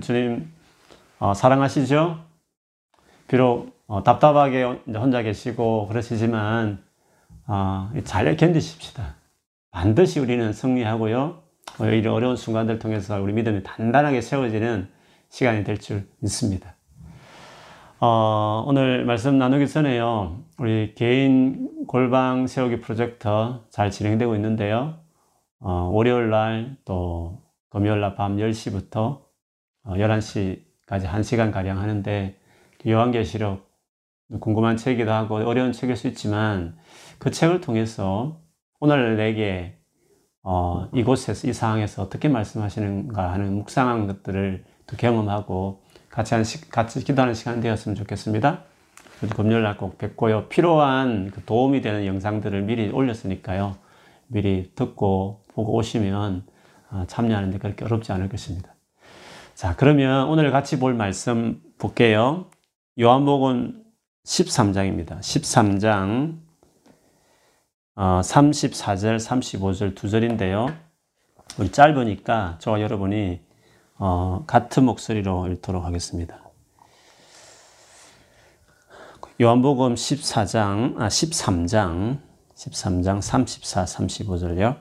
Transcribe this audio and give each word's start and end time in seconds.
주님 0.00 0.52
어, 1.18 1.34
사랑하시죠? 1.34 2.20
비록 3.26 3.76
어, 3.88 4.04
답답하게 4.04 4.62
혼자 4.94 5.22
계시고 5.22 5.88
그러시지만 5.88 6.82
어, 7.48 7.90
잘 8.04 8.36
견디십시다. 8.36 9.16
반드시 9.72 10.20
우리는 10.20 10.52
승리하고요. 10.52 11.42
어, 11.80 11.84
이런 11.86 12.14
어려운 12.14 12.36
순간들 12.36 12.78
통해서 12.78 13.20
우리 13.20 13.32
믿음이 13.32 13.62
단단하게 13.64 14.20
세워지는 14.20 14.88
시간이 15.28 15.64
될 15.64 15.78
줄 15.78 16.08
믿습니다. 16.20 16.74
어, 17.98 18.64
오늘 18.66 19.04
말씀 19.04 19.38
나누기 19.38 19.68
전에요. 19.68 20.38
우리 20.58 20.94
개인 20.94 21.68
골방 21.86 22.46
세우기 22.46 22.80
프로젝트 22.80 23.28
잘 23.70 23.90
진행되고 23.90 24.34
있는데요. 24.36 24.94
어, 25.60 25.90
월요일 25.92 26.30
날 26.30 26.76
또 26.84 27.42
금요일 27.70 28.00
날 28.00 28.14
밤 28.16 28.36
10시부터 28.36 28.96
어, 28.96 29.29
11시까지 29.84 31.04
1시간 31.04 31.52
가량 31.52 31.78
하는데 31.78 32.36
요한계시록 32.86 33.68
궁금한 34.40 34.76
책이기도 34.76 35.10
하고 35.10 35.36
어려운 35.36 35.72
책일 35.72 35.96
수 35.96 36.06
있지만 36.08 36.78
그 37.18 37.30
책을 37.30 37.60
통해서 37.60 38.40
오늘 38.78 39.16
내게 39.16 39.76
어, 40.42 40.88
이곳에서 40.94 41.48
이 41.48 41.52
상황에서 41.52 42.02
어떻게 42.02 42.28
말씀하시는가 42.28 43.32
하는 43.32 43.54
묵상한 43.56 44.06
것들을 44.06 44.64
또 44.86 44.96
경험하고 44.96 45.82
같이 46.08 46.34
한 46.34 46.44
시, 46.44 46.68
같이 46.70 47.04
기도하는 47.04 47.34
시간 47.34 47.60
되었으면 47.60 47.94
좋겠습니다. 47.96 48.64
금요일 49.36 49.62
날 49.62 49.76
꼭 49.76 49.98
뵙고요. 49.98 50.48
필요한 50.48 51.30
그 51.30 51.44
도움이 51.44 51.82
되는 51.82 52.06
영상들을 52.06 52.62
미리 52.62 52.88
올렸으니까요. 52.90 53.76
미리 54.28 54.72
듣고 54.74 55.42
보고 55.54 55.74
오시면 55.74 56.46
어, 56.90 57.04
참여하는데 57.06 57.58
그렇게 57.58 57.84
어렵지 57.84 58.12
않을 58.12 58.28
것입니다. 58.30 58.74
자, 59.60 59.76
그러면 59.76 60.26
오늘 60.30 60.50
같이 60.50 60.78
볼 60.78 60.94
말씀 60.94 61.60
볼게요. 61.76 62.46
요한복음 62.98 63.84
13장입니다. 64.24 65.20
13장 65.20 66.38
어, 67.94 68.20
34절, 68.24 69.18
35절 69.18 69.94
두 69.94 70.08
절인데요. 70.08 70.74
우리 71.58 71.70
짧으니까 71.70 72.56
저와 72.58 72.80
여러분이 72.80 73.42
어, 73.98 74.44
같은 74.46 74.86
목소리로 74.86 75.48
읽도록 75.48 75.84
하겠습니다. 75.84 76.40
요한복음 79.42 79.94
14장, 79.94 80.98
아, 80.98 81.08
13장, 81.08 82.18
13장 82.54 83.20
34, 83.20 83.84
35절요. 83.84 84.80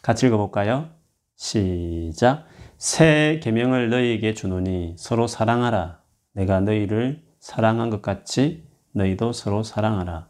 같이 0.00 0.28
읽어볼까요? 0.28 0.88
시작. 1.36 2.46
새 2.82 3.38
계명을 3.40 3.90
너희에게 3.90 4.34
주노니 4.34 4.96
서로 4.98 5.28
사랑하라. 5.28 6.00
내가 6.32 6.58
너희를 6.58 7.22
사랑한 7.38 7.90
것 7.90 8.02
같이 8.02 8.66
너희도 8.90 9.32
서로 9.32 9.62
사랑하라. 9.62 10.28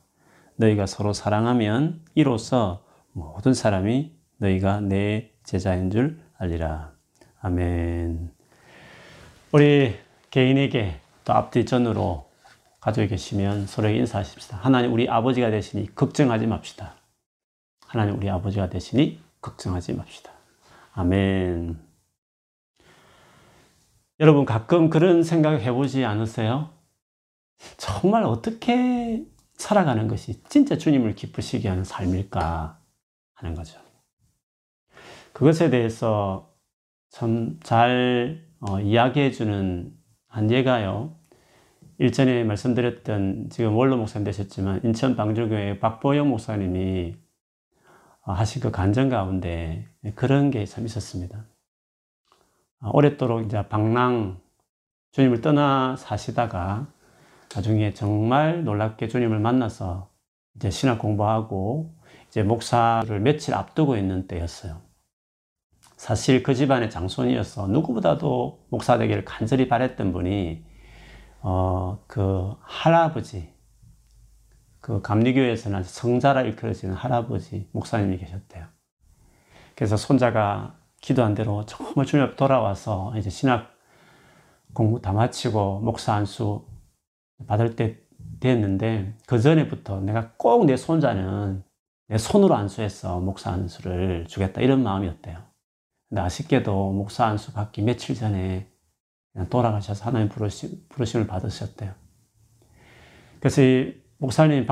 너희가 0.57 0.85
서로 0.85 1.15
사랑하면 1.15 2.05
이로써 2.15 2.85
모든 3.13 3.55
사람이 3.55 4.13
너희가 4.37 4.83
내 4.83 5.31
제자인 5.45 5.91
줄 5.91 6.21
알리라. 6.37 6.93
아멘. 7.41 8.31
우리 9.53 9.97
개인에게 10.29 10.97
또 11.25 11.33
앞뒤 11.33 11.65
전으로 11.65 12.29
가지고 12.81 13.07
계시면 13.07 13.67
서로에게 13.67 13.99
인사하십시다. 14.01 14.59
하나님 14.59 14.93
우리 14.93 15.09
아버지가 15.09 15.51
되시니 15.51 15.95
걱정하지 15.95 16.47
맙시다. 16.49 16.97
하나님 17.87 18.19
우리 18.19 18.29
아버지가 18.29 18.69
되시니 18.69 19.23
걱정하지 19.41 19.95
맙시다. 19.95 20.33
아멘. 20.93 21.92
여러분 24.21 24.45
가끔 24.45 24.91
그런 24.91 25.23
생각 25.23 25.61
해보지 25.61 26.05
않으세요? 26.05 26.71
정말 27.77 28.25
어떻게 28.25 29.25
살아가는 29.55 30.09
것이 30.09 30.43
진짜 30.49 30.77
주님을 30.77 31.15
기쁘시게 31.15 31.69
하는 31.69 31.85
삶일까 31.85 32.81
하는 33.35 33.55
거죠. 33.55 33.81
그것에 35.33 35.71
대해서 35.71 36.55
참잘 37.11 38.45
어, 38.61 38.81
이야기해 38.81 39.31
주는 39.33 39.93
한 40.29 40.51
예가요. 40.51 41.17
일전에 41.99 42.45
말씀드렸던 42.45 43.49
지금 43.51 43.77
원로 43.77 43.97
목사님 43.97 44.25
되셨지만 44.25 44.81
인천 44.85 45.15
방주교회 45.17 45.79
박보영 45.79 46.29
목사님이 46.29 47.17
어, 48.23 48.33
하신 48.33 48.63
그 48.63 48.71
간증 48.71 49.09
가운데 49.09 49.89
그런 50.15 50.51
게 50.51 50.65
참 50.65 50.87
있었습니다. 50.87 51.47
어, 52.83 52.91
오랫도록 52.93 53.47
이제 53.47 53.67
방랑 53.69 54.41
주님을 55.13 55.41
떠나 55.41 55.97
사시다가 55.97 56.89
나중에 57.55 57.93
정말 57.93 58.65
놀랍게 58.65 59.09
주님을 59.09 59.39
만나서 59.39 60.11
이제 60.57 60.71
신학 60.71 60.99
공부하고 60.99 61.95
이제 62.29 62.43
목사를 62.43 63.21
며칠 63.21 63.55
앞두고 63.55 63.97
있는 63.97 64.27
때였어요. 64.27 64.81
사실 65.97 66.43
그 66.43 66.55
집안의 66.55 66.91
장손이어서 66.91 67.69
누구보다도 67.69 68.67
목사 68.71 68.99
되기를 68.99 69.25
간절히 69.25 69.69
바랬던 69.69 70.13
분이 70.13 70.65
어, 71.43 72.03
그 72.09 72.55
할아버지 72.63 73.53
그 74.81 75.01
감리교에서는 75.01 75.85
성자라 75.85 76.43
일컬어지는 76.43 76.95
할아버지 76.95 77.69
목사님이 77.73 78.19
계셨대요. 78.19 78.67
그래서 79.77 79.97
손자가 79.97 80.82
기도한 81.03 81.35
대로 81.35 81.67
정말 81.67 82.07
주님 82.07 82.35
돌아와서 82.37 83.13
이제 83.19 83.29
신학 83.29 83.77
공부 84.73 85.03
다 85.03 85.13
마치고 85.13 85.81
목사 85.81 86.15
안수 86.15 86.67
받을 87.47 87.77
때 87.77 87.99
됐는데 88.41 89.19
그 89.27 89.39
전에부터 89.41 90.01
내가 90.01 90.33
꼭 90.39 90.65
내 90.65 90.77
손자는 90.77 91.63
내 92.09 92.19
손으로 92.19 92.55
안수해서 92.55 93.21
목사 93.21 93.51
안수를 93.51 94.27
주겠다 94.29 94.61
이런 94.61 94.83
마음이었대요. 94.83 95.39
근데 96.09 96.23
아쉽게도 96.23 96.93
목사 96.93 97.27
안수 97.27 97.53
받기 97.53 97.83
며칠 97.83 98.15
전에 98.15 98.71
돌아가셔서 99.51 100.05
하나님 100.05 100.29
부르심, 100.29 100.87
부르심을 100.89 101.27
받으셨대요. 101.27 101.95
그래서 103.41 103.63
이 103.63 103.95
목사님, 104.19 104.67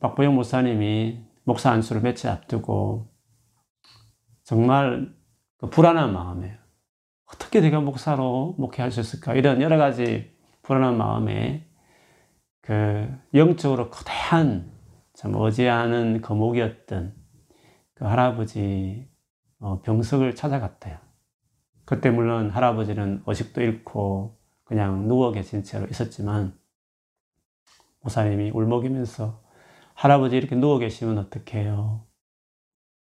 박보영 0.00 0.34
목사님이 0.34 1.22
목사 1.44 1.70
안수를 1.70 2.02
며칠 2.02 2.28
앞두고 2.30 3.08
정말 4.42 5.14
그 5.58 5.68
불안한 5.70 6.12
마음에 6.12 6.58
어떻게 7.26 7.60
내가 7.60 7.80
목사로 7.80 8.54
목회할 8.58 8.90
수 8.90 9.00
있을까? 9.00 9.34
이런 9.34 9.60
여러 9.62 9.76
가지 9.78 10.36
불안한 10.62 10.96
마음에 10.96 11.68
그 12.60 13.08
영적으로 13.34 13.90
거대한 13.90 14.72
참 15.14 15.34
어지않은 15.34 16.20
거목이었던 16.20 17.14
그 17.94 18.04
할아버지 18.04 19.08
어, 19.58 19.80
병석을 19.80 20.34
찾아갔대요. 20.34 20.98
그때 21.84 22.10
물론 22.10 22.50
할아버지는 22.50 23.22
의식도 23.26 23.62
잃고 23.62 24.38
그냥 24.64 25.06
누워 25.08 25.32
계신 25.32 25.62
채로 25.62 25.86
있었지만 25.86 26.58
목사님이 28.00 28.50
울먹이면서 28.50 29.42
할아버지 29.94 30.36
이렇게 30.36 30.56
누워 30.56 30.78
계시면 30.78 31.18
어떡해요? 31.18 32.04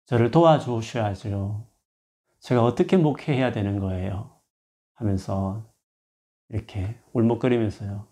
저를 0.06 0.31
도와주셔야죠. 0.31 1.74
제가 2.44 2.62
어떻게 2.62 2.99
목회해야 2.99 3.53
되는 3.53 3.78
거예요? 3.78 4.31
하면서 4.97 5.65
이렇게 6.50 6.94
울먹거리면서요. 7.15 8.06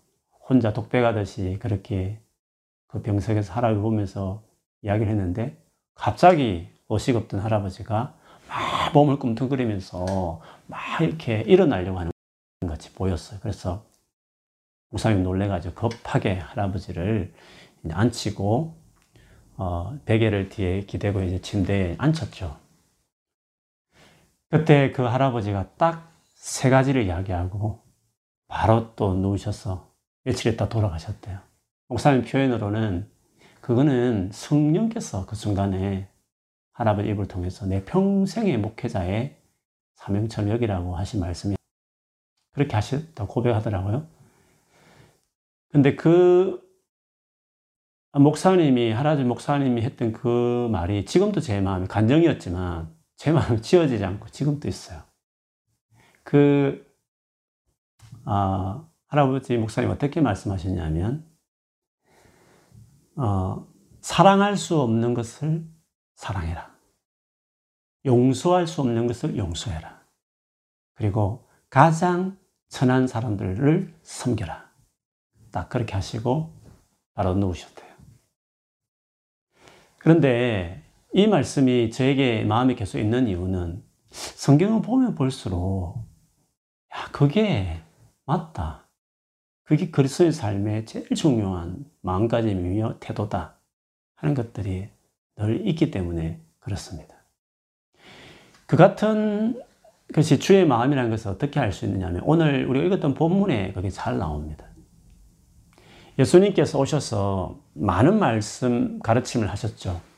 혼자 0.49 0.73
독백하듯이 0.73 1.59
그렇게 1.61 2.19
그 2.87 3.03
병석에서 3.03 3.53
할아버지 3.53 3.79
보면서 3.79 4.43
이야기를 4.81 5.11
했는데 5.11 5.63
갑자기 5.93 6.67
의식 6.89 7.15
없던 7.15 7.41
할아버지가 7.41 8.17
막 8.49 8.93
몸을 8.93 9.19
꿈틀거리면서 9.19 10.41
막 10.65 10.79
이렇게 11.01 11.41
일어나려고 11.41 11.99
하는 11.99 12.11
것이 12.67 12.91
보였어요. 12.93 13.39
그래서 13.39 13.85
목사님 14.89 15.21
놀래가지고 15.21 15.75
급하게 15.75 16.39
할아버지를 16.39 17.31
앉히고 17.91 18.75
어, 19.57 19.99
베개를 20.05 20.49
뒤에 20.49 20.81
기대고 20.81 21.21
이제 21.21 21.39
침대에 21.39 21.97
앉혔죠. 21.99 22.62
그때 24.53 24.91
그 24.91 25.01
할아버지가 25.01 25.75
딱 25.77 26.13
세 26.43 26.69
가지를 26.69 27.03
이야기하고 27.05 27.81
바로 28.49 28.93
또 28.97 29.13
누우셔서 29.13 29.95
며칠 30.25 30.51
있다 30.51 30.67
돌아가셨대요. 30.67 31.39
목사님 31.87 32.25
표현으로는 32.25 33.09
그거는 33.61 34.29
성령께서 34.33 35.25
그 35.25 35.37
순간에 35.37 36.09
할아버지 36.73 37.07
입을 37.07 37.29
통해서 37.29 37.65
내 37.65 37.85
평생의 37.85 38.57
목회자의 38.57 39.37
사명처럼 39.95 40.51
여기라고 40.51 40.97
하신 40.97 41.21
말씀이 41.21 41.55
그렇게 42.51 42.75
하셨다 42.75 43.25
고백하더라고요. 43.25 44.05
근데 45.71 45.95
그 45.95 46.61
목사님이, 48.11 48.91
할아버지 48.91 49.23
목사님이 49.23 49.81
했던 49.81 50.11
그 50.11 50.67
말이 50.71 51.05
지금도 51.05 51.39
제 51.39 51.61
마음에 51.61 51.87
간정이었지만 51.87 52.92
제 53.23 53.31
마음에 53.31 53.61
지워지지 53.61 54.03
않고 54.03 54.27
지금도 54.27 54.67
있어요. 54.67 55.01
그 56.23 56.85
어, 58.25 58.85
할아버지 59.07 59.55
목사님 59.55 59.89
어떻게 59.91 60.19
말씀하셨냐면 60.19 61.25
어, 63.15 63.65
사랑할 64.01 64.57
수 64.57 64.77
없는 64.81 65.13
것을 65.13 65.65
사랑해라. 66.15 66.75
용서할 68.05 68.67
수 68.67 68.81
없는 68.81 69.07
것을 69.07 69.37
용서해라. 69.37 70.05
그리고 70.93 71.47
가장 71.69 72.37
천한 72.67 73.07
사람들을 73.07 74.01
섬겨라. 74.03 74.69
딱 75.49 75.69
그렇게 75.69 75.93
하시고 75.93 76.61
바로 77.13 77.35
누우셨대요. 77.35 77.93
그런데 79.97 80.82
이 81.15 81.27
말씀이 81.27 81.91
저에게 81.91 82.43
마음에 82.43 82.73
계속 82.73 82.97
있는 82.97 83.27
이유는 83.27 83.83
성경을 84.09 84.81
보면 84.81 85.13
볼수록 85.13 85.97
야, 86.95 87.11
그게 87.11 87.81
맞다. 88.25 88.87
그게 89.63 89.91
그리스도의 89.91 90.31
삶의 90.31 90.87
제일 90.87 91.07
중요한 91.09 91.85
마음가짐이며 92.01 92.97
태도다 92.99 93.59
하는 94.15 94.33
것들이 94.33 94.89
늘 95.35 95.67
있기 95.67 95.91
때문에 95.91 96.41
그렇습니다. 96.59 97.15
그 98.65 98.75
같은 98.75 99.61
것이 100.13 100.39
주의 100.39 100.65
마음이라는 100.65 101.11
것을 101.11 101.29
어떻게 101.29 101.59
알 101.59 101.71
수 101.71 101.85
있느냐 101.85 102.07
하면 102.07 102.21
오늘 102.25 102.65
우리가 102.65 102.85
읽었던 102.87 103.13
본문에 103.13 103.73
그게 103.73 103.91
잘 103.91 104.17
나옵니다. 104.17 104.65
예수님께서 106.17 106.79
오셔서 106.79 107.59
많은 107.73 108.17
말씀 108.17 108.99
가르침을 108.99 109.49
하셨죠. 109.49 110.12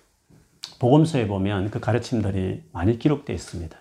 복음서에 0.79 1.27
보면 1.27 1.71
그 1.71 1.79
가르침들이 1.79 2.63
많이 2.71 2.99
기록되어 2.99 3.33
있습니다. 3.33 3.77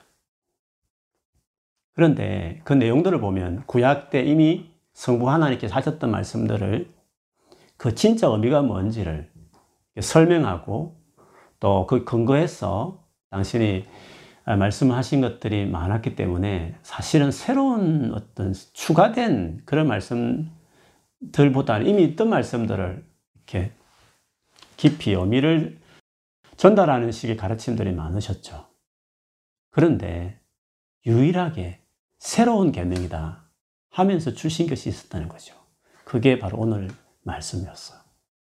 그런데 1.95 2.61
그 2.65 2.73
내용들을 2.73 3.21
보면 3.21 3.65
구약 3.67 4.11
때 4.11 4.23
이미 4.23 4.71
성부 4.93 5.31
하나님께서 5.31 5.75
하셨던 5.75 6.11
말씀들을 6.11 6.93
그 7.77 7.95
진짜 7.95 8.29
의미가 8.29 8.63
뭔지를 8.63 9.31
설명하고 10.01 10.97
또 11.61 11.87
그 11.87 12.05
근거해서 12.05 13.03
당신이 13.31 13.87
말씀하신 14.45 15.23
것들이 15.23 15.67
많았기 15.67 16.15
때문에 16.17 16.75
사실은 16.83 17.31
새로운 17.31 18.13
어떤 18.15 18.53
추가된 18.53 19.63
그런 19.65 19.89
말씀들보다는 19.89 21.87
이미 21.87 22.05
있던 22.05 22.29
말씀들을 22.29 23.03
이렇게 23.37 23.73
깊이 24.77 25.13
의미를 25.13 25.79
전달하는 26.57 27.11
식의 27.13 27.37
가르침들이 27.37 27.93
많으셨죠. 27.93 28.69
그런데 29.71 30.41
유일하게 31.07 31.81
새로운 32.19 32.73
계명이다 32.73 33.51
하면서 33.91 34.33
주신 34.33 34.69
것이 34.69 34.89
있었다는 34.89 35.29
거죠. 35.29 35.55
그게 36.05 36.39
바로 36.39 36.59
오늘 36.59 36.89
말씀이었어요. 37.23 38.01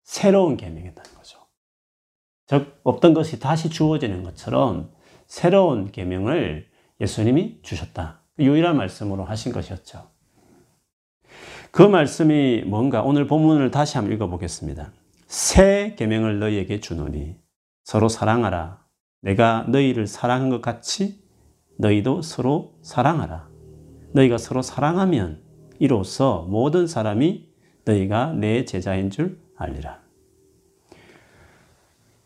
새로운 0.04 0.56
계명이었다는 0.58 1.14
거죠. 1.16 1.40
즉 2.48 2.80
없던 2.84 3.14
것이 3.14 3.40
다시 3.40 3.70
주어지는 3.70 4.24
것처럼 4.24 4.94
새로운 5.28 5.92
계명을 5.92 6.68
예수님이 7.02 7.60
주셨다. 7.64 8.22
유일한 8.40 8.78
말씀으로 8.78 9.26
하신 9.26 9.52
것이었죠. 9.52 10.10
그 11.72 11.82
말씀이 11.82 12.64
뭔가 12.66 13.02
오늘 13.02 13.28
본문을 13.28 13.72
다시 13.72 13.98
한번 13.98 14.14
읽어보겠습니다. 14.14 14.94
새 15.28 15.96
계명을 15.98 16.40
너희에게 16.40 16.80
주노니 16.80 17.45
서로 17.86 18.10
사랑하라. 18.10 18.84
내가 19.22 19.64
너희를 19.70 20.08
사랑한 20.08 20.50
것 20.50 20.60
같이 20.62 21.24
너희도 21.78 22.24
서로 22.24 22.80
사랑하라. 22.82 23.48
너희가 24.14 24.40
서로 24.40 24.64
사랑하면 24.64 25.44
이로써 25.78 26.42
모든 26.50 26.88
사람이 26.88 27.48
너희가 27.86 28.34
내 28.34 28.66
제자인 28.66 29.12
줄 29.12 29.40
알리라. 29.56 30.02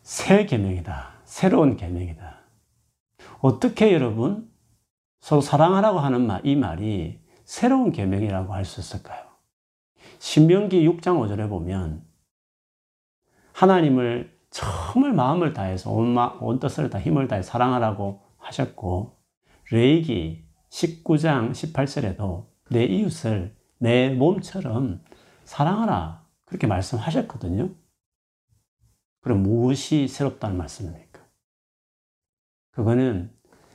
새 0.02 0.46
계명이다. 0.46 1.20
새로운 1.26 1.76
계명이다. 1.76 2.40
어떻게 3.42 3.94
여러분 3.94 4.50
서로 5.20 5.42
사랑하라고 5.42 6.00
하는 6.00 6.26
말, 6.26 6.46
이 6.46 6.56
말이 6.56 7.20
새로운 7.44 7.92
계명이라고 7.92 8.54
할 8.54 8.64
수 8.64 8.80
있을까요? 8.80 9.26
신명기 10.20 10.88
6장 10.88 11.20
5절에 11.20 11.50
보면 11.50 12.06
하나님을 13.52 14.39
정말 14.50 15.14
마음을 15.14 15.54
다해서 15.54 15.92
온, 15.92 16.14
마, 16.14 16.38
온 16.40 16.60
뜻을 16.60 16.90
다 16.90 17.00
힘을 17.00 17.28
다해 17.28 17.42
사랑하라고 17.44 18.22
하셨고 18.38 19.18
레이기 19.72 20.46
19장 20.70 21.52
18절에도 21.52 22.48
내 22.72 22.86
이웃을 22.86 23.56
내 23.78 24.10
몸처럼 24.10 25.04
사랑하라. 25.46 26.28
그렇게 26.46 26.68
말씀하셨거든요. 26.68 27.70
그럼 29.22 29.44
무엇이 29.44 30.08
새롭다는 30.08 30.58
말씀입니까? 30.58 31.22
그거는 32.72 33.32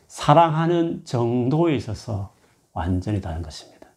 사랑하는 0.06 1.04
정도에 1.04 1.76
있어서 1.76 2.34
완전히 2.72 3.20
다른 3.20 3.42
것입니다. 3.42 3.88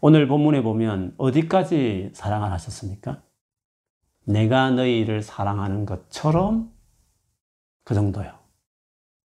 오늘 0.00 0.28
본문에 0.28 0.62
보면 0.62 1.14
어디까지 1.16 2.10
사랑을 2.14 2.52
하셨습니까? 2.52 3.22
내가 4.26 4.70
너희를 4.70 5.22
사랑하는 5.22 5.86
것처럼 5.86 6.72
그 7.84 7.94
정도요. 7.94 8.32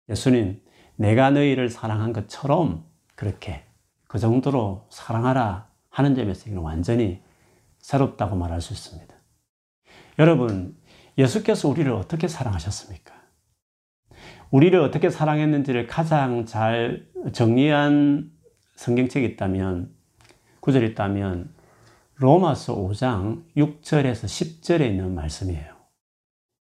예수님, 0.09 0.61
내가 0.97 1.31
너희를 1.31 1.69
사랑한 1.69 2.11
것처럼 2.11 2.85
그렇게 3.15 3.63
그 4.07 4.19
정도로 4.19 4.87
사랑하라 4.89 5.69
하는 5.89 6.15
점에서 6.15 6.49
이건 6.49 6.63
완전히 6.63 7.21
새롭다고 7.79 8.35
말할 8.35 8.59
수 8.59 8.73
있습니다. 8.73 9.15
여러분, 10.19 10.77
예수께서 11.17 11.69
우리를 11.69 11.89
어떻게 11.93 12.27
사랑하셨습니까? 12.27 13.13
우리를 14.51 14.77
어떻게 14.79 15.09
사랑했는지를 15.09 15.87
가장 15.87 16.45
잘 16.45 17.07
정리한 17.31 18.31
성경책이 18.75 19.25
있다면, 19.27 19.93
구절이 20.59 20.87
있다면, 20.91 21.53
로마서 22.19 22.75
5장 22.75 23.45
6절에서 23.55 24.25
10절에 24.25 24.81
있는 24.81 25.15
말씀이에요. 25.15 25.73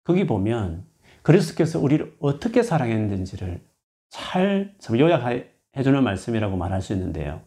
거기 0.03 0.27
보면 0.27 0.87
그리스도께서 1.21 1.79
우리를 1.79 2.17
어떻게 2.21 2.63
사랑했는지를 2.63 3.63
잘 4.09 4.75
요약해 4.99 5.83
주는 5.85 6.03
말씀이라고 6.03 6.57
말할 6.57 6.81
수 6.81 6.95
있는데요. 6.95 7.43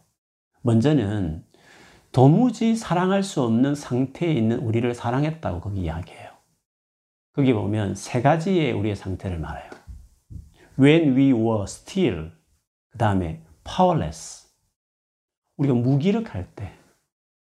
먼저는 0.62 1.44
도무지 2.12 2.76
사랑할 2.76 3.24
수 3.24 3.42
없는 3.42 3.74
상태에 3.74 4.32
있는 4.32 4.60
우리를 4.60 4.94
사랑했다고 4.94 5.60
거기 5.60 5.82
이야기해요. 5.82 6.30
거기 7.34 7.54
보면 7.54 7.96
세 7.96 8.22
가지의 8.22 8.72
우리의 8.74 8.96
상태를 8.96 9.40
말해요. 9.40 9.70
When 10.80 11.18
we 11.18 11.34
were 11.34 11.64
still, 11.64 12.32
그 12.92 12.98
다음에 13.00 13.42
powerless. 13.64 14.48
우리가 15.58 15.74
무기력할 15.74 16.48
때, 16.56 16.72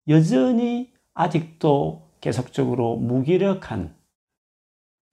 여전히 0.07 0.93
아직도 1.13 2.11
계속적으로 2.21 2.95
무기력한, 2.95 3.95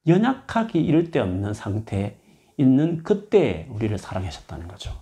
연약하기 0.07 0.85
이를 0.85 1.11
데 1.11 1.19
없는 1.19 1.55
상태에 1.55 2.19
있는 2.57 3.03
그때 3.03 3.67
우리를 3.71 3.97
사랑하셨다는 3.99 4.69
거죠. 4.69 4.93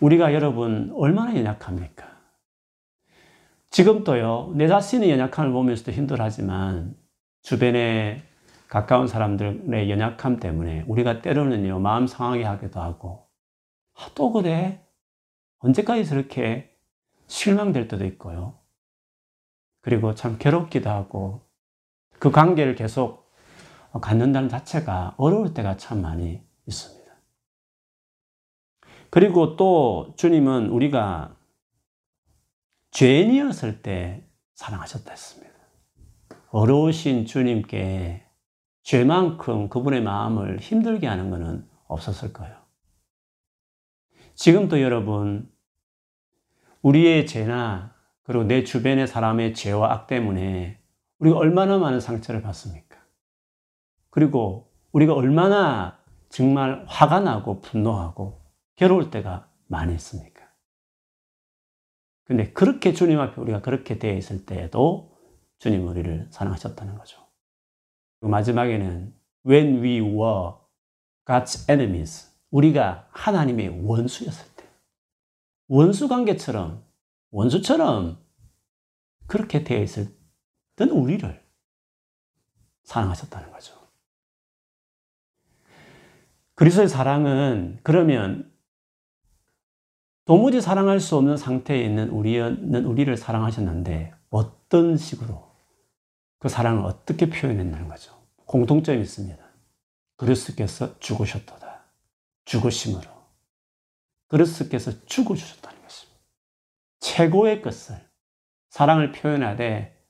우리가 0.00 0.34
여러분 0.34 0.92
얼마나 0.94 1.36
연약합니까? 1.36 2.12
지금도요, 3.70 4.52
내 4.54 4.68
자신의 4.68 5.10
연약함을 5.10 5.52
보면서도 5.52 5.92
힘들하지만 5.92 6.94
주변에 7.42 8.22
가까운 8.68 9.06
사람들의 9.06 9.90
연약함 9.90 10.38
때문에 10.38 10.84
우리가 10.86 11.22
때로는요, 11.22 11.78
마음 11.78 12.06
상하게 12.06 12.44
하기도 12.44 12.80
하고, 12.80 13.28
아, 13.94 14.08
또 14.14 14.32
그래? 14.32 14.86
언제까지 15.58 16.04
저렇게 16.04 16.71
실망될 17.32 17.88
때도 17.88 18.04
있고요. 18.04 18.58
그리고 19.80 20.14
참 20.14 20.36
괴롭기도 20.38 20.90
하고, 20.90 21.40
그 22.18 22.30
관계를 22.30 22.74
계속 22.74 23.32
갖는다는 24.00 24.48
자체가 24.48 25.14
어려울 25.16 25.54
때가 25.54 25.76
참 25.78 26.02
많이 26.02 26.42
있습니다. 26.66 27.10
그리고 29.10 29.56
또 29.56 30.14
주님은 30.16 30.68
우리가 30.68 31.36
죄인이었을 32.90 33.82
때 33.82 34.26
사랑하셨다 34.54 35.10
했습니다. 35.10 35.52
어려우신 36.50 37.24
주님께 37.24 38.26
죄만큼 38.82 39.68
그분의 39.68 40.02
마음을 40.02 40.58
힘들게 40.58 41.06
하는 41.06 41.30
것은 41.30 41.68
없었을 41.88 42.32
거예요. 42.32 42.56
지금도 44.34 44.80
여러분, 44.80 45.51
우리의 46.82 47.26
죄나 47.26 47.94
그리고 48.24 48.44
내 48.44 48.64
주변의 48.64 49.06
사람의 49.06 49.54
죄와 49.54 49.92
악 49.92 50.06
때문에 50.06 50.80
우리가 51.18 51.36
얼마나 51.36 51.78
많은 51.78 52.00
상처를 52.00 52.42
받습니까? 52.42 52.98
그리고 54.10 54.72
우리가 54.92 55.14
얼마나 55.14 55.98
정말 56.28 56.84
화가 56.86 57.20
나고 57.20 57.60
분노하고 57.60 58.42
괴로울 58.76 59.10
때가 59.10 59.48
많이 59.66 59.94
있습니까? 59.94 60.42
근데 62.24 62.52
그렇게 62.52 62.92
주님 62.92 63.20
앞에 63.20 63.40
우리가 63.40 63.60
그렇게 63.60 63.98
되어 63.98 64.16
있을 64.16 64.46
때에도 64.46 65.16
주님 65.58 65.86
우리를 65.86 66.28
사랑하셨다는 66.30 66.96
거죠. 66.96 67.20
마지막에는 68.20 69.14
when 69.46 69.82
we 69.82 70.00
were 70.00 70.54
God's 71.24 71.68
enemies 71.70 72.30
우리가 72.50 73.08
하나님의 73.10 73.84
원수였을 73.84 74.46
때 74.46 74.51
원수 75.68 76.08
관계처럼 76.08 76.84
원수처럼 77.30 78.18
그렇게 79.26 79.64
되어 79.64 79.82
있을 79.82 80.14
때는 80.76 80.92
우리를 80.94 81.42
사랑하셨다는 82.84 83.50
거죠. 83.52 83.74
그리스도의 86.54 86.88
사랑은 86.88 87.78
그러면 87.82 88.52
도무지 90.24 90.60
사랑할 90.60 91.00
수 91.00 91.16
없는 91.16 91.36
상태에 91.36 91.82
있는 91.82 92.10
우리는 92.10 92.84
우리를 92.84 93.16
사랑하셨는데 93.16 94.14
어떤 94.30 94.96
식으로 94.96 95.50
그 96.38 96.48
사랑을 96.48 96.84
어떻게 96.84 97.28
표현했다는 97.28 97.88
거죠. 97.88 98.12
공통점이 98.46 99.00
있습니다. 99.00 99.42
그리스도께서 100.16 100.98
죽으셨도다. 101.00 101.84
죽으심으로. 102.44 103.11
그리스도께서 104.32 105.04
죽어주셨다는 105.04 105.82
것입니다. 105.82 106.20
최고의 107.00 107.60
것을 107.60 107.96
사랑을 108.70 109.12
표현하되 109.12 110.02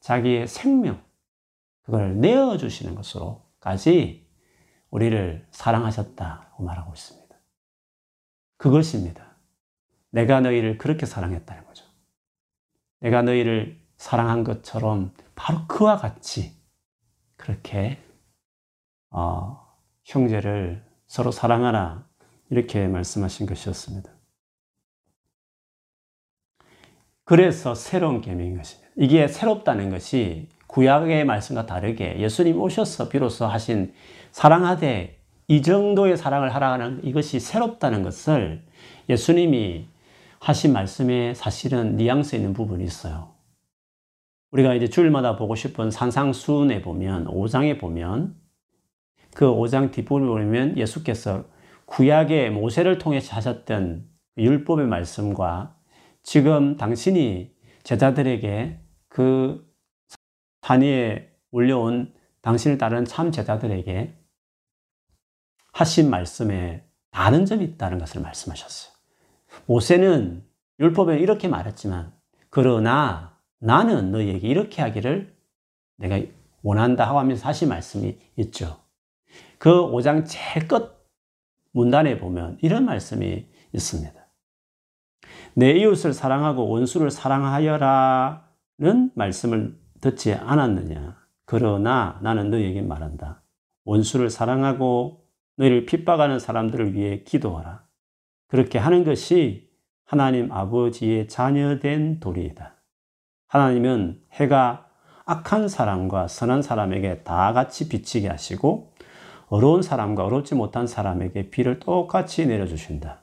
자기의 0.00 0.48
생명 0.48 1.00
그걸 1.82 2.18
내어주시는 2.18 2.96
것으로까지 2.96 4.28
우리를 4.90 5.46
사랑하셨다고 5.52 6.64
말하고 6.64 6.92
있습니다. 6.92 7.36
그것입니다. 8.56 9.36
내가 10.10 10.40
너희를 10.40 10.76
그렇게 10.78 11.06
사랑했다는 11.06 11.64
거죠. 11.64 11.84
내가 12.98 13.22
너희를 13.22 13.80
사랑한 13.96 14.42
것처럼 14.42 15.14
바로 15.36 15.66
그와 15.68 15.98
같이 15.98 16.60
그렇게 17.36 18.02
어, 19.10 19.72
형제를 20.02 20.84
서로 21.06 21.30
사랑하라 21.30 22.07
이렇게 22.50 22.86
말씀하신 22.86 23.46
것이었습니다. 23.46 24.10
그래서 27.24 27.74
새로운 27.74 28.20
계명인 28.20 28.56
것입니다. 28.56 28.88
이게 28.96 29.28
새롭다는 29.28 29.90
것이 29.90 30.48
구약의 30.66 31.24
말씀과 31.24 31.66
다르게 31.66 32.18
예수님 32.20 32.60
오셔서 32.60 33.08
비로소 33.08 33.46
하신 33.46 33.92
사랑하되 34.32 35.18
이 35.48 35.62
정도의 35.62 36.16
사랑을 36.16 36.54
하라는 36.54 37.00
이것이 37.04 37.40
새롭다는 37.40 38.02
것을 38.02 38.62
예수님이 39.08 39.86
하신 40.40 40.72
말씀에 40.72 41.34
사실은 41.34 41.96
뉘앙스 41.96 42.36
있는 42.36 42.52
부분이 42.52 42.84
있어요. 42.84 43.34
우리가 44.50 44.74
이제 44.74 44.88
주일마다 44.88 45.36
보고 45.36 45.54
싶은 45.54 45.90
산상수훈에 45.90 46.80
보면 46.82 47.26
5장에 47.26 47.78
보면 47.78 48.36
그 49.34 49.46
5장 49.46 49.92
뒷부분을 49.92 50.28
보면 50.28 50.78
예수께서 50.78 51.44
구약의 51.88 52.50
모세를 52.50 52.98
통해 52.98 53.20
하셨던 53.28 54.08
율법의 54.36 54.86
말씀과 54.86 55.76
지금 56.22 56.76
당신이 56.76 57.54
제자들에게 57.82 58.80
그 59.08 59.68
산 60.68 60.82
위에 60.82 61.34
올려온 61.50 62.12
당신을 62.42 62.76
따르는 62.76 63.06
참 63.06 63.32
제자들에게 63.32 64.14
하신 65.72 66.10
말씀에 66.10 66.84
다른 67.10 67.46
점이 67.46 67.64
있다는 67.64 67.98
것을 67.98 68.20
말씀하셨어요. 68.20 68.92
모세는 69.64 70.44
율법에 70.78 71.20
이렇게 71.20 71.48
말했지만 71.48 72.12
그러나 72.50 73.38
나는 73.60 74.10
너희에게 74.12 74.46
이렇게 74.46 74.82
하기를 74.82 75.34
내가 75.96 76.20
원한다 76.62 77.08
하고 77.08 77.18
하면서 77.18 77.48
하신 77.48 77.70
말씀이 77.70 78.18
있죠. 78.36 78.78
그 79.56 79.70
5장 79.70 80.26
제일 80.26 80.68
끝 80.68 80.97
문단에 81.78 82.18
보면 82.18 82.58
이런 82.60 82.86
말씀이 82.86 83.46
있습니다. 83.72 84.12
내 85.54 85.70
이웃을 85.74 86.12
사랑하고 86.12 86.68
원수를 86.68 87.08
사랑하여라는 87.12 88.42
말씀을 89.14 89.78
듣지 90.00 90.34
않았느냐. 90.34 91.16
그러나 91.44 92.18
나는 92.20 92.50
너희에게 92.50 92.82
말한다. 92.82 93.44
원수를 93.84 94.28
사랑하고 94.28 95.24
너희를 95.56 95.86
핍박하는 95.86 96.40
사람들을 96.40 96.94
위해 96.94 97.22
기도하라. 97.22 97.84
그렇게 98.48 98.80
하는 98.80 99.04
것이 99.04 99.70
하나님 100.04 100.50
아버지의 100.50 101.28
자녀된 101.28 102.18
도리이다. 102.18 102.74
하나님은 103.46 104.20
해가 104.32 104.88
악한 105.26 105.68
사람과 105.68 106.26
선한 106.26 106.62
사람에게 106.62 107.22
다 107.22 107.52
같이 107.52 107.88
비치게 107.88 108.26
하시고 108.26 108.87
어려운 109.48 109.82
사람과 109.82 110.24
어렵지 110.24 110.54
못한 110.54 110.86
사람에게 110.86 111.50
비를 111.50 111.80
똑같이 111.80 112.46
내려주신다. 112.46 113.22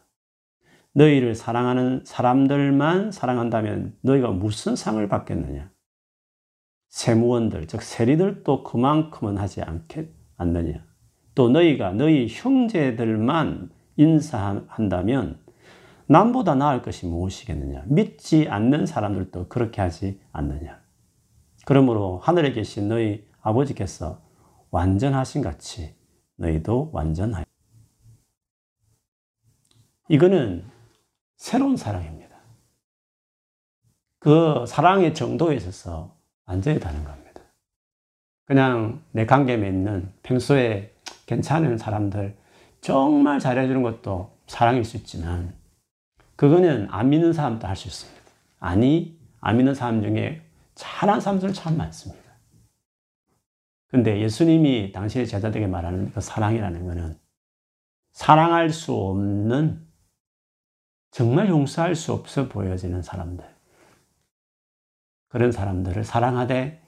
너희를 0.94 1.36
사랑하는 1.36 2.02
사람들만 2.06 3.12
사랑한다면 3.12 3.96
너희가 4.02 4.32
무슨 4.32 4.76
상을 4.76 5.08
받겠느냐? 5.08 5.70
세무원들, 6.90 7.68
즉 7.68 7.82
세리들도 7.82 8.64
그만큼은 8.64 9.38
하지 9.38 9.62
않겠, 9.62 10.10
않느냐? 10.38 10.86
또 11.36 11.50
너희가 11.50 11.92
너희 11.92 12.28
형제들만 12.30 13.70
인사한다면 13.98 15.40
남보다 16.08 16.56
나을 16.56 16.82
것이 16.82 17.06
무엇이겠느냐? 17.06 17.84
믿지 17.88 18.48
않는 18.48 18.86
사람들도 18.86 19.50
그렇게 19.50 19.82
하지 19.82 20.22
않느냐? 20.32 20.80
그러므로 21.66 22.20
하늘에 22.20 22.54
계신 22.54 22.88
너희 22.88 23.26
아버지께서 23.42 24.22
완전하신 24.72 25.42
같이 25.42 25.96
너희도 26.38 26.90
완전하여. 26.94 27.46
이거는 30.10 30.66
새로운 31.38 31.78
사랑입니다. 31.78 32.36
그 34.20 34.66
사랑의 34.68 35.14
정도에 35.14 35.56
있어서 35.56 36.16
완전히 36.46 36.80
다른 36.80 37.04
겁니다. 37.04 37.42
그냥 38.46 39.04
내 39.12 39.26
관계 39.26 39.58
맺는 39.58 40.12
평소에 40.24 40.94
괜찮은 41.26 41.78
사람들 41.78 42.36
정말 42.82 43.40
잘해주는 43.40 43.82
것도 43.82 44.32
사랑일 44.48 44.86
수 44.86 44.98
있지만 44.98 45.56
그거는 46.36 46.88
안 46.92 47.10
믿는 47.10 47.34
사람도 47.34 47.68
할 47.68 47.76
수 47.76 47.88
있습니다. 47.88 48.22
아니, 48.60 49.18
안 49.42 49.58
믿는 49.58 49.74
사람 49.74 50.02
중에 50.02 50.42
잘한 50.76 51.22
사람들 51.22 51.54
참 51.54 51.78
많습니다. 51.78 52.25
근데 53.96 54.20
예수님이 54.20 54.92
당시의 54.92 55.26
제자들에게 55.26 55.68
말하는 55.68 56.12
그 56.12 56.20
사랑이라는 56.20 56.86
것은 56.86 57.18
사랑할 58.12 58.70
수 58.70 58.94
없는 58.94 59.88
정말 61.12 61.48
용서할 61.48 61.96
수 61.96 62.12
없어 62.12 62.50
보여지는 62.50 63.02
사람들. 63.02 63.46
그런 65.30 65.54
사람들을 65.54 66.04
사랑하되, 66.04 66.84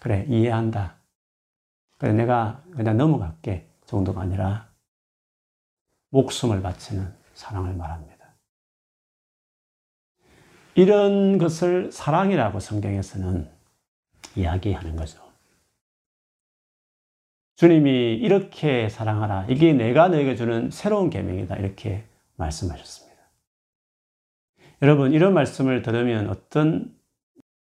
그래, 0.00 0.26
이해한다. 0.28 0.96
그래, 1.96 2.12
내가 2.12 2.62
그냥 2.72 2.98
넘어갈게. 2.98 3.66
정도가 3.86 4.20
아니라, 4.20 4.68
목숨을 6.10 6.60
바치는 6.60 7.10
사랑을 7.32 7.72
말합니다. 7.72 8.34
이런 10.74 11.38
것을 11.38 11.90
사랑이라고 11.90 12.60
성경에서는 12.60 13.50
이야기하는 14.36 14.96
거죠. 14.96 15.29
주님이 17.60 18.14
이렇게 18.14 18.88
사랑하라. 18.88 19.44
이게 19.50 19.74
내가 19.74 20.08
너에게 20.08 20.34
주는 20.34 20.70
새로운 20.70 21.10
계명이다. 21.10 21.56
이렇게 21.56 22.06
말씀하셨습니다. 22.36 23.20
여러분, 24.80 25.12
이런 25.12 25.34
말씀을 25.34 25.82
들으면 25.82 26.30
어떤 26.30 26.98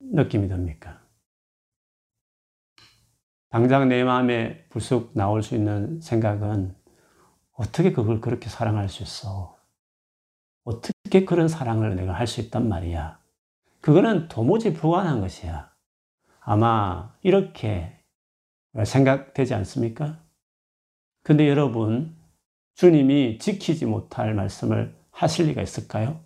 느낌이 0.00 0.48
듭니까? 0.48 1.00
당장 3.48 3.88
내 3.88 4.02
마음에 4.02 4.66
불쑥 4.70 5.12
나올 5.14 5.44
수 5.44 5.54
있는 5.54 6.00
생각은 6.00 6.74
어떻게 7.52 7.92
그걸 7.92 8.20
그렇게 8.20 8.48
사랑할 8.48 8.88
수 8.88 9.04
있어? 9.04 9.56
어떻게 10.64 11.24
그런 11.24 11.46
사랑을 11.46 11.94
내가 11.94 12.12
할 12.12 12.26
수 12.26 12.40
있단 12.40 12.68
말이야? 12.68 13.20
그거는 13.82 14.26
도무지 14.26 14.72
불가능한 14.72 15.20
것이야. 15.20 15.70
아마 16.40 17.14
이렇게 17.22 17.95
생각되지 18.84 19.54
않습니까? 19.54 20.22
근데 21.22 21.48
여러분, 21.48 22.14
주님이 22.74 23.38
지키지 23.38 23.86
못할 23.86 24.34
말씀을 24.34 24.94
하실 25.10 25.46
리가 25.46 25.62
있을까요? 25.62 26.22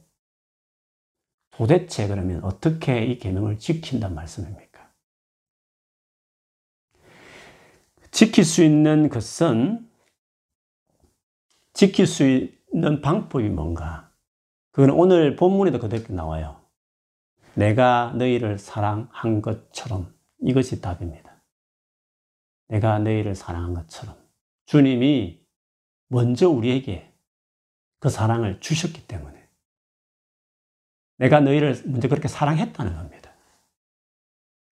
도대체 1.53 2.09
그러면 2.09 2.43
어떻게 2.43 3.05
이 3.05 3.19
계명을 3.19 3.59
지킨단 3.59 4.15
말씀입니까? 4.15 4.91
지킬 8.11 8.45
수 8.45 8.65
있는 8.65 9.09
것은 9.09 9.89
지킬 11.73 12.07
수 12.07 12.25
있는 12.27 13.01
방법이 13.01 13.49
뭔가? 13.49 14.11
그건 14.73 14.91
오늘 14.91 15.37
본문에도 15.37 15.79
그대로 15.79 16.15
나와요. 16.15 16.61
내가 17.55 18.13
너희를 18.17 18.59
사랑한 18.59 19.43
것처럼 19.43 20.13
이것이 20.41 20.81
답입니다. 20.81 21.30
내가 22.71 23.01
너희를 23.01 23.35
사랑한 23.35 23.75
것처럼 23.75 24.17
주님이 24.67 25.45
먼저 26.09 26.49
우리에게 26.49 27.13
그 27.99 28.09
사랑을 28.09 28.61
주셨기 28.61 29.07
때문에 29.07 29.49
내가 31.19 31.41
너희를 31.41 31.83
먼저 31.87 32.09
그렇게 32.09 32.29
사랑했다는 32.29 32.97
겁니다. 32.97 33.33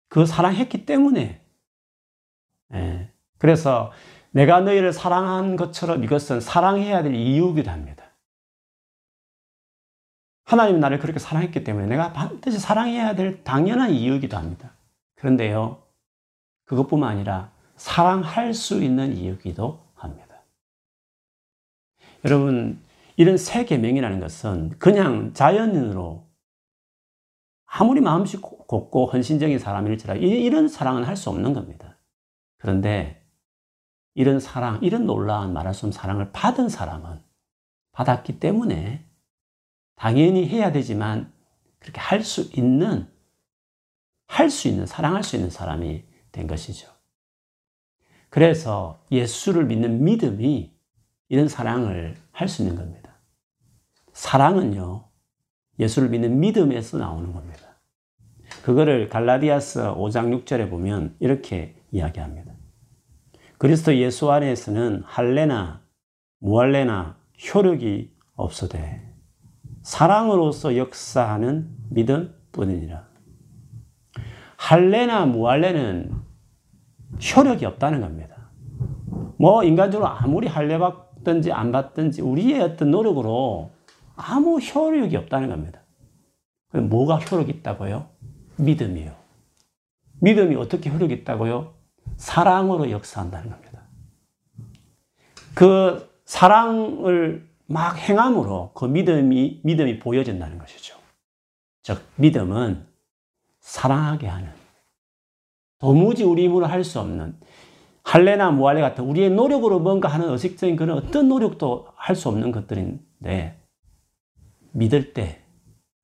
그 0.09 0.25
사랑했기 0.25 0.85
때문에 0.85 1.43
예. 2.73 3.11
그래서 3.39 3.91
내가 4.31 4.61
너희를 4.61 4.93
사랑한 4.93 5.55
것처럼 5.55 6.03
이것은 6.03 6.39
사랑해야 6.39 7.01
될 7.01 7.15
이유이기도 7.15 7.69
합니다. 7.71 8.05
하나님이 10.45 10.79
나를 10.79 10.99
그렇게 10.99 11.19
사랑했기 11.19 11.63
때문에 11.63 11.87
내가 11.87 12.13
반드시 12.13 12.59
사랑해야 12.59 13.15
될 13.15 13.43
당연한 13.43 13.89
이유이기도 13.91 14.37
합니다. 14.37 14.71
그런데요, 15.15 15.83
그것뿐만 16.65 17.09
아니라 17.09 17.56
사랑할 17.77 18.53
수 18.53 18.83
있는 18.83 19.15
이유이기도 19.15 19.87
합니다. 19.95 20.43
여러분, 22.25 22.83
이런 23.15 23.37
세 23.37 23.65
계명이라는 23.65 24.19
것은 24.19 24.77
그냥 24.79 25.33
자연인으로 25.33 26.27
아무리 27.65 28.01
마음씨 28.01 28.37
곱고 28.37 29.07
헌신적인 29.07 29.59
사람일지라 29.59 30.15
이런 30.15 30.67
사랑은 30.67 31.03
할 31.03 31.15
수 31.15 31.29
없는 31.29 31.53
겁니다. 31.53 31.97
그런데 32.57 33.23
이런 34.15 34.39
사랑, 34.39 34.79
이런 34.81 35.05
놀라운 35.05 35.53
말할 35.53 35.73
수 35.73 35.85
없는 35.85 35.95
사랑을 35.95 36.31
받은 36.31 36.69
사람은 36.69 37.21
받았기 37.91 38.39
때문에 38.39 39.05
당연히 39.95 40.47
해야 40.47 40.71
되지만 40.71 41.31
그렇게 41.79 41.99
할 41.99 42.23
수 42.23 42.49
있는, 42.57 43.07
할 44.27 44.49
수 44.49 44.67
있는, 44.67 44.85
사랑할 44.85 45.23
수 45.23 45.35
있는 45.35 45.49
사람이 45.51 46.03
된 46.31 46.47
것이죠. 46.47 46.96
그래서 48.37 48.99
예수를 49.09 49.65
믿는 49.65 50.03
믿음이 50.03 50.71
이런 51.27 51.47
사랑을 51.47 52.15
할 52.31 52.47
수 52.47 52.61
있는 52.61 52.75
겁니다. 52.75 53.15
사랑은요, 54.13 55.05
예수를 55.79 56.09
믿는 56.09 56.39
믿음에서 56.39 56.99
나오는 56.99 57.33
겁니다. 57.33 57.79
그거를 58.61 59.09
갈라디아서 59.09 59.97
5장 59.97 60.45
6절에 60.45 60.69
보면 60.69 61.15
이렇게 61.19 61.81
이야기합니다. 61.91 62.53
그리스도 63.57 63.97
예수 63.97 64.31
안에서는 64.31 65.01
할례나 65.03 65.81
무할례나 66.37 67.17
효력이 67.41 68.13
없어되 68.35 69.15
사랑으로서 69.81 70.77
역사하는 70.77 71.75
믿음 71.89 72.35
뿐이니라. 72.51 73.07
할례나 74.57 75.25
무할례는 75.25 76.26
효력이 77.35 77.65
없다는 77.65 78.01
겁니다. 78.01 78.35
뭐 79.37 79.63
인간적으로 79.63 80.09
아무리 80.09 80.47
할례 80.47 80.77
받든지 80.77 81.51
안 81.51 81.71
받든지 81.71 82.21
우리의 82.21 82.61
어떤 82.61 82.91
노력으로 82.91 83.71
아무 84.15 84.59
효력이 84.59 85.15
없다는 85.15 85.49
겁니다. 85.49 85.81
뭐가 86.73 87.17
효력이 87.17 87.51
있다고요? 87.51 88.07
믿음이요. 88.57 89.15
믿음이 90.19 90.55
어떻게 90.55 90.89
효력이 90.89 91.13
있다고요? 91.13 91.73
사랑으로 92.17 92.89
역사한다는 92.91 93.51
겁니다. 93.51 93.83
그 95.53 96.09
사랑을 96.25 97.47
막 97.67 97.97
행함으로 97.97 98.71
그 98.73 98.85
믿음이, 98.85 99.61
믿음이 99.63 99.99
보여진다는 99.99 100.57
것이죠. 100.57 100.97
즉, 101.83 102.01
믿음은 102.15 102.85
사랑하게 103.59 104.27
하는, 104.27 104.49
도무지 105.79 106.23
우리 106.23 106.45
힘으로 106.45 106.65
할 106.65 106.83
수 106.83 106.99
없는, 106.99 107.39
할례나 108.03 108.51
무할례 108.51 108.81
같은 108.81 109.03
우리의 109.03 109.31
노력으로 109.31 109.79
뭔가 109.79 110.07
하는 110.07 110.29
의식적인 110.29 110.75
그런 110.75 110.97
어떤 110.97 111.27
노력도 111.27 111.87
할 111.95 112.15
수 112.15 112.29
없는 112.29 112.51
것들인데, 112.51 113.61
믿을 114.71 115.13
때 115.13 115.43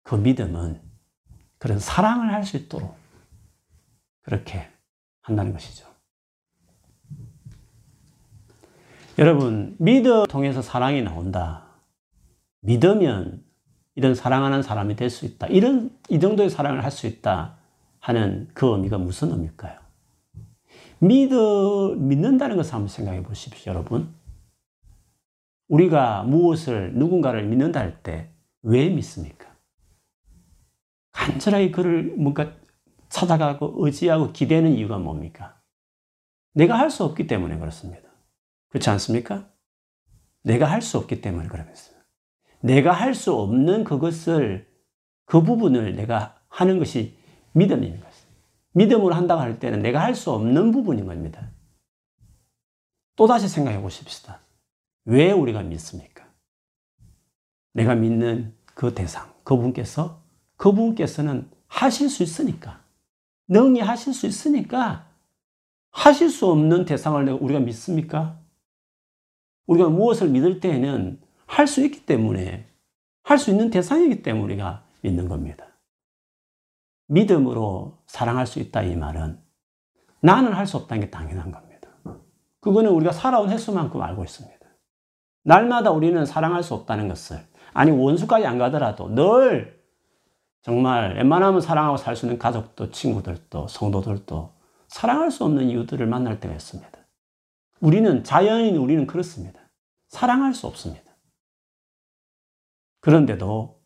그 0.03 0.15
믿음은 0.15 0.81
그런 1.57 1.79
사랑을 1.79 2.33
할 2.33 2.43
수 2.43 2.57
있도록 2.57 2.95
그렇게 4.21 4.67
한다는 5.21 5.53
것이죠. 5.53 5.87
여러분, 9.17 9.75
믿음 9.79 10.25
통해서 10.25 10.61
사랑이 10.61 11.01
나온다. 11.01 11.65
믿으면 12.61 13.43
이런 13.95 14.15
사랑하는 14.15 14.61
사람이 14.63 14.95
될 14.95 15.09
수 15.09 15.25
있다. 15.25 15.47
이런, 15.47 15.97
이 16.09 16.19
정도의 16.19 16.49
사랑을 16.49 16.83
할 16.83 16.91
수 16.91 17.07
있다. 17.07 17.57
하는 18.03 18.49
그 18.53 18.67
의미가 18.67 18.97
무슨 18.97 19.31
의미일까요? 19.31 19.79
믿어, 20.99 21.95
믿는다는 21.95 22.57
것을 22.57 22.73
한번 22.73 22.89
생각해 22.89 23.23
보십시오, 23.23 23.71
여러분. 23.71 24.13
우리가 25.69 26.23
무엇을, 26.23 26.93
누군가를 26.95 27.45
믿는다 27.45 27.79
할 27.79 28.03
때 28.03 28.29
왜 28.61 28.89
믿습니까? 28.89 29.53
간절하게 31.11 31.71
그를 31.71 32.13
뭔가 32.17 32.53
찾아가고 33.09 33.85
의지하고 33.85 34.31
기대는 34.33 34.73
이유가 34.73 34.97
뭡니까? 34.97 35.61
내가 36.53 36.77
할 36.79 36.89
수 36.89 37.03
없기 37.05 37.27
때문에 37.27 37.57
그렇습니다. 37.57 38.09
그렇지 38.69 38.89
않습니까? 38.89 39.49
내가 40.43 40.65
할 40.65 40.81
수 40.81 40.97
없기 40.97 41.21
때문에 41.21 41.47
그러면서. 41.47 41.93
내가 42.59 42.91
할 42.91 43.13
수 43.13 43.33
없는 43.33 43.85
그것을, 43.85 44.67
그 45.25 45.41
부분을 45.41 45.95
내가 45.95 46.35
하는 46.49 46.79
것이 46.79 47.17
믿음인 47.53 47.99
것입니다. 47.99 48.13
믿음으로 48.73 49.13
한다고 49.15 49.41
할 49.41 49.59
때는 49.59 49.81
내가 49.81 50.01
할 50.01 50.15
수 50.15 50.31
없는 50.31 50.71
부분인 50.71 51.05
겁니다. 51.05 51.49
또다시 53.15 53.47
생각해 53.47 53.81
보십시다. 53.81 54.39
왜 55.05 55.31
우리가 55.31 55.61
믿습니까? 55.61 56.25
내가 57.73 57.95
믿는 57.95 58.53
그 58.73 58.93
대상, 58.93 59.31
그분께서, 59.43 60.21
그분께서는 60.57 61.49
하실 61.67 62.09
수 62.09 62.23
있으니까, 62.23 62.81
능히 63.47 63.79
하실 63.81 64.13
수 64.13 64.25
있으니까, 64.25 65.07
하실 65.91 66.29
수 66.29 66.47
없는 66.47 66.85
대상을 66.85 67.29
우리가 67.29 67.59
믿습니까? 67.59 68.39
우리가 69.67 69.89
무엇을 69.89 70.29
믿을 70.29 70.59
때에는 70.59 71.21
할 71.45 71.67
수 71.67 71.85
있기 71.85 72.05
때문에 72.05 72.67
할 73.23 73.37
수 73.37 73.51
있는 73.51 73.69
대상이기 73.69 74.23
때문에 74.23 74.43
우리가 74.43 74.83
믿는 75.01 75.27
겁니다. 75.27 75.67
믿음으로 77.13 77.99
사랑할 78.07 78.47
수 78.47 78.59
있다 78.59 78.81
이 78.83 78.95
말은 78.95 79.39
나는 80.21 80.53
할 80.53 80.65
수 80.65 80.77
없다는 80.77 81.01
게 81.05 81.09
당연한 81.09 81.51
겁니다. 81.51 81.89
그거는 82.61 82.91
우리가 82.91 83.11
살아온 83.11 83.49
횟수만큼 83.49 84.01
알고 84.01 84.23
있습니다. 84.23 84.57
날마다 85.43 85.91
우리는 85.91 86.25
사랑할 86.25 86.63
수 86.63 86.73
없다는 86.73 87.07
것을 87.09 87.45
아니 87.73 87.91
원수까지 87.91 88.45
안 88.45 88.57
가더라도 88.57 89.09
늘 89.09 89.83
정말 90.61 91.15
웬만하면 91.17 91.59
사랑하고 91.59 91.97
살 91.97 92.15
수 92.15 92.25
있는 92.25 92.39
가족도 92.39 92.91
친구들도 92.91 93.67
성도들도 93.67 94.53
사랑할 94.87 95.29
수 95.31 95.43
없는 95.43 95.69
이유들을 95.69 96.05
만날 96.07 96.39
때가 96.39 96.53
있습니다. 96.53 96.89
우리는 97.81 98.23
자연인 98.23 98.77
우리는 98.77 99.05
그렇습니다. 99.05 99.59
사랑할 100.07 100.53
수 100.53 100.67
없습니다. 100.67 101.03
그런데도 103.01 103.81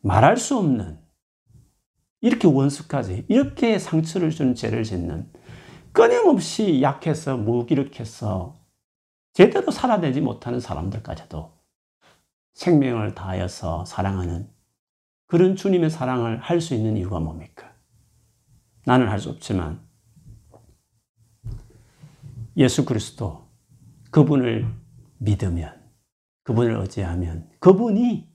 말할 0.00 0.36
수 0.38 0.58
없는 0.58 0.98
이렇게 2.20 2.48
원수까지 2.48 3.26
이렇게 3.28 3.78
상처를 3.78 4.30
주는 4.30 4.54
죄를 4.54 4.84
짓는 4.84 5.30
끊임없이 5.92 6.82
약해서 6.82 7.36
무기력해서 7.36 8.56
제대로 9.32 9.70
살아내지 9.70 10.20
못하는 10.20 10.60
사람들까지도 10.60 11.52
생명을 12.54 13.14
다하여서 13.14 13.84
사랑하는 13.84 14.50
그런 15.26 15.54
주님의 15.56 15.90
사랑을 15.90 16.38
할 16.38 16.60
수 16.60 16.74
있는 16.74 16.96
이유가 16.96 17.20
뭡니까? 17.20 17.72
나는 18.84 19.08
할 19.08 19.20
수 19.20 19.30
없지만 19.30 19.80
예수 22.56 22.84
그리스도 22.84 23.46
그분을 24.10 24.66
믿으면 25.18 25.80
그분을 26.42 26.76
의지하면 26.80 27.48
그분이 27.60 28.27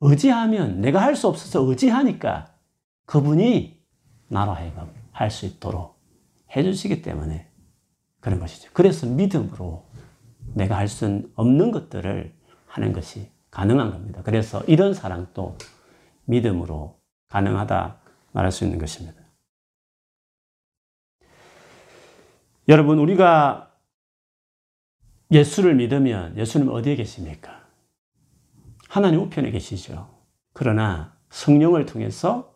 의지하면 0.00 0.80
내가 0.80 1.00
할 1.00 1.16
수 1.16 1.28
없어서 1.28 1.60
의지하니까 1.62 2.54
그분이 3.06 3.80
나로 4.28 4.52
하여금 4.52 4.90
할 5.12 5.30
수 5.30 5.46
있도록 5.46 5.98
해주시기 6.54 7.02
때문에 7.02 7.50
그런 8.20 8.38
것이죠. 8.40 8.70
그래서 8.72 9.06
믿음으로 9.06 9.86
내가 10.54 10.76
할 10.76 10.88
수 10.88 11.28
없는 11.34 11.70
것들을 11.70 12.34
하는 12.66 12.92
것이 12.92 13.30
가능한 13.50 13.90
겁니다. 13.90 14.22
그래서 14.22 14.62
이런 14.64 14.92
사랑도 14.94 15.56
믿음으로 16.24 16.98
가능하다 17.28 18.00
말할 18.32 18.52
수 18.52 18.64
있는 18.64 18.78
것입니다. 18.78 19.18
여러분, 22.68 22.98
우리가 22.98 23.72
예수를 25.30 25.74
믿으면 25.76 26.36
예수님 26.36 26.68
어디에 26.68 26.96
계십니까? 26.96 27.65
하나님 28.88 29.20
우편에 29.20 29.50
계시죠. 29.50 30.08
그러나 30.52 31.16
성령을 31.30 31.86
통해서 31.86 32.54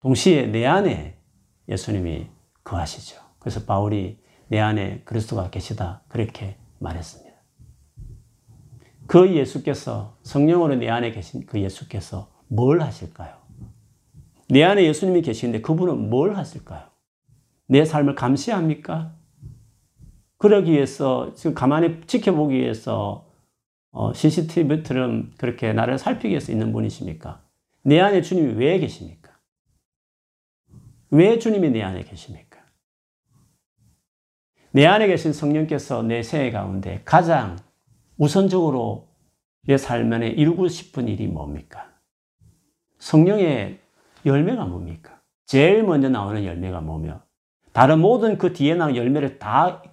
동시에 0.00 0.46
내 0.46 0.66
안에 0.66 1.18
예수님이 1.68 2.28
거하시죠. 2.62 3.20
그래서 3.38 3.64
바울이 3.64 4.18
내 4.48 4.60
안에 4.60 5.02
그리스도가 5.04 5.50
계시다 5.50 6.02
그렇게 6.08 6.58
말했습니다. 6.78 7.34
그 9.06 9.34
예수께서 9.34 10.18
성령으로 10.22 10.76
내 10.76 10.88
안에 10.88 11.10
계신 11.12 11.46
그 11.46 11.60
예수께서 11.60 12.30
뭘 12.48 12.80
하실까요? 12.82 13.36
내 14.48 14.62
안에 14.62 14.84
예수님이 14.84 15.22
계시는데 15.22 15.62
그분은 15.62 16.10
뭘 16.10 16.36
하실까요? 16.36 16.88
내 17.66 17.84
삶을 17.84 18.14
감시합니까? 18.14 19.14
그러기 20.36 20.72
위해서 20.72 21.32
지금 21.34 21.54
가만히 21.54 22.02
지켜보기 22.06 22.54
위해서 22.54 23.23
어, 23.94 24.12
CCTV처럼 24.12 25.32
그렇게 25.38 25.72
나를 25.72 25.98
살피기 25.98 26.30
위해서 26.30 26.50
있는 26.50 26.72
분이십니까? 26.72 27.40
내 27.84 28.00
안에 28.00 28.22
주님이 28.22 28.54
왜 28.54 28.78
계십니까? 28.80 29.30
왜 31.10 31.38
주님이 31.38 31.70
내 31.70 31.80
안에 31.82 32.02
계십니까? 32.02 32.58
내 34.72 34.84
안에 34.84 35.06
계신 35.06 35.32
성령께서 35.32 36.02
내 36.02 36.24
생애 36.24 36.50
가운데 36.50 37.02
가장 37.04 37.56
우선적으로 38.18 39.06
내 39.62 39.78
삶에 39.78 40.26
이루고 40.30 40.66
싶은 40.66 41.06
일이 41.06 41.28
뭡니까? 41.28 41.88
성령의 42.98 43.78
열매가 44.26 44.64
뭡니까? 44.64 45.20
제일 45.46 45.84
먼저 45.84 46.08
나오는 46.08 46.44
열매가 46.44 46.80
뭐며 46.80 47.22
다른 47.72 48.00
모든 48.00 48.38
그 48.38 48.52
뒤에 48.54 48.74
나온 48.74 48.96
열매를 48.96 49.38
다 49.38 49.84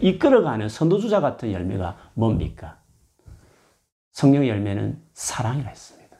이끌어가는 0.00 0.68
선두주자 0.68 1.20
같은 1.20 1.52
열매가 1.52 2.10
뭡니까? 2.14 2.80
성령의 4.16 4.48
열매는 4.48 4.98
사랑이라 5.12 5.68
했습니다. 5.68 6.16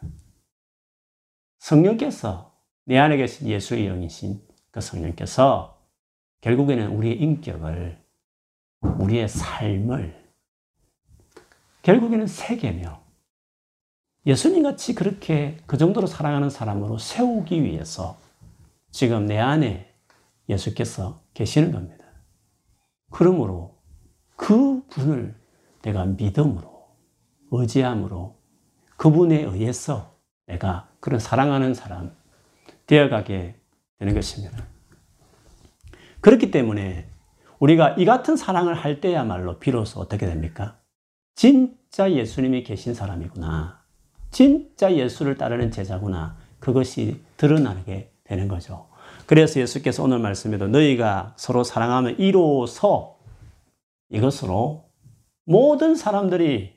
성령께서 1.61 2.55
내 2.85 2.99
안에 2.99 3.17
계신 3.17 3.49
예수의 3.49 3.87
영이신 3.87 4.43
그 4.71 4.83
성령께서 4.83 5.81
결국에는 6.43 6.89
우리의 6.89 7.19
인격을, 7.23 7.99
우리의 8.99 9.31
삶을 9.31 10.31
결국에는 11.81 12.27
세계며 12.27 13.03
예수님 14.27 14.65
같이 14.65 14.95
그렇게 14.95 15.57
그 15.65 15.79
정도로 15.79 16.07
사랑하는 16.07 16.51
사람으로 16.51 16.99
세우기 16.99 17.63
위해서 17.63 18.19
지금 18.91 19.25
내 19.25 19.39
안에 19.39 19.91
예수께서 20.51 21.23
계시는 21.33 21.73
겁니다. 21.73 22.05
그러므로 23.11 23.79
그 24.37 24.87
분을 24.89 25.35
내가 25.81 26.05
믿음으로, 26.05 26.76
의지함으로 27.51 28.37
그분에 28.97 29.43
의해서 29.43 30.17
내가 30.47 30.89
그런 31.01 31.21
사랑하는 31.21 31.75
사람 31.75 32.13
되어가게 32.87 33.57
되는 33.99 34.15
것입니다. 34.15 34.65
그렇기 36.21 36.51
때문에 36.51 37.09
우리가 37.59 37.91
이 37.99 38.05
같은 38.05 38.37
사랑을 38.37 38.75
할 38.75 39.01
때야말로 39.01 39.59
비로소 39.59 40.01
어떻게 40.01 40.27
됩니까? 40.27 40.79
진짜 41.35 42.13
예수님이 42.13 42.63
계신 42.63 42.95
사람이구나. 42.95 43.83
진짜 44.31 44.95
예수를 44.95 45.37
따르는 45.37 45.71
제자구나. 45.71 46.37
그것이 46.59 47.23
드러나게 47.37 48.13
되는 48.25 48.49
거죠. 48.49 48.89
그래서 49.27 49.61
예수께서 49.61 50.03
오늘 50.03 50.19
말씀에도 50.19 50.69
너희가 50.69 51.35
서로 51.37 51.65
사랑하면 51.65 52.19
이로써 52.19 53.19
이것으로 54.11 54.85
모든 55.45 55.95
사람들이 55.95 56.76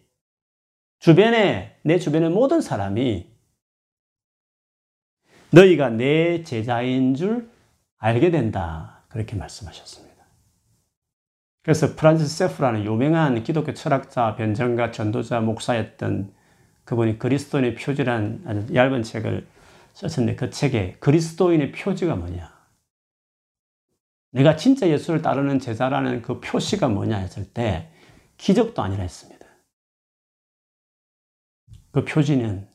주변에, 1.00 1.78
내 1.84 1.98
주변의 1.98 2.30
모든 2.30 2.62
사람이 2.62 3.30
너희가 5.52 5.90
내 5.90 6.44
제자인 6.44 7.16
줄 7.16 7.50
알게 7.98 8.32
된다. 8.32 9.04
그렇게 9.10 9.36
말씀하셨습니다. 9.36 10.10
그래서 11.64 11.96
프란시스 11.96 12.38
세프라는 12.38 12.86
유명한 12.86 13.44
기독교 13.44 13.74
철학자, 13.74 14.36
변정가, 14.36 14.92
전도자, 14.92 15.40
목사였던 15.42 16.34
그분이 16.84 17.20
그리스도인의 17.20 17.76
표지란 17.76 18.44
아주 18.46 18.74
얇은 18.74 19.04
책을 19.04 19.48
썼는데 19.94 20.36
그 20.36 20.50
책에 20.50 20.98
그리스도인의 21.00 21.72
표지가 21.72 22.16
뭐냐? 22.16 22.60
내가 24.32 24.56
진짜 24.56 24.88
예수를 24.88 25.22
따르는 25.22 25.60
제자라는 25.60 26.22
그 26.22 26.40
표시가 26.40 26.88
뭐냐 26.88 27.18
했을 27.18 27.46
때 27.52 27.90
기적도 28.38 28.82
아니라 28.82 29.04
했습니다. 29.04 29.39
그 32.00 32.06
표지는 32.06 32.70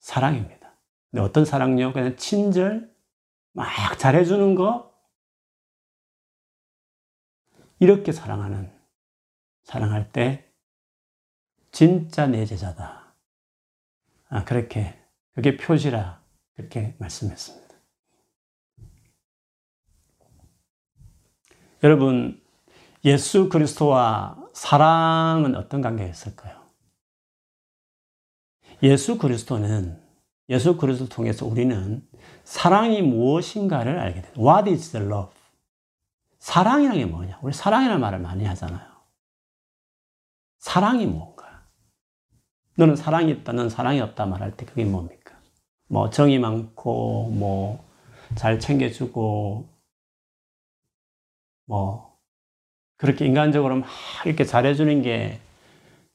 사랑입니다. 0.00 0.76
근데 1.10 1.22
어떤 1.22 1.44
사랑요? 1.44 1.92
그냥 1.92 2.16
친절, 2.16 2.92
막 3.52 3.98
잘해주는 3.98 4.54
거, 4.56 4.92
이렇게 7.78 8.10
사랑하는, 8.10 8.72
사랑할 9.62 10.10
때, 10.10 10.52
진짜 11.70 12.26
내 12.26 12.44
제자다. 12.44 13.14
아, 14.28 14.44
그렇게, 14.44 14.98
그게 15.32 15.56
표지라, 15.56 16.22
그렇게 16.56 16.96
말씀했습니다. 16.98 17.76
여러분, 21.84 22.42
예수 23.04 23.48
그리스도와 23.48 24.36
사랑은 24.54 25.54
어떤 25.54 25.82
관계였을까요? 25.82 26.65
예수 28.82 29.18
그리스도는 29.18 30.00
예수 30.48 30.76
그리스도를 30.76 31.08
통해서 31.08 31.46
우리는 31.46 32.06
사랑이 32.44 33.02
무엇인가를 33.02 33.98
알게 33.98 34.22
돼요. 34.22 34.32
What 34.38 34.70
is 34.70 34.92
the 34.92 35.04
love? 35.04 35.32
사랑이라는 36.38 36.98
게 36.98 37.06
뭐냐? 37.06 37.40
우리 37.42 37.52
사랑이라는 37.52 38.00
말을 38.00 38.18
많이 38.20 38.44
하잖아요. 38.44 38.86
사랑이 40.58 41.06
뭔가? 41.06 41.66
너는 42.76 42.94
사랑이 42.94 43.32
있다, 43.32 43.52
너는 43.52 43.70
사랑이 43.70 44.00
없다 44.00 44.26
말할 44.26 44.56
때 44.56 44.66
그게 44.66 44.84
뭡니까? 44.84 45.34
뭐 45.88 46.10
정이 46.10 46.38
많고, 46.38 47.30
뭐 47.30 47.86
잘 48.34 48.58
챙겨주고, 48.58 49.68
뭐 51.66 52.18
그렇게 52.96 53.26
인간적으로 53.26 53.76
막 53.76 53.88
이렇게 54.24 54.44
잘해주는 54.44 55.02
게 55.02 55.40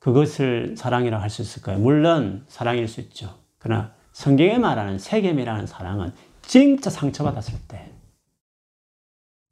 그것을 0.01 0.75
사랑이라고 0.75 1.21
할 1.21 1.29
수 1.29 1.43
있을까요? 1.43 1.77
물론 1.77 2.43
사랑일 2.47 2.87
수 2.87 3.01
있죠. 3.01 3.39
그러나 3.59 3.93
성경에 4.11 4.57
말하는 4.57 4.97
세겜이라는 4.97 5.67
사랑은 5.67 6.11
진짜 6.41 6.89
상처받았을 6.89 7.53
때, 7.67 7.93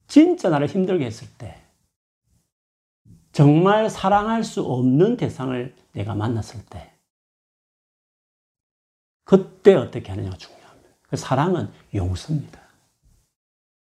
진짜 0.07 0.49
나를 0.49 0.67
힘들게 0.67 1.05
했을 1.05 1.27
때, 1.37 1.61
정말 3.31 3.91
사랑할 3.91 4.43
수 4.43 4.63
없는 4.63 5.17
대상을 5.17 5.75
내가 5.93 6.15
만났을 6.15 6.65
때, 6.65 6.93
그때 9.23 9.75
어떻게 9.75 10.09
하느냐가 10.09 10.35
중요합니다. 10.35 10.89
그 11.03 11.15
사랑은 11.15 11.71
용서입니다. 11.93 12.59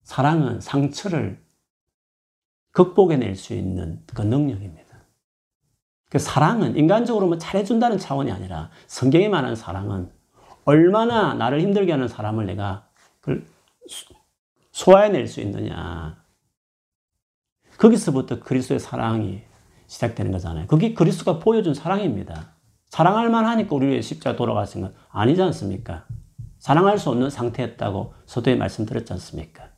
사랑은 0.04 0.62
상처를 0.62 1.44
극복해낼 2.72 3.36
수 3.36 3.54
있는 3.54 4.02
그 4.08 4.22
능력입니다. 4.22 4.83
그 6.14 6.20
사랑은 6.20 6.78
인간적으로 6.78 7.26
뭐 7.26 7.40
잘해준다는 7.40 7.98
차원이 7.98 8.32
아니라 8.32 8.70
성경에 8.86 9.30
말하는 9.30 9.56
사랑은 9.56 10.12
얼마나 10.64 11.34
나를 11.34 11.60
힘들게 11.60 11.92
하는 11.92 12.08
사람을 12.08 12.46
내가 12.46 12.88
소화해낼 14.72 15.26
수 15.26 15.42
있느냐. 15.42 16.24
거기서부터 17.80 18.42
그리스도의 18.42 18.80
사랑이 18.80 19.42
시작되는 19.88 20.32
거잖아요. 20.32 20.68
그게 20.68 20.94
그리스도가 20.94 21.40
보여준 21.40 21.74
사랑입니다. 21.74 22.52
사랑할 22.90 23.32
만하니까 23.32 23.76
우리 23.76 24.00
십자가 24.04 24.38
돌아가신 24.38 24.82
건 24.82 24.94
아니지 25.10 25.42
않습니까? 25.42 26.06
사랑할 26.60 27.00
수 27.00 27.10
없는 27.10 27.32
상태였다고 27.32 28.14
서도에 28.28 28.54
말씀드렸지 28.56 29.12
않습니까? 29.14 29.70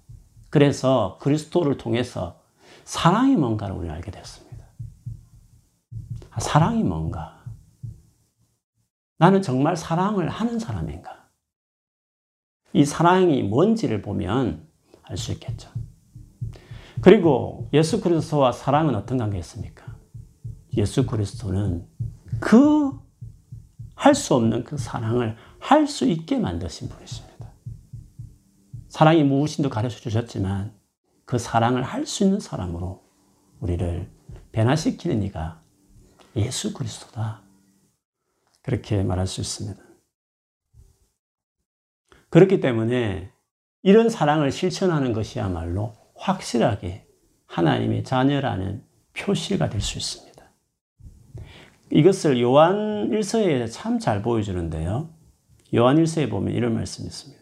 그래서 0.49 1.17
그리스도를 1.21 1.77
통해서 1.77 2.41
사랑이 2.83 3.37
뭔가를 3.37 3.73
우리는 3.73 3.95
알게 3.95 4.11
되었습니다. 4.11 4.44
아, 6.35 6.39
사랑이 6.39 6.83
뭔가? 6.83 7.43
나는 9.17 9.41
정말 9.41 9.77
사랑을 9.77 10.27
하는 10.27 10.59
사람인가? 10.59 11.29
이 12.73 12.83
사랑이 12.83 13.43
뭔지를 13.43 14.01
보면 14.01 14.67
알 15.03 15.17
수 15.17 15.31
있겠죠. 15.31 15.69
그리고 17.01 17.69
예수 17.73 18.01
그리스도와 18.01 18.51
사랑은 18.51 18.95
어떤 18.95 19.17
관계였습니까? 19.17 19.95
예수 20.77 21.05
그리스도는 21.05 21.87
그 22.41 23.05
할 23.95 24.13
수 24.13 24.35
없는 24.35 24.65
그 24.65 24.77
사랑을 24.77 25.37
할 25.59 25.87
수 25.87 26.05
있게 26.05 26.37
만드신 26.37 26.89
분이십니다. 26.89 27.49
사랑이 28.89 29.23
무엇인도 29.23 29.69
가르쳐 29.69 29.99
주셨지만 29.99 30.73
그 31.25 31.39
사랑을 31.39 31.81
할 31.81 32.05
수 32.05 32.23
있는 32.23 32.39
사람으로 32.39 33.03
우리를 33.61 34.11
변화시키는 34.51 35.23
이가 35.23 35.63
예수 36.35 36.73
그리스도다. 36.73 37.41
그렇게 38.61 39.03
말할 39.03 39.27
수 39.27 39.41
있습니다. 39.41 39.81
그렇기 42.29 42.59
때문에 42.59 43.31
이런 43.83 44.09
사랑을 44.09 44.51
실천하는 44.51 45.13
것이야말로 45.13 45.93
확실하게 46.15 47.07
하나님의 47.45 48.03
자녀라는 48.03 48.83
표시가 49.13 49.69
될 49.69 49.79
수 49.79 49.97
있습니다. 49.97 50.35
이것을 51.91 52.41
요한 52.41 53.09
1서에 53.11 53.71
참 53.71 53.99
잘 53.99 54.21
보여주는데요. 54.21 55.09
요한 55.75 55.97
1서에 55.97 56.29
보면 56.29 56.53
이런 56.53 56.73
말씀이 56.73 57.07
있습니다. 57.07 57.41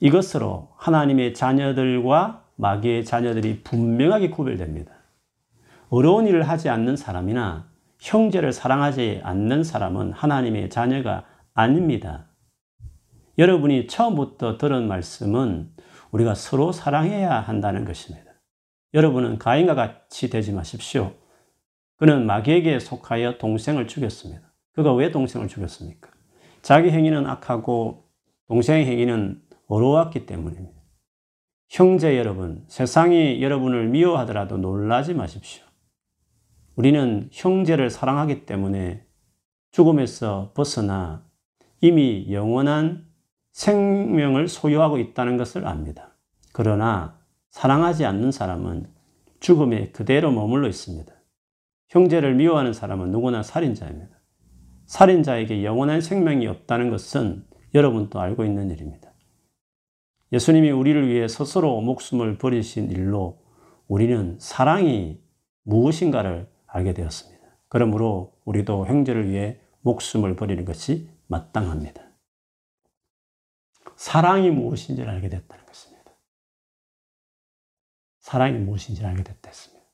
이것으로 0.00 0.72
하나님의 0.76 1.34
자녀들과 1.34 2.44
마귀의 2.56 3.04
자녀들이 3.04 3.62
분명하게 3.62 4.30
구별됩니다. 4.30 4.93
어려운 5.88 6.26
일을 6.26 6.48
하지 6.48 6.68
않는 6.68 6.96
사람이나 6.96 7.68
형제를 8.00 8.52
사랑하지 8.52 9.20
않는 9.22 9.64
사람은 9.64 10.12
하나님의 10.12 10.70
자녀가 10.70 11.24
아닙니다. 11.54 12.26
여러분이 13.38 13.86
처음부터 13.86 14.58
들은 14.58 14.88
말씀은 14.88 15.70
우리가 16.10 16.34
서로 16.34 16.72
사랑해야 16.72 17.40
한다는 17.40 17.84
것입니다. 17.84 18.30
여러분은 18.92 19.38
가인과 19.38 19.74
같이 19.74 20.30
되지 20.30 20.52
마십시오. 20.52 21.12
그는 21.96 22.26
마귀에게 22.26 22.78
속하여 22.78 23.38
동생을 23.38 23.88
죽였습니다. 23.88 24.52
그가 24.74 24.92
왜 24.94 25.10
동생을 25.10 25.48
죽였습니까? 25.48 26.10
자기 26.62 26.90
행위는 26.90 27.26
악하고 27.26 28.04
동생의 28.48 28.86
행위는 28.86 29.42
어려웠기 29.66 30.26
때문입니다. 30.26 30.80
형제 31.68 32.16
여러분, 32.18 32.64
세상이 32.68 33.42
여러분을 33.42 33.88
미워하더라도 33.88 34.58
놀라지 34.58 35.14
마십시오. 35.14 35.63
우리는 36.76 37.28
형제를 37.32 37.90
사랑하기 37.90 38.46
때문에 38.46 39.04
죽음에서 39.70 40.52
벗어나 40.54 41.24
이미 41.80 42.26
영원한 42.30 43.06
생명을 43.52 44.48
소유하고 44.48 44.98
있다는 44.98 45.36
것을 45.36 45.66
압니다. 45.66 46.16
그러나 46.52 47.18
사랑하지 47.50 48.04
않는 48.04 48.32
사람은 48.32 48.88
죽음에 49.40 49.90
그대로 49.90 50.32
머물러 50.32 50.68
있습니다. 50.68 51.12
형제를 51.88 52.34
미워하는 52.34 52.72
사람은 52.72 53.10
누구나 53.10 53.42
살인자입니다. 53.42 54.18
살인자에게 54.86 55.64
영원한 55.64 56.00
생명이 56.00 56.46
없다는 56.46 56.90
것은 56.90 57.44
여러분도 57.74 58.20
알고 58.20 58.44
있는 58.44 58.70
일입니다. 58.70 59.12
예수님이 60.32 60.70
우리를 60.70 61.08
위해 61.08 61.28
스스로 61.28 61.80
목숨을 61.80 62.38
버리신 62.38 62.90
일로 62.90 63.38
우리는 63.86 64.36
사랑이 64.40 65.20
무엇인가를 65.62 66.48
알게 66.74 66.92
되었습니다. 66.92 67.44
그러므로 67.68 68.36
우리도 68.44 68.86
형제를 68.86 69.30
위해 69.30 69.60
목숨을 69.82 70.36
버리는 70.36 70.64
것이 70.64 71.08
마땅합니다. 71.28 72.02
사랑이 73.96 74.50
무엇인지를 74.50 75.08
알게 75.08 75.28
됐다는 75.28 75.66
것입니다. 75.66 76.12
사랑이 78.20 78.58
무엇인지를 78.58 79.08
알게 79.08 79.22
됐다 79.22 79.48
했습니다. 79.48 79.84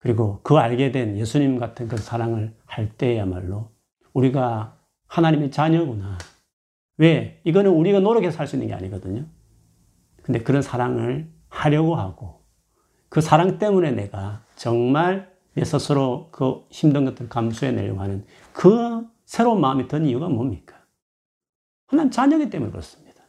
그리고 0.00 0.40
그 0.42 0.56
알게 0.56 0.90
된 0.90 1.18
예수님 1.18 1.58
같은 1.58 1.86
그 1.86 1.98
사랑을 1.98 2.56
할 2.64 2.96
때야말로 2.96 3.70
우리가 4.14 4.80
하나님의 5.06 5.50
자녀구나. 5.50 6.16
왜? 6.96 7.42
이거는 7.44 7.72
우리가 7.72 8.00
노력해서 8.00 8.36
살수 8.36 8.56
있는 8.56 8.68
게 8.68 8.74
아니거든요. 8.74 9.26
근데 10.22 10.42
그런 10.42 10.62
사랑을 10.62 11.30
하려고 11.48 11.96
하고 11.96 12.46
그 13.08 13.20
사랑 13.20 13.58
때문에 13.58 13.90
내가 13.90 14.44
정말 14.56 15.37
내 15.37 15.37
스스로 15.64 16.28
그 16.30 16.64
힘든 16.70 17.04
것들을 17.04 17.28
감수해내려고 17.28 18.00
하는 18.00 18.24
그 18.52 19.06
새로운 19.24 19.60
마음이 19.60 19.88
든 19.88 20.06
이유가 20.06 20.28
뭡니까? 20.28 20.76
하나님 21.86 22.10
자녀기 22.10 22.50
때문에 22.50 22.70
그렇습니다. 22.70 23.22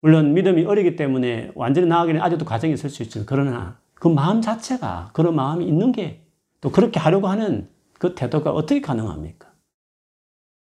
물론 0.00 0.34
믿음이 0.34 0.64
어리기 0.64 0.96
때문에 0.96 1.52
완전히 1.54 1.86
나아가기는 1.86 2.20
아직도 2.20 2.44
과정이 2.44 2.74
있을 2.74 2.90
수 2.90 3.02
있죠. 3.02 3.24
그러나 3.26 3.78
그 3.94 4.08
마음 4.08 4.42
자체가 4.42 5.10
그런 5.12 5.34
마음이 5.34 5.66
있는 5.66 5.92
게 5.92 6.24
또 6.64 6.70
그렇게 6.70 6.98
하려고 6.98 7.28
하는 7.28 7.68
그 7.98 8.14
태도가 8.14 8.50
어떻게 8.50 8.80
가능합니까? 8.80 9.52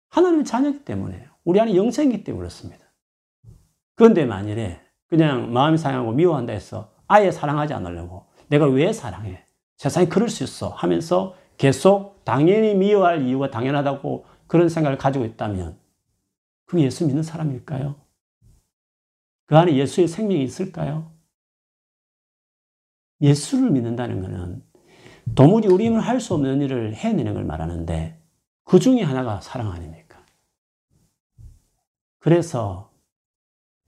하나님의 0.09 0.45
자녀기 0.45 0.85
때문에 0.85 1.27
우리 1.43 1.59
안에 1.59 1.75
영생이기 1.75 2.23
때문에 2.23 2.41
그렇습니다. 2.41 2.85
그런데 3.95 4.23
만일에 4.23 4.79
그냥 5.07 5.51
마음이 5.51 5.79
상하고 5.79 6.11
미워한다 6.11 6.53
해서 6.53 6.93
아예 7.07 7.31
사랑하지 7.31 7.73
않으려고 7.73 8.27
내가 8.49 8.67
왜 8.67 8.93
사랑해? 8.93 9.43
세상에 9.79 10.07
그럴 10.07 10.27
수 10.27 10.43
있어 10.43 10.67
하면서 10.69 11.35
계속 11.57 12.23
당연히 12.25 12.75
미워할 12.75 13.25
이유가 13.25 13.49
당연하다고 13.49 14.25
그런 14.45 14.67
생각을 14.67 14.97
가지고 14.97 15.23
있다면 15.23 15.79
그 16.65 16.81
예수 16.81 17.07
믿는 17.07 17.23
사람일까요? 17.23 17.95
그 19.45 19.57
안에 19.57 19.75
예수의 19.77 20.09
생명이 20.09 20.43
있을까요? 20.43 21.11
예수를 23.21 23.71
믿는다는 23.71 24.21
것은 24.21 24.63
도무지 25.33 25.69
우리 25.69 25.85
힘을 25.85 26.01
할 26.01 26.19
수 26.19 26.33
없는 26.33 26.61
일을 26.61 26.93
해내는 26.95 27.33
걸 27.33 27.45
말하는데 27.45 28.21
그 28.65 28.79
중에 28.79 29.01
하나가 29.01 29.39
사랑 29.39 29.71
아닙니까? 29.71 30.25
그래서 32.19 32.91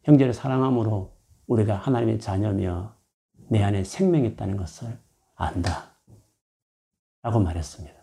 형제를 0.04 0.34
사랑함으로 0.34 1.14
우리가 1.48 1.76
하나님의 1.76 2.20
자녀며 2.20 2.96
내 3.50 3.62
안에 3.62 3.84
생명이 3.84 4.30
있다는 4.30 4.56
것을 4.56 4.98
안다. 5.42 5.92
라고 7.24 7.40
말했습니다. 7.40 8.00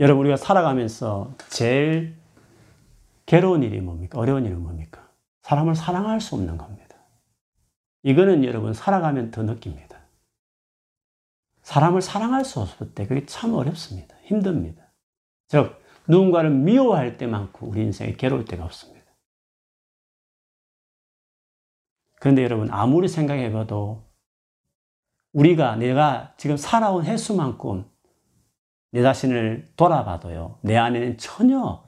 여러분, 0.00 0.22
우리가 0.22 0.36
살아가면서 0.36 1.34
제일 1.48 2.16
괴로운 3.26 3.62
일이 3.62 3.80
뭡니까? 3.80 4.18
어려운 4.18 4.44
일은 4.44 4.60
뭡니까? 4.62 5.08
사람을 5.42 5.74
사랑할 5.74 6.20
수 6.20 6.34
없는 6.34 6.58
겁니다. 6.58 6.96
이거는 8.02 8.44
여러분, 8.44 8.74
살아가면 8.74 9.30
더 9.30 9.42
느낍니다. 9.42 9.98
사람을 11.62 12.02
사랑할 12.02 12.44
수 12.44 12.60
없을 12.60 12.92
때 12.94 13.06
그게 13.06 13.24
참 13.26 13.54
어렵습니다. 13.54 14.16
힘듭니다. 14.24 14.82
즉, 15.46 15.80
누군가를 16.08 16.50
미워할 16.50 17.16
때만큼 17.16 17.68
우리 17.68 17.82
인생에 17.82 18.14
괴로울 18.14 18.44
때가 18.44 18.64
없습니다. 18.64 18.91
그런데 22.22 22.44
여러분, 22.44 22.70
아무리 22.70 23.08
생각해 23.08 23.50
봐도 23.50 24.04
우리가 25.32 25.74
내가 25.74 26.34
지금 26.36 26.56
살아온 26.56 27.04
횟수만큼 27.04 27.84
내 28.92 29.02
자신을 29.02 29.72
돌아봐도요, 29.76 30.60
내 30.62 30.76
안에는 30.76 31.18
전혀 31.18 31.82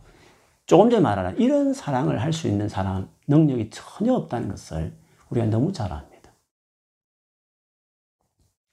조금 0.67 0.91
전에 0.91 1.01
말하는 1.01 1.39
이런 1.39 1.73
사랑을 1.73 2.21
할 2.21 2.33
수 2.33 2.49
있는 2.49 2.69
사람 2.69 3.09
능력이 3.29 3.71
전혀 3.71 4.13
없다는 4.13 4.49
것을 4.49 4.99
우리가 5.31 5.47
너무 5.47 5.73
잘 5.73 5.93
압니다. 5.93 6.33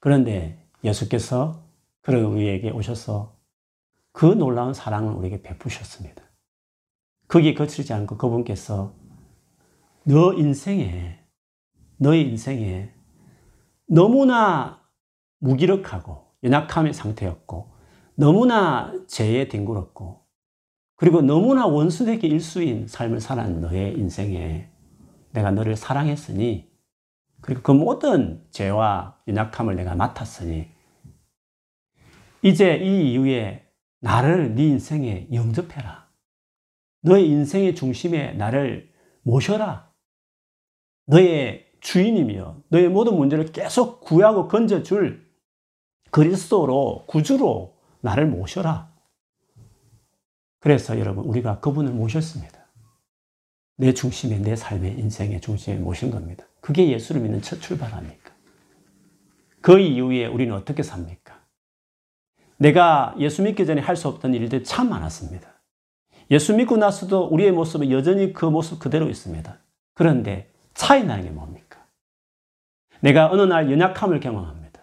그런데 0.00 0.68
예수께서 0.82 1.62
그런 2.00 2.24
우리에게 2.24 2.70
오셔서 2.70 3.36
그 4.10 4.26
놀라운 4.26 4.74
사랑을 4.74 5.12
우리에게 5.12 5.42
베푸셨습니다. 5.42 6.24
거기에 7.28 7.54
거치지 7.54 7.92
않고 7.92 8.18
그분께서 8.18 8.96
너 10.02 10.32
인생에, 10.34 11.21
너의 12.02 12.28
인생에 12.28 12.92
너무나 13.86 14.82
무기력하고 15.38 16.32
연약함의 16.42 16.94
상태였고 16.94 17.72
너무나 18.16 18.92
죄에 19.06 19.48
뒹굴었고 19.48 20.20
그리고 20.96 21.22
너무나 21.22 21.66
원수에게 21.66 22.26
일수인 22.26 22.88
삶을 22.88 23.20
살아는 23.20 23.60
너의 23.60 23.96
인생에 23.98 24.68
내가 25.32 25.52
너를 25.52 25.76
사랑했으니 25.76 26.70
그리고 27.40 27.62
그 27.62 27.70
모든 27.70 28.44
죄와 28.50 29.18
연약함을 29.28 29.76
내가 29.76 29.94
맡았으니 29.94 30.68
이제 32.42 32.76
이 32.78 33.12
이후에 33.12 33.64
나를 34.00 34.56
네 34.56 34.64
인생에 34.64 35.28
영접해라. 35.32 36.08
너의 37.02 37.28
인생의 37.28 37.76
중심에 37.76 38.32
나를 38.32 38.92
모셔라. 39.22 39.92
너의 41.06 41.71
주인이며 41.82 42.56
너의 42.68 42.88
모든 42.88 43.16
문제를 43.16 43.52
계속 43.52 44.00
구하고 44.00 44.48
건져줄 44.48 45.28
그리스도로 46.10 47.04
구주로 47.06 47.76
나를 48.00 48.26
모셔라. 48.26 48.90
그래서 50.60 50.98
여러분 50.98 51.24
우리가 51.24 51.60
그분을 51.60 51.92
모셨습니다. 51.92 52.58
내 53.76 53.92
중심에 53.92 54.38
내 54.38 54.54
삶의 54.54 54.98
인생의 54.98 55.40
중심에 55.40 55.76
모신 55.76 56.10
겁니다. 56.10 56.44
그게 56.60 56.88
예수를 56.88 57.20
믿는 57.20 57.42
첫 57.42 57.60
출발 57.60 57.92
아닙니까? 57.92 58.32
그 59.60 59.78
이후에 59.80 60.26
우리는 60.26 60.54
어떻게 60.54 60.82
삽니까? 60.82 61.42
내가 62.58 63.14
예수 63.18 63.42
믿기 63.42 63.66
전에 63.66 63.80
할 63.80 63.96
수 63.96 64.06
없던 64.06 64.34
일들이 64.34 64.62
참 64.62 64.88
많았습니다. 64.88 65.48
예수 66.30 66.54
믿고 66.54 66.76
나서도 66.76 67.26
우리의 67.26 67.50
모습은 67.50 67.90
여전히 67.90 68.32
그 68.32 68.46
모습 68.46 68.78
그대로 68.78 69.08
있습니다. 69.08 69.58
그런데 69.94 70.52
차이 70.74 71.04
나는 71.04 71.24
게 71.24 71.30
뭡니까? 71.30 71.61
내가 73.02 73.30
어느 73.30 73.42
날 73.42 73.70
연약함을 73.70 74.20
경험합니다. 74.20 74.80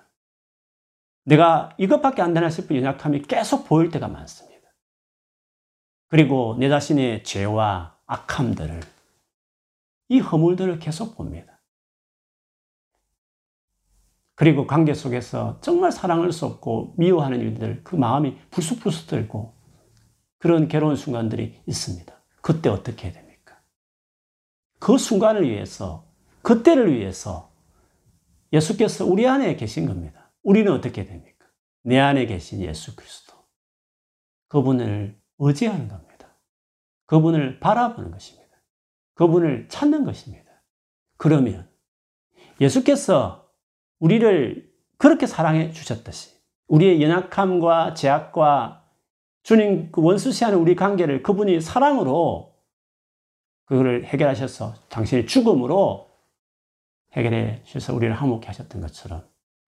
내가 1.23 1.73
이것밖에 1.77 2.21
안 2.21 2.33
되나 2.33 2.49
싶은 2.49 2.75
연약함이 2.75 3.23
계속 3.23 3.65
보일 3.65 3.89
때가 3.89 4.07
많습니다. 4.07 4.69
그리고 6.09 6.55
내 6.59 6.67
자신의 6.69 7.23
죄와 7.23 7.97
악함들을 8.05 8.81
이 10.09 10.19
허물들을 10.19 10.79
계속 10.79 11.15
봅니다. 11.15 11.61
그리고 14.35 14.67
관계 14.67 14.93
속에서 14.93 15.59
정말 15.61 15.91
사랑할 15.91 16.31
수 16.31 16.45
없고 16.45 16.95
미워하는 16.97 17.39
일들, 17.39 17.83
그 17.83 17.95
마음이 17.95 18.37
불쑥불쑥 18.51 19.07
들고 19.07 19.53
그런 20.39 20.67
괴로운 20.67 20.95
순간들이 20.95 21.61
있습니다. 21.65 22.13
그때 22.41 22.69
어떻게 22.69 23.07
해야 23.07 23.13
됩니까? 23.13 23.61
그 24.79 24.97
순간을 24.97 25.49
위해서, 25.49 26.05
그때를 26.41 26.93
위해서 26.93 27.48
예수께서 28.51 29.05
우리 29.05 29.27
안에 29.27 29.55
계신 29.55 29.85
겁니다. 29.85 30.31
우리는 30.43 30.71
어떻게 30.71 31.05
됩니까? 31.05 31.45
내 31.83 31.99
안에 31.99 32.25
계신 32.25 32.61
예수 32.61 32.95
그리스도. 32.95 33.33
그분을 34.47 35.19
의지하는 35.37 35.87
겁니다. 35.87 36.37
그분을 37.05 37.59
바라보는 37.59 38.11
것입니다. 38.11 38.49
그분을 39.15 39.67
찾는 39.69 40.05
것입니다. 40.05 40.49
그러면 41.17 41.69
예수께서 42.61 43.51
우리를 43.99 44.69
그렇게 44.97 45.27
사랑해 45.27 45.71
주셨듯이 45.71 46.37
우리의 46.67 47.01
연약함과 47.01 47.93
제약과 47.93 48.85
주님 49.43 49.91
그 49.91 50.01
원수시하는 50.01 50.57
우리 50.57 50.75
관계를 50.75 51.23
그분이 51.23 51.61
사랑으로 51.61 52.55
그거를 53.65 54.05
해결하셔서 54.05 54.75
당신의 54.89 55.27
죽음으로 55.27 56.08
해결해 57.13 57.61
주셔서 57.63 57.95
우리를 57.95 58.13
화목해 58.13 58.47
하셨던 58.47 58.81
것처럼 58.81 59.23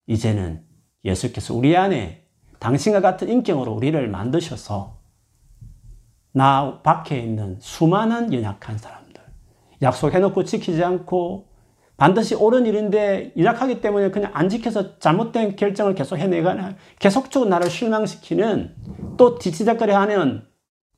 이제는 0.07 0.63
예수께서 1.03 1.53
우리 1.53 1.75
안에 1.75 2.25
당신과 2.59 3.01
같은 3.01 3.29
인격으로 3.29 3.73
우리를 3.73 4.07
만드셔서 4.07 5.01
나 6.33 6.81
밖에 6.83 7.19
있는 7.19 7.57
수많은 7.59 8.33
연약한 8.33 8.77
사람들, 8.77 9.21
약속해놓고 9.81 10.43
지키지 10.43 10.83
않고 10.83 11.49
반드시 11.97 12.35
옳은 12.35 12.65
일인데 12.65 13.31
이락하기 13.35 13.81
때문에 13.81 14.11
그냥 14.11 14.31
안 14.33 14.49
지켜서 14.49 14.97
잘못된 14.97 15.55
결정을 15.55 15.93
계속 15.93 16.17
해내가 16.17 16.75
계속적으로 16.99 17.49
나를 17.49 17.69
실망시키는 17.69 18.75
또 19.17 19.37
뒤치작거리 19.37 19.91
하는 19.91 20.43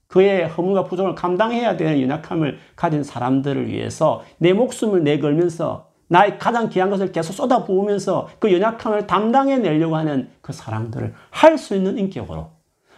그의 0.07 0.47
허물과 0.47 0.85
부족을 0.85 1.15
감당해야 1.15 1.75
되는 1.75 2.01
연약함을 2.01 2.59
가진 2.75 3.03
사람들을 3.03 3.67
위해서 3.67 4.23
내 4.37 4.53
목숨을 4.53 5.03
내걸면서 5.03 5.92
나의 6.13 6.37
가장 6.37 6.69
귀한 6.69 6.91
것을 6.91 7.11
계속 7.11 7.33
쏟아부으면서 7.33 8.29
그 8.37 8.53
연약함을 8.53 9.07
담당해 9.07 9.57
내려고 9.57 9.95
하는 9.95 10.29
그 10.41 10.53
사랑들을 10.53 11.15
할 11.31 11.57
수 11.57 11.75
있는 11.75 11.97
인격으로 11.97 12.51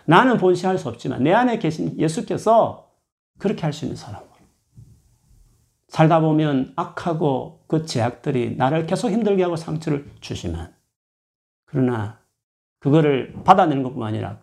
나는 0.06 0.38
본시할 0.38 0.78
수 0.78 0.90
없지만 0.90 1.24
내 1.24 1.32
안에 1.32 1.58
계신 1.58 1.98
예수께서 1.98 2.90
그렇게 3.40 3.62
할 3.62 3.72
수 3.72 3.86
있는 3.86 3.96
사람으로 3.96 4.28
살다 5.88 6.20
보면 6.20 6.74
악하고 6.76 7.64
그 7.68 7.86
제약들이 7.86 8.58
나를 8.58 8.86
계속 8.86 9.10
힘들게 9.10 9.44
하고 9.44 9.56
상처를 9.56 10.12
주지만 10.20 10.76
그러나 11.66 12.20
그거를 12.80 13.34
받아내는 13.46 13.82
것뿐만 13.84 14.10
아니라 14.10 14.40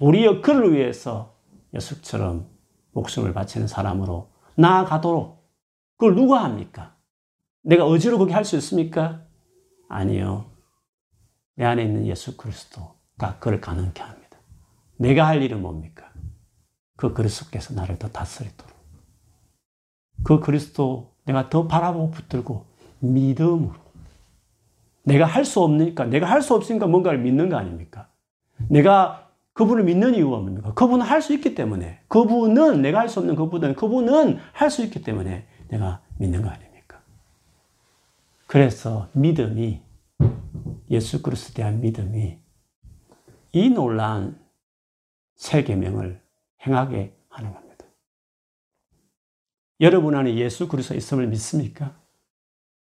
도리어 0.00 0.40
그를 0.40 0.72
위해서 0.72 1.36
예수처럼 1.74 2.48
목숨을 2.90 3.32
바치는 3.34 3.68
사람으로 3.68 4.32
나아가도록 4.56 5.48
그걸 5.96 6.16
누가 6.16 6.42
합니까? 6.42 6.96
내가 7.62 7.86
어지로 7.86 8.18
그렇게 8.18 8.34
할 8.34 8.44
수 8.44 8.56
있습니까? 8.56 9.22
아니요. 9.88 10.46
내 11.56 11.64
안에 11.64 11.82
있는 11.82 12.06
예수 12.06 12.36
그리스도가 12.36 13.38
그를 13.38 13.60
가능케 13.60 14.02
합니다. 14.02 14.38
내가 14.96 15.26
할 15.26 15.42
일은 15.42 15.60
뭡니까? 15.60 16.10
그 16.96 17.12
그리스도께서 17.12 17.74
나를 17.74 17.98
더 17.98 18.08
다스리도록. 18.08 18.72
그 20.22 20.40
그리스도 20.40 21.12
내가 21.24 21.48
더 21.48 21.66
바라보고 21.66 22.10
붙들고 22.10 22.66
믿음으로. 23.00 23.74
내가 25.02 25.24
할 25.24 25.44
수 25.44 25.60
없으니까, 25.62 26.04
내가 26.06 26.26
할 26.30 26.42
수 26.42 26.54
없으니까 26.54 26.86
뭔가를 26.86 27.18
믿는 27.20 27.48
거 27.48 27.56
아닙니까? 27.56 28.08
내가 28.68 29.30
그분을 29.54 29.84
믿는 29.84 30.14
이유가 30.14 30.36
뭡니까? 30.38 30.72
그분은 30.74 31.04
할 31.04 31.22
수 31.22 31.32
있기 31.34 31.54
때문에. 31.54 32.00
그분은 32.08 32.82
내가 32.82 33.00
할 33.00 33.08
수 33.08 33.20
없는 33.20 33.34
그분은, 33.36 33.74
그분은 33.74 34.38
할 34.52 34.70
수 34.70 34.84
있기 34.84 35.02
때문에 35.02 35.46
내가 35.68 36.00
믿는 36.18 36.42
거 36.42 36.48
아닙니까? 36.48 36.69
그래서 38.50 39.08
믿음이, 39.12 39.80
예수 40.90 41.22
그리스도에 41.22 41.54
대한 41.54 41.80
믿음이 41.80 42.36
이 43.52 43.70
놀라운 43.70 44.44
세 45.36 45.62
계명을 45.62 46.20
행하게 46.66 47.16
하는 47.28 47.54
겁니다. 47.54 47.84
여러분 49.80 50.16
안에 50.16 50.34
예수 50.34 50.66
그리스도 50.66 50.96
있음을 50.96 51.28
믿습니까? 51.28 51.96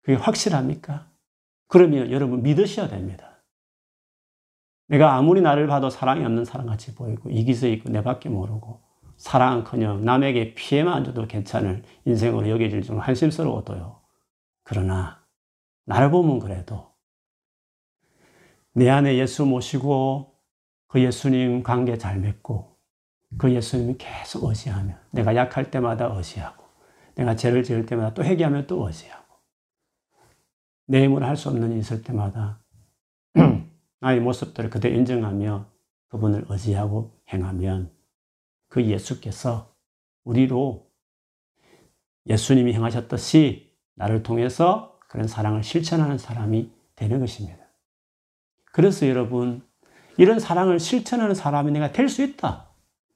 그게 0.02 0.18
확실합니까? 0.18 1.10
그러면 1.66 2.12
여러분 2.12 2.42
믿으셔야 2.42 2.88
됩니다. 2.88 3.42
내가 4.88 5.14
아무리 5.14 5.40
나를 5.40 5.66
봐도 5.66 5.88
사랑이 5.88 6.22
없는 6.26 6.44
사람같이 6.44 6.94
보이고 6.94 7.30
이기서 7.30 7.68
있고 7.68 7.88
내밖에 7.88 8.28
모르고 8.28 8.82
사랑은커녕 9.16 10.04
남에게 10.04 10.52
피해만 10.52 11.04
줘도 11.04 11.26
괜찮을 11.26 11.84
인생으로 12.04 12.50
여겨질 12.50 12.82
정 12.82 12.98
한심스러워도요. 13.00 14.02
그러나 14.62 15.23
나를 15.86 16.10
보면 16.10 16.38
그래도 16.38 16.92
내 18.72 18.88
안에 18.90 19.16
예수 19.18 19.44
모시고 19.46 20.34
그 20.88 21.02
예수님 21.02 21.62
관계 21.62 21.98
잘 21.98 22.18
맺고 22.18 22.76
그 23.38 23.52
예수님이 23.52 23.96
계속 23.98 24.44
의지하며 24.44 24.94
내가 25.10 25.34
약할 25.36 25.70
때마다 25.70 26.06
의지하고 26.06 26.64
내가 27.14 27.36
죄를 27.36 27.62
지을 27.62 27.86
때마다 27.86 28.14
또 28.14 28.24
회개하면 28.24 28.66
또 28.66 28.86
의지하고 28.86 29.24
내 30.86 31.04
힘으로 31.04 31.26
할 31.26 31.36
수 31.36 31.48
없는 31.48 31.72
일 31.72 31.78
있을 31.78 32.02
때마다 32.02 32.62
나의 34.00 34.20
모습들을 34.20 34.70
그대로 34.70 34.94
인정하며 34.96 35.66
그분을 36.08 36.46
의지하고 36.48 37.20
행하면 37.32 37.92
그 38.68 38.84
예수께서 38.84 39.74
우리로 40.24 40.90
예수님이 42.26 42.72
행하셨듯이 42.72 43.76
나를 43.94 44.22
통해서 44.22 44.93
그런 45.14 45.28
사랑을 45.28 45.62
실천하는 45.62 46.18
사람이 46.18 46.72
되는 46.96 47.20
것입니다. 47.20 47.56
그래서 48.72 49.08
여러분, 49.08 49.62
이런 50.18 50.40
사랑을 50.40 50.80
실천하는 50.80 51.36
사람이 51.36 51.70
내가 51.70 51.92
될 51.92 52.08
수 52.08 52.24
있다. 52.24 52.70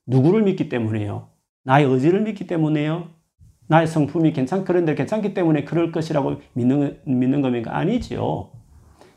누구를 0.06 0.44
믿기 0.44 0.68
때문에요? 0.68 1.28
나의 1.64 1.86
의지를 1.86 2.20
믿기 2.20 2.46
때문에요? 2.46 3.08
나의 3.66 3.88
성품이 3.88 4.32
괜찮, 4.32 4.64
그런데 4.64 4.94
괜찮기 4.94 5.34
때문에 5.34 5.64
그럴 5.64 5.90
것이라고 5.90 6.40
믿는, 6.52 7.00
믿는 7.04 7.42
겁니까? 7.42 7.76
아니지요. 7.76 8.52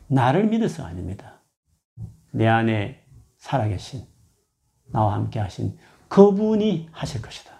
나를 0.08 0.48
믿어서 0.48 0.84
아닙니다. 0.84 1.40
내 2.32 2.48
안에 2.48 3.04
살아계신, 3.36 4.02
나와 4.90 5.14
함께 5.14 5.38
하신 5.38 5.78
그분이 6.08 6.88
하실 6.90 7.22
것이다. 7.22 7.52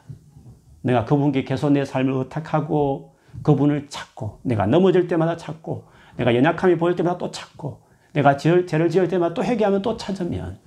내가 0.80 1.04
그분께 1.04 1.44
계속 1.44 1.70
내 1.70 1.84
삶을 1.84 2.12
의탁하고 2.12 3.11
그분을 3.42 3.88
찾고 3.88 4.40
내가 4.42 4.66
넘어질 4.66 5.08
때마다 5.08 5.36
찾고 5.36 5.86
내가 6.16 6.34
연약함이 6.34 6.78
보일 6.78 6.96
때마다 6.96 7.18
또 7.18 7.30
찾고 7.30 7.82
내가 8.12 8.36
죄를 8.36 8.90
지을 8.90 9.08
때마다 9.08 9.34
또 9.34 9.44
회개하면 9.44 9.82
또 9.82 9.96
찾으면 9.96 10.58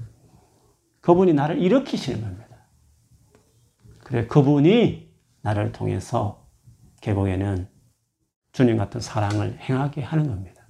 그분이 1.01 1.33
나를 1.33 1.59
일으키시는 1.59 2.21
겁니다. 2.21 2.45
그래 3.99 4.25
그분이 4.27 5.13
나를 5.41 5.71
통해서 5.71 6.47
결국에는 7.01 7.67
주님 8.51 8.77
같은 8.77 8.99
사랑을 8.99 9.57
행하게 9.59 10.01
하는 10.01 10.27
겁니다. 10.27 10.63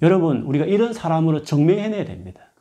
여러분, 0.00 0.42
우리가 0.42 0.64
이런 0.64 0.92
사람으로 0.92 1.42
증명해내야 1.42 2.04
됩니다. 2.04 2.52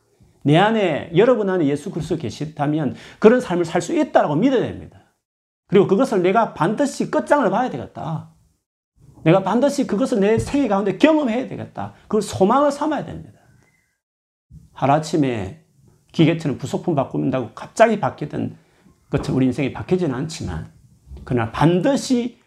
내 0.44 0.58
안에, 0.58 1.12
여러분 1.16 1.50
안에 1.50 1.68
예수 1.68 1.92
그리스도 1.92 2.18
계시다면 2.18 2.96
그런 3.20 3.40
삶을 3.40 3.66
살 3.66 3.82
수 3.82 3.98
있다고 3.98 4.36
믿어야 4.36 4.62
됩니다. 4.62 5.14
그리고 5.68 5.88
그것을 5.88 6.24
내가 6.24 6.54
반드시 6.54 7.12
끝장을 7.12 7.48
봐야 7.50 7.70
되겠다. 7.70 8.34
내가 9.28 9.44
반드시 9.44 9.86
그것을 9.86 10.22
내 10.22 10.40
생애 10.40 10.70
가운데 10.70 10.98
경험해야 10.98 11.50
되겠다. 11.50 11.94
그걸 12.04 12.22
소망을 12.22 12.72
삼아야 12.72 13.04
됩니다. 13.04 13.42
하루아침에 14.72 15.66
기계처럼 16.14 16.58
부속품 16.58 16.96
바꾼다고 16.96 17.52
갑자기 17.54 18.00
바뀌던 18.00 18.56
것처럼 19.10 19.36
우리 19.36 19.48
인생이 19.48 19.74
바뀌지는 19.74 20.16
않지만 20.16 20.72
그러나 21.26 21.52
반드시 21.52 22.40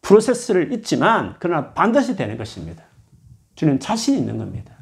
프로세스를 0.00 0.72
있지만 0.72 1.36
그러나 1.38 1.74
반드시 1.74 2.16
되는 2.16 2.38
것입니다. 2.38 2.82
주님 3.54 3.78
자신 3.78 4.16
있는 4.16 4.38
겁니다. 4.38 4.78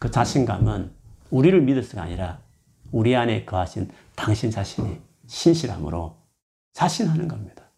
그 0.00 0.10
자신감은 0.10 0.90
우리를 1.30 1.60
믿어서가 1.62 2.02
아니라 2.02 2.40
우리 2.90 3.14
안에 3.14 3.44
거하신 3.44 3.88
당신 4.16 4.50
자신이 4.50 4.98
신실함으로 5.28 6.16
자신하는 6.72 7.28
겁니다. 7.28 7.70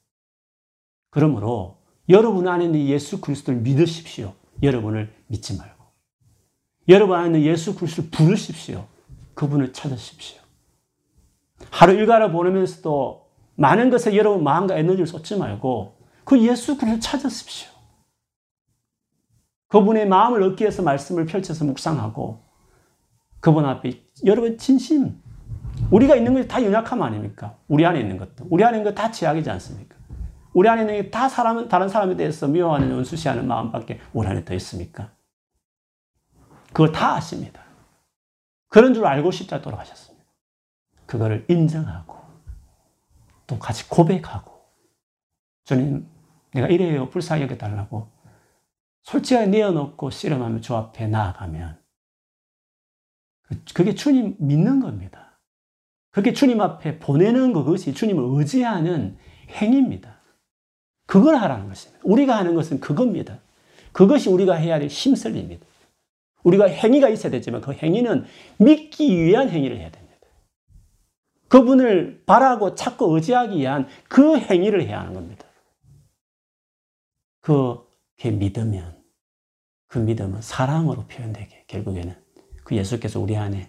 그러므로 1.11 1.82
여러분 2.09 2.49
안에 2.49 2.65
있는 2.65 2.87
예수 2.87 3.21
그리스도를 3.21 3.61
믿으십시오. 3.61 4.35
여러분을 4.63 5.13
믿지 5.27 5.57
말고. 5.57 5.85
여러분 6.89 7.17
안에 7.17 7.27
있는 7.27 7.43
예수 7.43 7.75
그리스도를 7.75 8.11
부르십시오. 8.11 8.87
그분을 9.35 9.73
찾으십시오. 9.73 10.41
하루 11.71 11.95
일과를 11.95 12.33
보내면서도 12.33 13.27
많은 13.55 13.91
것에 13.91 14.17
여러분 14.17 14.43
마음과 14.43 14.77
에너지를 14.77 15.07
쏟지 15.07 15.37
말고 15.37 15.97
그 16.25 16.39
예수 16.41 16.77
그리스도를 16.77 17.01
찾으십시오. 17.01 17.71
그분의 19.69 20.07
마음을 20.07 20.43
얻기 20.43 20.65
위해서 20.65 20.83
말씀을 20.83 21.25
펼쳐서 21.25 21.65
묵상하고 21.65 22.43
그분 23.41 23.65
앞에 23.65 24.03
여러분 24.27 24.59
진심 24.59 25.21
우리가 25.91 26.15
있는 26.15 26.35
것이 26.35 26.47
다 26.47 26.63
연약함 26.63 27.01
아닙니까? 27.03 27.57
우리 27.69 27.87
안에 27.87 28.01
있는 28.01 28.19
것도 28.19 28.47
우리 28.51 28.65
안에 28.65 28.79
있는 28.79 28.93
것다 28.93 29.11
죄악이지 29.11 29.49
않습니까? 29.51 29.97
우리 30.55 30.69
안에 30.69 30.83
있는 30.83 30.95
게 31.03 31.11
다 31.11 31.29
사람은 31.29 31.69
다른 31.69 31.89
사람에 31.89 32.17
대해서 32.17 32.47
미워하는 32.47 32.91
연수시하는 32.91 33.47
마음밖에 33.47 34.01
우리 34.13 34.27
안에 34.29 34.45
더 34.45 34.55
있습니까? 34.55 35.11
그걸 36.69 36.93
다 36.93 37.15
아십니다. 37.15 37.63
그런 38.69 38.95
줄 38.95 39.07
알고 39.07 39.31
십자 39.31 39.61
돌아가셨습니다. 39.61 40.25
그거를 41.07 41.45
인정하고 41.49 42.17
또 43.47 43.59
같이 43.59 43.89
고백하고 43.89 44.51
주님 45.65 46.09
내가 46.53 46.69
이래요 46.69 47.11
불쌍히 47.11 47.43
여겨달라고 47.43 48.11
솔직하게 49.03 49.47
내어놓고 49.49 50.11
씨름하며 50.11 50.61
주 50.61 50.75
앞에 50.75 51.07
나아가면 51.07 51.81
그게 53.75 53.95
주님 53.95 54.37
믿는 54.39 54.81
겁니다. 54.81 55.39
그게 56.11 56.33
주님 56.33 56.61
앞에 56.61 56.99
보내는 56.99 57.53
그것이 57.53 57.93
주님을 57.93 58.39
의지하는 58.39 59.19
행위입니다. 59.51 60.12
그걸 61.13 61.37
하라는 61.37 61.69
것입니다. 61.69 62.01
우리가 62.05 62.39
하는 62.39 62.55
것은 62.55 62.81
그겁니다. 62.81 63.39
그것이 63.93 64.31
우리가 64.31 64.55
해야 64.55 64.79
될 64.79 64.89
힘쓸입니다. 64.89 65.67
우리가 66.43 66.69
행위가 66.69 67.11
있어야 67.11 67.31
되지만 67.31 67.61
그 67.61 67.75
행위는 67.75 68.25
믿기 68.57 69.15
위한 69.23 69.51
행위를 69.51 69.77
해야 69.77 69.91
됩니다. 69.91 70.17
그분을 71.49 72.23
바라고 72.25 72.75
찾고 72.75 73.15
의지하기 73.15 73.59
위한 73.59 73.89
그 74.09 74.39
행위를 74.39 74.89
해야 74.89 75.01
하는 75.01 75.13
겁니다. 75.13 75.45
그게 77.43 78.31
믿으면 78.31 78.97
그 79.89 79.99
믿음은 79.99 80.41
사랑으로 80.41 81.05
표현되게 81.09 81.65
결국에는 81.67 82.17
그 82.65 82.75
예수께서 82.75 83.21
우리 83.21 83.37
안에 83.37 83.69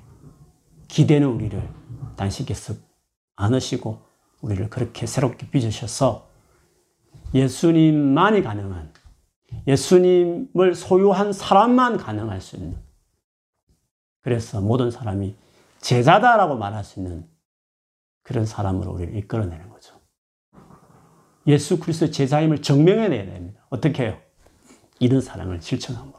기대는 0.88 1.28
우리를 1.28 1.62
단식해서 2.16 2.76
안으시고 3.36 4.02
우리를 4.40 4.70
그렇게 4.70 5.06
새롭게 5.06 5.50
빚으셔서 5.50 6.32
예수님만이 7.34 8.44
가능한 8.44 8.94
예수님을 9.68 10.76
소유한 10.76 11.32
사람만 11.34 11.98
가능할 11.98 12.42
수 12.42 12.56
있는 12.56 12.78
그래서 14.22 14.62
모든 14.62 14.90
사람이 14.92 15.36
제자다라고 15.80 16.56
말할 16.56 16.84
수 16.84 17.00
있는 17.00 17.28
그런 18.24 18.46
사람으로 18.46 18.92
우리를 18.94 19.16
이끌어내는 19.18 19.70
거죠. 19.70 20.00
예수 21.46 21.80
그리스도 21.80 22.10
제자임을 22.10 22.62
증명해내야 22.62 23.26
됩니다. 23.26 23.66
어떻게 23.70 24.04
해요? 24.06 24.22
이런 25.00 25.20
사랑을 25.20 25.62
실천함으로. 25.62 26.14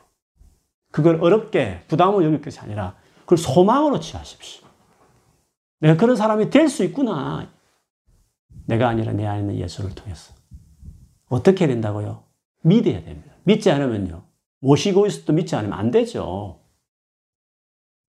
그걸 0.93 1.23
어렵게 1.23 1.85
부담을 1.89 2.25
여길 2.25 2.43
것이 2.43 2.61
아니라 2.61 2.95
그걸 3.21 3.39
소망으로 3.39 4.01
취하십시오. 4.01 4.67
내가 5.81 5.97
그런 5.97 6.17
사람이 6.17 6.51
될 6.51 6.69
수 6.69 6.85
있구나. 6.85 7.49
내가 8.67 8.89
아니라 8.89 9.13
내 9.13 9.27
안에 9.27 9.41
있는 9.41 9.57
예수를 9.57 9.95
통해서. 9.95 10.35
어떻게 11.29 11.67
된다고요? 11.67 12.25
믿어야 12.63 13.03
됩니다. 13.05 13.35
믿지 13.45 13.71
않으면요. 13.71 14.25
모시고 14.61 15.07
있어도 15.07 15.33
믿지 15.33 15.57
않으면 15.57 15.79
안 15.79 15.91
되죠. 15.91 16.61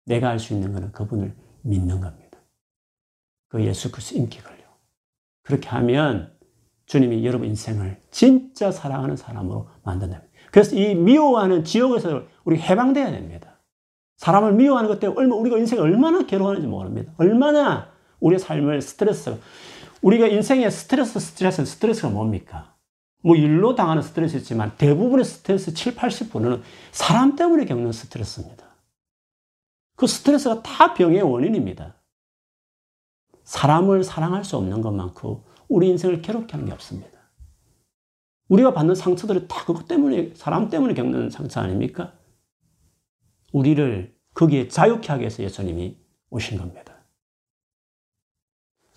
내가 0.05 0.30
할 0.30 0.39
수 0.39 0.53
있는 0.53 0.74
것은 0.74 0.91
그분을 0.91 1.34
믿는 1.61 2.01
겁니다. 2.01 2.38
그 3.47 3.64
예수 3.64 3.91
그리스도 3.91 4.20
인기걸요. 4.20 4.64
그렇게 5.43 5.70
하면 5.70 6.34
주님이 6.86 7.26
여러분 7.26 7.47
인생을 7.47 7.99
진짜 8.11 8.72
사랑하는 8.72 9.16
사람으로 9.16 9.70
만든답니다. 9.84 10.32
그래서 10.51 10.76
이 10.76 10.93
미워하는 10.95 11.64
지옥에서 11.64 12.24
우리 12.43 12.57
해방돼야 12.59 13.11
됩니다. 13.11 13.59
사람을 14.18 14.53
미워하는 14.53 14.89
것 14.89 14.99
때문에 14.99 15.34
우리가 15.34 15.57
인생을 15.57 15.84
얼마나 15.84 16.26
괴로워하는지 16.26 16.68
모릅니다. 16.68 17.14
얼마나 17.18 17.91
우리의 18.20 18.39
삶을 18.39 18.82
스트레스, 18.82 19.39
우리가 20.01 20.28
인생의 20.28 20.70
스트레스, 20.72 21.20
스트레스, 21.20 21.66
스트레스가 21.66 22.09
뭡니까? 22.09 22.72
뭐 23.24 23.36
일로 23.38 23.74
당하는 23.74 24.01
스트레스 24.01 24.36
있지만 24.38 24.76
대부분의 24.78 25.24
스트레스 25.24 25.74
7, 25.74 25.95
80%는 25.95 26.61
사람 26.91 27.36
때문에 27.36 27.65
겪는 27.65 27.93
스트레스입니다. 27.93 28.65
그 29.95 30.07
스트레스가 30.07 30.61
다 30.61 30.93
병의 30.93 31.21
원인입니다. 31.21 31.95
사람을 33.43 34.03
사랑할 34.03 34.43
수 34.43 34.57
없는 34.57 34.82
것만큼 34.82 35.38
우리 35.69 35.88
인생을 35.89 36.21
괴롭게 36.21 36.51
하는 36.51 36.65
게 36.65 36.74
없습니다. 36.74 37.19
우리가 38.49 38.74
받는 38.74 38.93
상처들이 38.93 39.47
다 39.47 39.63
그것 39.65 39.88
때문에, 39.88 40.34
사람 40.36 40.69
때문에 40.69 40.93
겪는 40.93 41.30
상처 41.30 41.61
아닙니까? 41.61 42.13
우리를 43.53 44.13
거기에 44.34 44.67
자유케 44.67 45.07
하기 45.07 45.21
위해서 45.21 45.43
예수님이 45.43 45.97
오신 46.30 46.57
겁니다. 46.57 46.93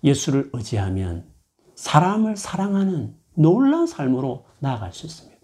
예수를 0.03 0.49
의지하면 0.53 1.31
사람을 1.75 2.35
사랑하는 2.35 3.16
놀라운 3.37 3.85
삶으로 3.85 4.45
나아갈 4.59 4.91
수 4.91 5.05
있습니다. 5.05 5.37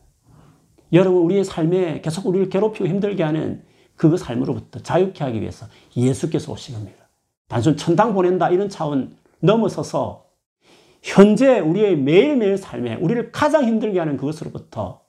여러분, 0.93 1.21
우리의 1.23 1.43
삶에 1.43 2.01
계속 2.01 2.25
우리를 2.25 2.49
괴롭히고 2.49 2.87
힘들게 2.87 3.23
하는 3.23 3.63
그 3.95 4.17
삶으로부터 4.17 4.79
자유케 4.79 5.23
하기 5.23 5.41
위해서 5.41 5.67
예수께서 5.95 6.51
오신 6.51 6.75
겁니다. 6.75 7.09
단순 7.47 7.77
천당 7.77 8.13
보낸다 8.13 8.49
이런 8.49 8.69
차원 8.69 9.15
넘어서서 9.39 10.25
현재 11.03 11.59
우리의 11.59 11.97
매일매일 11.97 12.57
삶에 12.57 12.95
우리를 12.95 13.31
가장 13.31 13.65
힘들게 13.65 13.99
하는 13.99 14.17
그것으로부터 14.17 15.03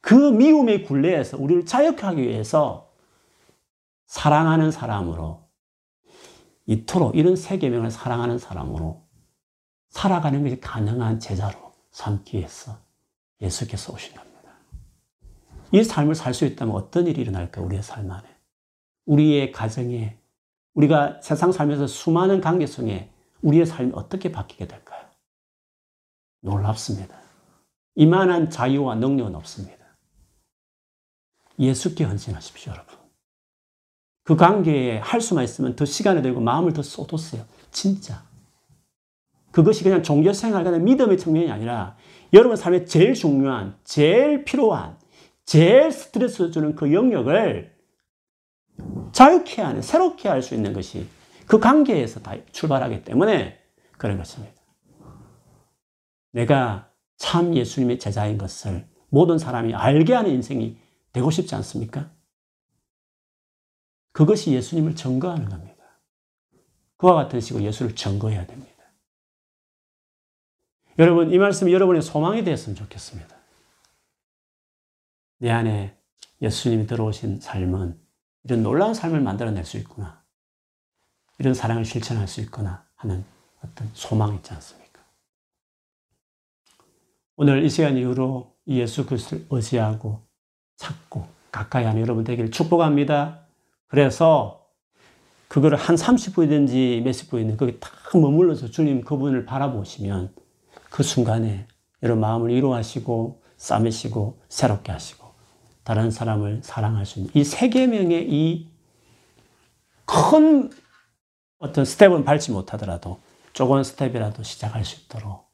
그 0.00 0.14
미움의 0.14 0.84
굴레에서 0.84 1.36
우리를 1.36 1.66
자유케 1.66 2.06
하기 2.06 2.22
위해서 2.22 2.90
사랑하는 4.06 4.70
사람으로 4.70 5.48
이토록 6.66 7.16
이런 7.16 7.36
세계명을 7.36 7.90
사랑하는 7.90 8.38
사람으로 8.38 9.02
살아가는 9.90 10.42
것이 10.42 10.60
가능한 10.60 11.18
제자로 11.18 11.67
삼기 11.98 12.36
위해서 12.38 12.78
예수께서 13.40 13.92
오신 13.92 14.14
겁니다. 14.14 14.52
이 15.72 15.82
삶을 15.82 16.14
살 16.14 16.32
수 16.32 16.44
있다면 16.44 16.74
어떤 16.74 17.08
일이 17.08 17.20
일어날까, 17.22 17.60
우리의 17.60 17.82
삶 17.82 18.08
안에. 18.10 18.36
우리의 19.06 19.50
가정에, 19.50 20.16
우리가 20.74 21.20
세상 21.22 21.50
살면서 21.50 21.88
수많은 21.88 22.40
관계 22.40 22.66
속에 22.66 23.10
우리의 23.42 23.66
삶이 23.66 23.92
어떻게 23.94 24.30
바뀌게 24.30 24.68
될까요? 24.68 25.04
놀랍습니다. 26.42 27.18
이만한 27.96 28.48
자유와 28.48 28.94
능력은 28.94 29.34
없습니다. 29.34 29.84
예수께 31.58 32.04
헌신하십시오, 32.04 32.72
여러분. 32.72 32.96
그 34.22 34.36
관계에 34.36 34.98
할 34.98 35.20
수만 35.20 35.42
있으면 35.42 35.74
더 35.74 35.84
시간을 35.84 36.22
들고 36.22 36.40
마음을 36.40 36.72
더 36.72 36.82
쏟았어요. 36.82 37.44
진짜. 37.72 38.27
그것이 39.50 39.82
그냥 39.82 40.02
종교 40.02 40.32
생활, 40.32 40.64
그냥 40.64 40.84
믿음의 40.84 41.18
측면이 41.18 41.50
아니라 41.50 41.96
여러분 42.32 42.56
삶에 42.56 42.84
제일 42.84 43.14
중요한, 43.14 43.76
제일 43.84 44.44
필요한, 44.44 44.98
제일 45.44 45.90
스트레스 45.90 46.50
주는 46.50 46.74
그 46.74 46.92
영역을 46.92 47.74
자유케 49.12 49.62
하는, 49.62 49.82
새롭게 49.82 50.28
할 50.28 50.42
수 50.42 50.54
있는 50.54 50.72
것이 50.72 51.06
그 51.46 51.58
관계에서 51.58 52.20
다 52.20 52.34
출발하기 52.52 53.04
때문에 53.04 53.58
그런 53.96 54.18
것입니다. 54.18 54.54
내가 56.32 56.90
참 57.16 57.56
예수님의 57.56 57.98
제자인 57.98 58.38
것을 58.38 58.86
모든 59.08 59.38
사람이 59.38 59.74
알게 59.74 60.12
하는 60.14 60.30
인생이 60.30 60.76
되고 61.12 61.30
싶지 61.30 61.54
않습니까? 61.54 62.10
그것이 64.12 64.52
예수님을 64.52 64.94
증거하는 64.94 65.48
겁니다. 65.48 65.84
그와 66.96 67.14
같은 67.14 67.40
식으로 67.40 67.64
예수를 67.64 67.94
증거해야 67.94 68.46
됩니다. 68.46 68.77
여러분, 70.98 71.32
이 71.32 71.38
말씀이 71.38 71.72
여러분의 71.72 72.02
소망이 72.02 72.42
되었으면 72.42 72.74
좋겠습니다. 72.74 73.36
내 75.38 75.50
안에 75.50 75.96
예수님이 76.42 76.86
들어오신 76.88 77.40
삶은 77.40 77.98
이런 78.44 78.62
놀라운 78.62 78.94
삶을 78.94 79.20
만들어낼 79.20 79.64
수 79.64 79.76
있구나. 79.76 80.24
이런 81.38 81.54
사랑을 81.54 81.84
실천할 81.84 82.26
수 82.26 82.40
있구나 82.40 82.84
하는 82.96 83.24
어떤 83.64 83.88
소망이 83.92 84.36
있지 84.36 84.52
않습니까? 84.54 85.00
오늘 87.36 87.62
이 87.62 87.70
시간 87.70 87.96
이후로 87.96 88.56
예수 88.66 89.06
그리스도를 89.06 89.46
의지하고 89.50 90.26
찾고 90.76 91.28
가까이 91.52 91.84
하는 91.84 92.00
여러분 92.00 92.24
되기를 92.24 92.50
축복합니다. 92.50 93.46
그래서 93.86 94.68
그거를 95.46 95.78
한 95.78 95.94
30분이든지 95.94 97.02
몇십 97.02 97.30
분이든 97.30 97.56
거기 97.56 97.78
딱 97.78 97.92
머물러서 98.12 98.68
주님 98.70 99.02
그분을 99.02 99.44
바라보시면 99.44 100.34
그 100.90 101.02
순간에 101.02 101.66
여러분 102.02 102.20
마음을 102.20 102.50
위로하시고 102.50 103.42
싸매시고 103.56 104.40
새롭게 104.48 104.92
하시고 104.92 105.26
다른 105.84 106.10
사람을 106.10 106.60
사랑할 106.62 107.06
수 107.06 107.18
있는 107.18 107.32
이 107.34 107.44
세 107.44 107.68
계명의 107.68 108.28
이 108.30 108.68
큰 110.06 110.70
어떤 111.58 111.84
스텝은 111.84 112.24
밟지 112.24 112.50
못하더라도 112.52 113.20
조금 113.52 113.82
스텝이라도 113.82 114.42
시작할 114.42 114.84
수 114.84 115.00
있도록 115.02 115.50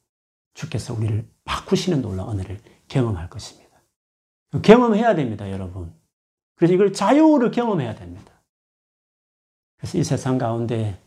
주께서 0.53 0.93
우리를 0.93 1.27
바꾸시는 1.43 2.01
놀라운 2.01 2.39
은혜를 2.39 2.59
경험할 2.87 3.29
것입니다. 3.29 3.65
경험해야 4.63 5.15
됩니다, 5.15 5.51
여러분. 5.51 5.93
그래서 6.55 6.73
이걸 6.73 6.93
자유를 6.93 7.51
경험해야 7.51 7.95
됩니다. 7.95 8.31
그래서 9.77 9.97
이 9.97 10.03
세상 10.05 10.37
가운데 10.37 10.97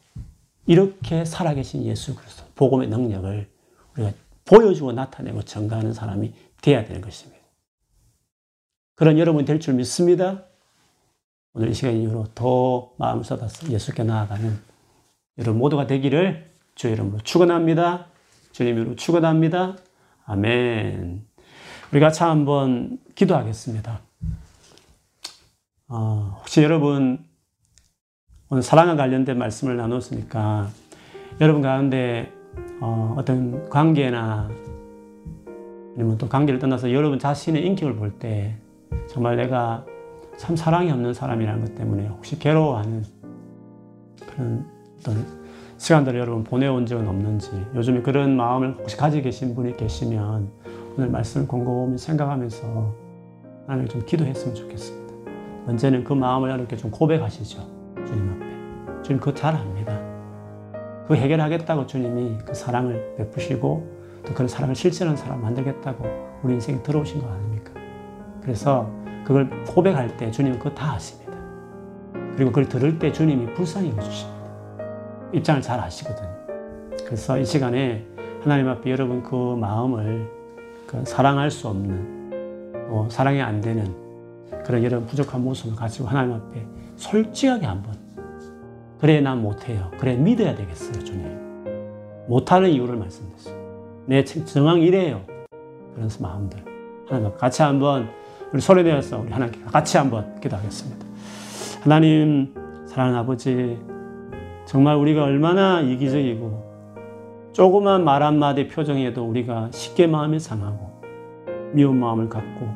이렇게 0.66 1.24
살아계신 1.24 1.84
예수 1.84 2.14
그리스도 2.14 2.44
복음의 2.54 2.88
능력을 2.88 3.50
우리가 3.98 4.12
보여주고 4.44 4.92
나타내고 4.92 5.42
전가하는 5.42 5.92
사람이 5.92 6.32
되어야 6.62 6.84
되는 6.84 7.00
것입니다. 7.02 7.38
그런 8.94 9.18
여러분이 9.18 9.44
될 9.44 9.60
줄 9.60 9.74
믿습니다. 9.74 10.44
오늘 11.52 11.68
이 11.68 11.74
시간 11.74 11.94
이후로 11.94 12.28
더 12.34 12.92
마음을 12.98 13.24
쏟아서 13.24 13.68
예수께 13.68 14.04
나아가는 14.04 14.58
여러분 15.38 15.58
모두가 15.58 15.86
되기를 15.86 16.50
주의 16.74 16.94
이름으로 16.94 17.18
축원합니다. 17.20 18.06
주님 18.52 18.74
이름으로 18.74 18.96
축원합니다. 18.96 19.76
아멘. 20.24 21.26
우리 21.92 22.00
같이 22.00 22.22
한번 22.22 22.98
기도하겠습니다. 23.14 24.00
어, 25.88 26.36
혹시 26.40 26.62
여러분 26.62 27.24
오늘 28.50 28.62
사랑과 28.62 28.96
관련된 28.96 29.38
말씀을 29.38 29.76
나눴으니까 29.76 30.70
여러분 31.40 31.62
가운데 31.62 32.32
어, 32.80 33.16
떤 33.24 33.68
관계나 33.68 34.48
아니면 35.96 36.16
또 36.18 36.28
관계를 36.28 36.58
떠나서 36.60 36.92
여러분 36.92 37.18
자신의 37.18 37.64
인격을 37.66 37.96
볼 37.96 38.18
때 38.18 38.56
정말 39.08 39.36
내가 39.36 39.84
참 40.36 40.54
사랑이 40.54 40.90
없는 40.92 41.12
사람이라는 41.14 41.64
것 41.64 41.74
때문에 41.74 42.06
혹시 42.06 42.38
괴로워하는 42.38 43.04
그런 44.26 44.64
어떤 45.00 45.24
시간들을 45.78 46.18
여러분 46.20 46.44
보내온 46.44 46.86
적은 46.86 47.08
없는지 47.08 47.50
요즘에 47.74 48.02
그런 48.02 48.36
마음을 48.36 48.76
혹시 48.78 48.96
가지고 48.96 49.24
계신 49.24 49.54
분이 49.54 49.76
계시면 49.76 50.48
오늘 50.96 51.10
말씀을 51.10 51.46
곰곰이 51.48 51.98
생각하면서 51.98 52.94
하나님 53.66 53.88
좀 53.88 54.04
기도했으면 54.06 54.54
좋겠습니다. 54.54 55.14
언제는 55.66 56.04
그 56.04 56.12
마음을 56.12 56.54
이렇게 56.54 56.76
좀 56.76 56.90
고백하시죠. 56.90 57.60
주님 58.06 58.30
앞에. 58.30 59.02
주님 59.02 59.20
그거 59.20 59.34
잘 59.34 59.54
압니다. 59.54 59.97
그 61.08 61.16
해결하겠다고 61.16 61.86
주님이 61.86 62.36
그 62.44 62.54
사랑을 62.54 63.14
베푸시고 63.16 63.98
또 64.26 64.34
그런 64.34 64.46
사랑을 64.46 64.74
실천하는 64.74 65.16
사람 65.16 65.40
만들겠다고 65.40 66.04
우리 66.42 66.52
인생에 66.54 66.82
들어오신 66.82 67.22
거 67.22 67.30
아닙니까? 67.30 67.72
그래서 68.42 68.90
그걸 69.24 69.48
고백할 69.64 70.18
때 70.18 70.30
주님은 70.30 70.58
그거 70.58 70.70
다 70.74 70.92
아십니다. 70.92 71.32
그리고 72.36 72.50
그걸 72.50 72.68
들을 72.68 72.98
때 72.98 73.10
주님이 73.10 73.54
불쌍히 73.54 73.88
여주십니다. 73.96 74.38
입장을 75.32 75.62
잘 75.62 75.80
아시거든요. 75.80 76.28
그래서 77.06 77.38
이 77.38 77.44
시간에 77.44 78.06
하나님 78.42 78.68
앞에 78.68 78.90
여러분 78.90 79.22
그 79.22 79.34
마음을 79.34 80.30
그 80.86 81.02
사랑할 81.06 81.50
수 81.50 81.68
없는, 81.68 82.88
어, 82.90 83.08
사랑이 83.10 83.40
안 83.40 83.62
되는 83.62 83.94
그런 84.64 84.84
여러분 84.84 85.06
부족한 85.06 85.42
모습을 85.42 85.74
가지고 85.74 86.08
하나님 86.08 86.34
앞에 86.34 86.66
솔직하게 86.96 87.64
한번 87.64 88.07
그래 89.00 89.20
난 89.20 89.40
못해요. 89.40 89.90
그래 89.98 90.16
믿어야 90.16 90.54
되겠어요 90.54 91.04
주님. 91.04 91.38
못하는 92.26 92.70
이유를 92.70 92.96
말씀드렸어요. 92.96 93.56
내 94.06 94.24
정황 94.24 94.80
이래요. 94.80 95.22
그런 95.94 96.10
마음들 96.20 96.62
하나님 97.08 97.36
같이 97.36 97.62
한번 97.62 98.08
우리 98.52 98.60
소리 98.60 98.82
내어서 98.82 99.20
우리 99.20 99.30
하나님께 99.30 99.60
같이 99.64 99.96
한번 99.98 100.40
기도하겠습니다. 100.40 101.06
하나님, 101.82 102.54
사랑하는 102.86 103.18
아버지, 103.20 103.78
정말 104.64 104.96
우리가 104.96 105.24
얼마나 105.24 105.80
이기적이고 105.80 106.68
조그만 107.52 108.04
말 108.04 108.22
한마디 108.22 108.68
표정에도 108.68 109.24
우리가 109.24 109.68
쉽게 109.72 110.06
마음이 110.06 110.38
상하고 110.38 111.00
미운 111.72 111.98
마음을 111.98 112.28
갖고 112.28 112.68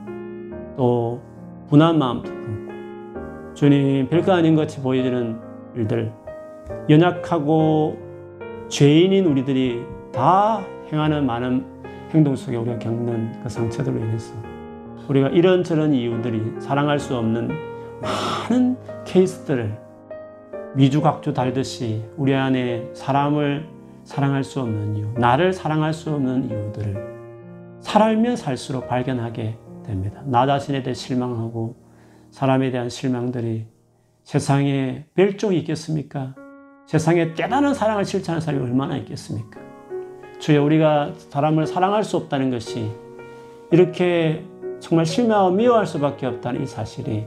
또 0.76 1.20
분한 1.68 1.98
마음도 1.98 2.30
품고 2.30 3.54
주님 3.54 4.08
별거 4.08 4.32
아닌 4.32 4.54
것이 4.54 4.80
보이는 4.80 5.51
일들 5.74 6.12
연약하고 6.88 7.98
죄인인 8.68 9.26
우리들이 9.26 9.82
다 10.12 10.64
행하는 10.90 11.26
많은 11.26 11.64
행동 12.10 12.36
속에 12.36 12.56
우리가 12.56 12.78
겪는 12.78 13.42
그 13.42 13.48
상처들로 13.48 13.98
인해서 13.98 14.34
우리가 15.08 15.28
이런저런 15.28 15.92
이유들이 15.92 16.60
사랑할 16.60 16.98
수 16.98 17.16
없는 17.16 17.50
많은 18.00 18.76
케이스들을 19.04 19.78
미주각주 20.74 21.34
달듯이 21.34 22.04
우리 22.16 22.34
안에 22.34 22.88
사람을 22.94 23.68
사랑할 24.04 24.42
수 24.42 24.60
없는 24.60 24.96
이유, 24.96 25.06
나를 25.14 25.52
사랑할 25.52 25.92
수 25.92 26.10
없는 26.10 26.44
이유들을 26.44 27.12
살면 27.80 28.36
살수록 28.36 28.88
발견하게 28.88 29.56
됩니다. 29.84 30.22
나 30.24 30.46
자신에 30.46 30.82
대해 30.82 30.94
실망하고 30.94 31.76
사람에 32.30 32.70
대한 32.70 32.88
실망들이 32.88 33.66
세상에 34.32 35.04
별종이 35.14 35.58
있겠습니까? 35.58 36.34
세상에 36.86 37.34
깨달은 37.34 37.74
사랑을 37.74 38.06
실천하는 38.06 38.40
사람이 38.40 38.64
얼마나 38.64 38.96
있겠습니까? 38.96 39.60
주여 40.38 40.64
우리가 40.64 41.12
사람을 41.28 41.66
사랑할 41.66 42.02
수 42.02 42.16
없다는 42.16 42.50
것이 42.50 42.90
이렇게 43.70 44.42
정말 44.80 45.04
실망하고 45.04 45.50
미워할 45.50 45.86
수밖에 45.86 46.24
없다는 46.24 46.62
이 46.62 46.66
사실이 46.66 47.26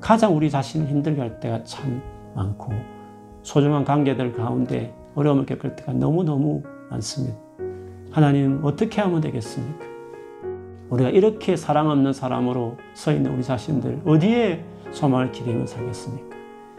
가장 0.00 0.34
우리 0.34 0.48
자신을 0.48 0.86
힘들게 0.86 1.20
할 1.20 1.38
때가 1.38 1.64
참 1.64 2.00
많고 2.34 2.72
소중한 3.42 3.84
관계들 3.84 4.32
가운데 4.32 4.94
어려움을 5.16 5.44
겪을 5.44 5.76
때가 5.76 5.92
너무너무 5.92 6.62
많습니다. 6.88 7.36
하나님 8.10 8.60
어떻게 8.62 9.02
하면 9.02 9.20
되겠습니까? 9.20 9.84
우리가 10.88 11.10
이렇게 11.10 11.56
사랑 11.56 11.90
없는 11.90 12.14
사람으로 12.14 12.78
서 12.94 13.12
있는 13.12 13.34
우리 13.34 13.42
자신들 13.42 14.00
어디에 14.06 14.64
소망을 14.92 15.30
기대며 15.30 15.66
살겠습니까? 15.66 16.27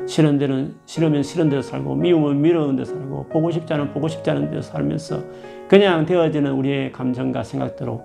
싫은 0.08 0.38
데는 0.38 0.76
싫으면 0.86 1.24
싫은 1.24 1.50
데서 1.50 1.70
살고 1.70 1.96
미우면 1.96 2.42
미워운 2.42 2.76
데 2.76 2.86
살고 2.86 3.28
보고 3.30 3.52
싶지 3.52 3.74
않으면 3.74 3.94
보고 3.94 4.08
싶지 4.08 4.30
않은 4.30 4.50
데서 4.50 4.72
살면서 4.72 5.24
그냥 5.68 6.06
되어지는 6.06 6.52
우리의 6.54 6.92
감정과 6.92 7.44
생각대로 7.44 8.04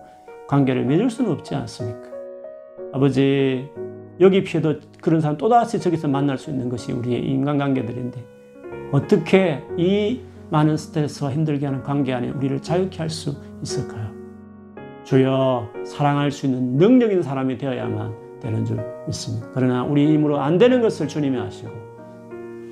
관계를 0.49 0.85
맺을 0.85 1.09
수는 1.11 1.31
없지 1.33 1.55
않습니까? 1.55 2.09
아버지, 2.93 3.69
여기 4.21 4.45
피해도 4.45 4.75
그런 5.01 5.21
사람 5.21 5.37
또다시 5.37 5.81
저기서 5.81 6.09
만날 6.09 6.39
수 6.39 6.51
있는 6.51 6.69
것이 6.69 6.93
우리의 6.93 7.25
인간관계들인데 7.25 8.25
어떻게 8.93 9.63
이 9.77 10.21
많은 10.51 10.77
스트레스와 10.77 11.33
힘들게 11.33 11.67
하는 11.67 11.83
관계 11.83 12.13
안에 12.13 12.31
우리를 12.31 12.61
자유케 12.61 12.99
할 12.99 13.09
수 13.09 13.35
있을까요? 13.63 14.13
주여 15.05 15.71
사랑할 15.85 16.31
수 16.31 16.47
있는 16.47 16.77
능력 16.77 17.11
있는 17.11 17.23
사람이 17.23 17.59
되어야만 17.59 18.41
되는 18.41 18.65
줄 18.65 18.79
믿습니다. 19.07 19.49
그러나 19.53 19.83
우리 19.85 20.07
힘으로 20.13 20.39
안 20.41 20.59
되는 20.59 20.81
것을 20.81 21.09
주님이 21.09 21.39
아시고 21.39 21.73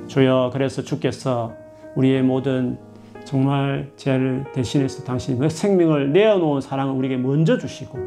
주여 0.07 0.51
그래서 0.53 0.83
주께서 0.83 1.53
우리의 1.95 2.23
모든 2.23 2.79
정말 3.25 3.91
죄를 3.97 4.45
대신해서 4.53 5.05
당신이 5.05 5.39
그 5.39 5.49
생명을 5.49 6.13
내어놓은 6.13 6.61
사랑을 6.61 6.95
우리에게 6.95 7.17
먼저 7.17 7.59
주시고 7.59 7.99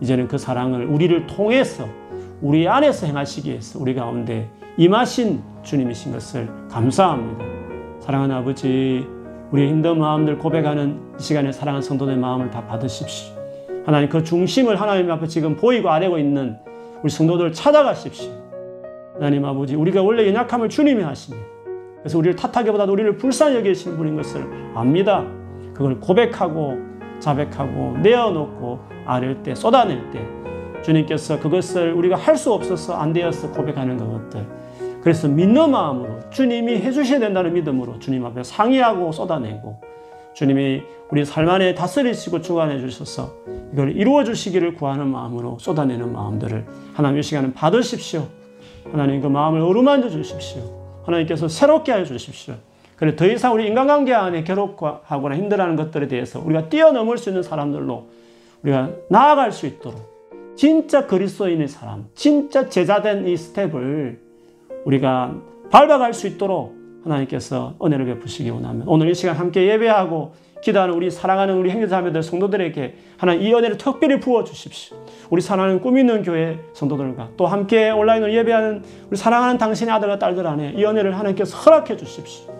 이제는 0.00 0.28
그 0.28 0.38
사랑을 0.38 0.86
우리를 0.86 1.26
통해서 1.26 1.86
우리 2.40 2.68
안에서 2.68 3.06
행하시기 3.06 3.50
위해서 3.50 3.78
우리 3.78 3.94
가운데 3.94 4.48
임하신 4.76 5.42
주님이신 5.64 6.12
것을 6.12 6.48
감사합니다. 6.70 7.44
사랑하는 8.00 8.36
아버지, 8.36 9.04
우리의 9.50 9.70
힘든 9.70 9.98
마음들 9.98 10.38
고백하는 10.38 11.00
이 11.18 11.22
시간에 11.22 11.50
사랑하는 11.50 11.82
성도의 11.82 12.16
마음을 12.16 12.50
다 12.50 12.64
받으십시오. 12.64 13.36
하나님 13.84 14.08
그 14.08 14.22
중심을 14.22 14.80
하나님 14.80 15.10
앞에 15.10 15.26
지금 15.26 15.56
보이고 15.56 15.90
아래고 15.90 16.18
있는 16.18 16.56
우리 17.02 17.10
성도들 17.10 17.52
찾아가십시오. 17.52 18.37
하나님 19.18 19.44
아버지, 19.44 19.74
우리가 19.74 20.02
원래 20.02 20.26
연약함을 20.28 20.68
주님이 20.68 21.02
하십니다. 21.02 21.44
그래서 22.00 22.18
우리를 22.18 22.36
탓하기보다도 22.36 22.92
우리를 22.92 23.16
불쌍히 23.16 23.56
여기시는 23.56 23.96
분인 23.96 24.16
것을 24.16 24.46
압니다. 24.74 25.24
그걸 25.74 25.98
고백하고 26.00 26.78
자백하고 27.18 27.98
내어놓고 27.98 28.78
아랠 29.06 29.42
때 29.42 29.54
쏟아낼 29.54 30.10
때 30.10 30.24
주님께서 30.82 31.40
그것을 31.40 31.92
우리가 31.92 32.16
할 32.16 32.36
수 32.36 32.52
없어서 32.52 32.94
안 32.94 33.12
되어서 33.12 33.50
고백하는 33.50 33.96
것들 33.96 34.46
그래서 35.02 35.26
믿는 35.26 35.70
마음으로 35.70 36.30
주님이 36.30 36.76
해주셔야 36.76 37.18
된다는 37.18 37.54
믿음으로 37.54 37.98
주님 37.98 38.24
앞에 38.24 38.42
상의하고 38.44 39.10
쏟아내고 39.10 39.80
주님이 40.34 40.82
우리 41.10 41.24
삶 41.24 41.48
안에 41.48 41.74
다스리시고 41.74 42.42
주관해 42.42 42.78
주셔서 42.80 43.32
이걸 43.72 43.96
이루어 43.96 44.22
주시기를 44.22 44.74
구하는 44.74 45.08
마음으로 45.08 45.58
쏟아내는 45.58 46.12
마음들을 46.12 46.64
하나님 46.94 47.18
이 47.18 47.22
시간은 47.22 47.54
받으십시오. 47.54 48.26
하나님 48.90 49.20
그 49.20 49.26
마음을 49.26 49.60
어루만져 49.60 50.10
주십시오. 50.10 50.62
하나님께서 51.04 51.48
새롭게 51.48 51.92
해 51.92 52.04
주십시오. 52.04 52.54
그래 52.96 53.14
더 53.14 53.26
이상 53.26 53.54
우리 53.54 53.66
인간관계 53.66 54.12
안에 54.12 54.42
괴롭하거나 54.44 55.36
힘들어하는 55.36 55.76
것들에 55.76 56.08
대해서 56.08 56.40
우리가 56.40 56.68
뛰어넘을 56.68 57.16
수 57.16 57.30
있는 57.30 57.42
사람들로 57.42 58.08
우리가 58.62 58.90
나아갈 59.08 59.52
수 59.52 59.66
있도록 59.66 60.18
진짜 60.56 61.06
그리스도인의 61.06 61.68
사람, 61.68 62.06
진짜 62.14 62.68
제자된 62.68 63.28
이 63.28 63.36
스텝을 63.36 64.20
우리가 64.84 65.36
밟아갈 65.70 66.12
수 66.12 66.26
있도록 66.26 66.76
하나님께서 67.04 67.74
은혜를 67.80 68.06
베푸시기 68.06 68.50
원하면 68.50 68.88
오늘 68.88 69.08
이 69.08 69.14
시간 69.14 69.36
함께 69.36 69.68
예배하고 69.68 70.32
기도하는 70.60 70.94
우리 70.94 71.10
사랑하는 71.10 71.56
우리 71.56 71.70
형제자매들 71.70 72.22
성도들에게 72.22 72.94
하나님 73.16 73.42
이 73.42 73.54
은혜를 73.54 73.78
특별히 73.78 74.18
부어 74.20 74.44
주십시오. 74.44 74.96
우리 75.30 75.40
사랑하는 75.40 75.80
꿈 75.80 75.98
있는 75.98 76.22
교회 76.22 76.58
성도들과 76.72 77.30
또 77.36 77.46
함께 77.46 77.90
온라인으로 77.90 78.32
예배하는 78.32 78.82
우리 79.08 79.16
사랑하는 79.16 79.58
당신의 79.58 79.94
아들과 79.94 80.18
딸들 80.18 80.46
안에 80.46 80.74
이 80.76 80.84
은혜를 80.84 81.16
하나님께서 81.18 81.56
허락해 81.58 81.96
주십시오. 81.96 82.52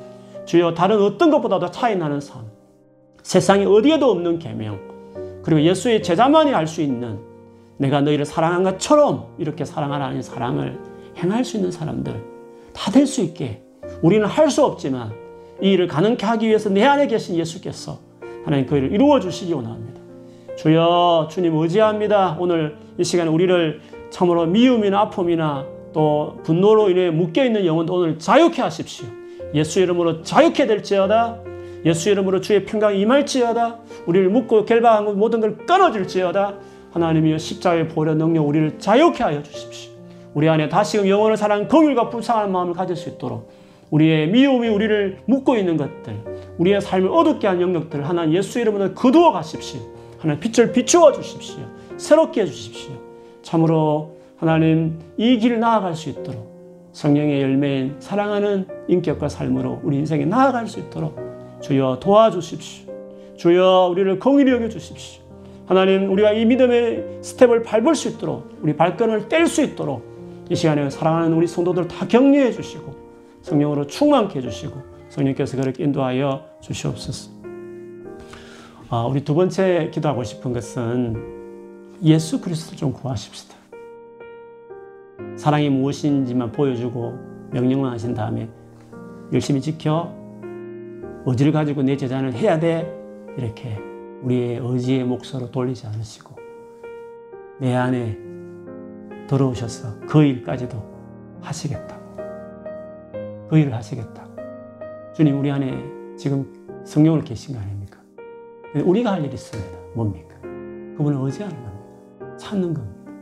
주여 0.45 0.75
다른 0.75 1.01
어떤 1.03 1.31
것보다도 1.31 1.71
차이 1.71 1.97
나는 1.97 2.21
삶. 2.21 2.45
세상에 3.23 3.65
어디에도 3.65 4.11
없는 4.11 4.39
계명. 4.39 4.79
그리고 5.43 5.61
예수의 5.63 6.03
제자만이 6.03 6.55
알 6.55 6.67
수 6.67 6.81
있는 6.83 7.19
내가 7.79 8.01
너희를 8.01 8.25
사랑한 8.25 8.65
것처럼 8.65 9.35
이렇게 9.39 9.65
사랑하라는 9.65 10.23
사랑을 10.23 10.79
행할 11.17 11.45
수 11.45 11.57
있는 11.57 11.71
사람들 11.71 12.13
다 12.73 12.91
될 12.93 13.07
수 13.07 13.21
있게 13.23 13.63
우리는 14.03 14.27
할 14.27 14.51
수 14.51 14.65
없지만 14.65 15.13
이 15.61 15.73
일을 15.73 15.89
가능케 15.89 16.25
하기 16.25 16.47
위해서 16.47 16.69
내 16.71 16.85
안에 16.85 17.07
계신 17.07 17.37
예수께서 17.37 17.99
하나님 18.45 18.67
그 18.67 18.77
일을 18.77 18.93
이루어 18.93 19.21
주시기 19.21 19.53
원합니다. 19.53 20.01
주여 20.57 21.29
주님 21.31 21.57
의지합니다. 21.57 22.37
오늘 22.39 22.77
이 22.99 23.05
시간에 23.05 23.31
우리를 23.31 23.81
참으로 24.11 24.47
미움이나 24.47 25.01
아픔이나 25.01 25.67
또 25.93 26.39
분노로 26.45 26.91
인해 26.91 27.11
묶여 27.11 27.45
있는 27.45 27.65
영혼도 27.67 27.95
오늘 27.95 28.19
자유케 28.19 28.63
하십시오. 28.63 29.07
예수 29.55 29.81
이름으로 29.81 30.23
자유케 30.23 30.67
될지어다. 30.67 31.39
예수 31.85 32.11
이름으로 32.11 32.41
주의 32.41 32.65
평강이 32.65 33.01
임할지어다. 33.01 33.79
우리를 34.07 34.29
묶고 34.31 34.65
결박한 34.65 35.19
모든 35.19 35.41
걸 35.41 35.57
끊어질지어다. 35.59 36.55
하나님이여 36.93 37.39
십자가의 37.39 37.89
보혈 37.89 38.17
능력 38.17 38.47
우리를 38.47 38.79
자유케 38.79 39.23
하여 39.23 39.43
주십시오. 39.43 39.93
우리 40.35 40.49
안에 40.49 40.69
다시금 40.69 41.09
영혼을 41.09 41.37
사랑하는 41.37 41.69
긍휼과 41.69 42.11
불쌍한 42.11 42.51
마음을 42.53 42.75
가질 42.75 42.97
수 42.97 43.09
있도록 43.11 43.51
우리의 43.91 44.29
미움이 44.29 44.69
우리를 44.69 45.19
묶고 45.27 45.57
있는 45.57 45.77
것들, 45.77 46.15
우리의 46.59 46.81
삶을 46.81 47.09
어둡게 47.11 47.47
한 47.47 47.61
영역들 47.61 48.09
하나님 48.09 48.35
예수 48.35 48.61
이름으로 48.61 48.95
거두어 48.95 49.33
가십시오. 49.33 49.81
하나님 50.19 50.41
빛을 50.41 50.73
비추어 50.73 51.13
주십시오. 51.13 51.61
새롭게 51.97 52.43
해 52.43 52.47
주십시오. 52.47 52.93
참으로 53.43 54.17
하나님 54.37 54.99
이 55.17 55.39
길을 55.39 55.59
나아갈 55.61 55.95
수 55.95 56.11
있도록 56.11 56.49
성령의 56.93 57.41
열매인 57.41 57.97
사랑하는 57.99 58.67
인격과 58.89 59.29
삶으로 59.29 59.81
우리 59.83 59.97
인생에 59.97 60.25
나아갈 60.25 60.67
수 60.67 60.81
있도록 60.81 61.17
주여 61.61 61.99
도와주십시오. 62.01 62.93
주여 63.37 63.89
우리를 63.93 64.19
공의히 64.19 64.51
여겨 64.51 64.69
주십시오. 64.69 65.23
하나님 65.67 66.11
우리가 66.11 66.33
이 66.33 66.45
믿음의 66.45 67.19
스텝을 67.21 67.63
밟을 67.63 67.95
수 67.95 68.09
있도록 68.09 68.59
우리 68.63 68.75
발걸음을 68.75 69.29
뗄 69.29 69.47
수 69.47 69.63
있도록 69.63 70.03
이 70.51 70.57
시간에 70.57 70.89
사랑하는 70.89 71.35
우리 71.35 71.47
성도들 71.47 71.89
다 71.89 72.09
격려해 72.09 72.53
주시고 72.53 72.98
성령으로 73.43 73.87
충만케 73.87 74.39
해주시고 74.39 74.83
성령께서 75.09 75.57
그렇게 75.57 75.85
인도하여 75.85 76.45
주시옵소서. 76.61 77.31
아, 78.91 79.05
우리 79.05 79.23
두 79.23 79.35
번째 79.35 79.91
기도하고 79.93 80.25
싶은 80.25 80.53
것은 80.53 81.99
예수 82.03 82.41
그리스도 82.41 82.77
좀 82.77 82.93
구하십시다. 82.93 83.57
사랑이 85.37 85.69
무엇인지만 85.71 86.53
보여주고 86.53 87.19
명령만 87.51 87.93
하신 87.93 88.15
다음에 88.15 88.49
열심히 89.33 89.61
지켜 89.61 90.13
의지를 91.27 91.53
가지고 91.53 91.83
내 91.83 91.97
제자는 91.97 92.33
해야 92.33 92.59
돼 92.59 92.91
이렇게 93.37 93.79
우리의 94.23 94.61
의지의 94.63 95.05
목소로 95.05 95.51
돌리지 95.51 95.87
않으시고 95.87 96.37
내 97.61 97.75
안에 97.75 98.19
들어오셔서 99.29 100.01
그 100.07 100.23
일까지도 100.23 100.83
하시겠다. 101.41 101.98
그 103.49 103.59
일을 103.59 103.75
하시겠다. 103.75 104.27
주님, 105.15 105.39
우리 105.39 105.51
안에 105.51 105.83
지금 106.17 106.83
성령을 106.85 107.23
계신 107.25 107.55
거 107.55 107.61
아닙니까? 107.61 107.99
우리가 108.85 109.13
할 109.13 109.25
일이 109.25 109.35
있습니다. 109.35 109.71
뭡니까? 109.95 110.37
그분을 110.97 111.19
의지하는 111.21 111.57
겁니다. 111.57 112.37
찾는 112.37 112.75
겁니다. 112.75 113.13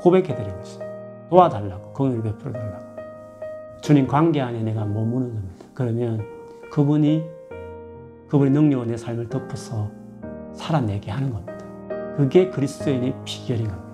고백해드리고 0.00 0.58
있습니다. 0.58 0.86
도와달라고, 1.30 1.92
공을 1.92 2.22
베풀어달라고. 2.22 2.86
주님 3.80 4.06
관계 4.06 4.40
안에 4.40 4.62
내가 4.62 4.84
머무는 4.84 5.34
겁니다. 5.34 5.66
그러면 5.74 6.24
그분이, 6.70 7.24
그분의 8.28 8.52
능력으로 8.52 8.88
내 8.88 8.96
삶을 8.96 9.28
덮어서 9.28 9.90
살아내게 10.54 11.10
하는 11.10 11.30
겁니다. 11.32 11.56
그게 12.16 12.50
그리스도인의 12.50 13.14
비결인 13.24 13.68
겁니다. 13.68 13.86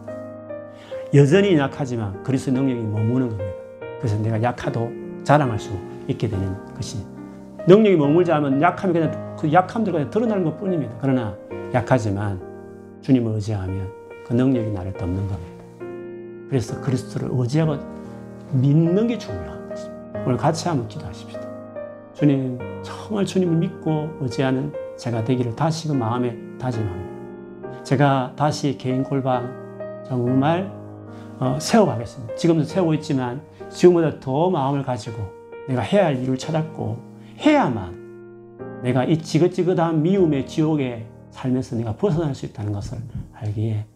여전히 1.14 1.56
약하지만 1.58 2.22
그리스도의 2.22 2.56
능력이 2.56 2.82
머무는 2.86 3.28
겁니다. 3.28 3.52
그래서 3.98 4.18
내가 4.18 4.42
약하도 4.42 5.01
자랑할 5.24 5.58
수 5.58 5.72
있게 6.08 6.28
되는 6.28 6.56
것이 6.74 6.98
능력이 7.66 7.96
머물지 7.96 8.32
않으면 8.32 8.60
약함이 8.60 8.92
그냥 8.92 9.36
그 9.38 9.52
약함들 9.52 9.92
그냥 9.92 10.10
드러나는 10.10 10.44
것 10.44 10.58
뿐입니다. 10.58 10.94
그러나 11.00 11.34
약하지만 11.72 12.40
주님을 13.02 13.34
의지하면 13.34 13.90
그 14.26 14.34
능력이 14.34 14.70
나를 14.70 14.92
덮는 14.94 15.16
겁니다. 15.28 15.52
그래서 16.48 16.80
그리스도를 16.80 17.28
의지하고 17.32 17.78
믿는 18.52 19.06
게 19.06 19.16
중요한 19.16 19.68
것입니다. 19.68 20.22
오늘 20.26 20.36
같이 20.36 20.68
한번 20.68 20.88
기도하십시다. 20.88 21.40
주님, 22.14 22.58
정말 22.82 23.24
주님을 23.24 23.56
믿고 23.56 24.10
의지하는 24.20 24.72
제가 24.96 25.24
되기를 25.24 25.56
다시금 25.56 25.98
마음에 25.98 26.36
다짐합니다. 26.58 27.82
제가 27.84 28.34
다시 28.36 28.76
개인 28.76 29.02
골방 29.02 30.02
정말 30.06 30.70
어, 31.38 31.58
세워가겠습니다. 31.60 32.34
지금도 32.36 32.64
세우고 32.64 32.94
있지만 32.94 33.40
지금보다 33.72 34.20
더 34.20 34.50
마음을 34.50 34.82
가지고 34.82 35.16
내가 35.68 35.82
해야 35.82 36.06
할 36.06 36.22
일을 36.22 36.38
찾았고 36.38 36.98
해야만 37.38 38.82
내가 38.82 39.04
이 39.04 39.18
지긋지긋한 39.18 40.02
미움의 40.02 40.46
지옥에 40.46 41.06
살면서 41.30 41.76
내가 41.76 41.96
벗어날 41.96 42.34
수 42.34 42.46
있다는 42.46 42.72
것을 42.72 42.98
알기에 43.32 43.86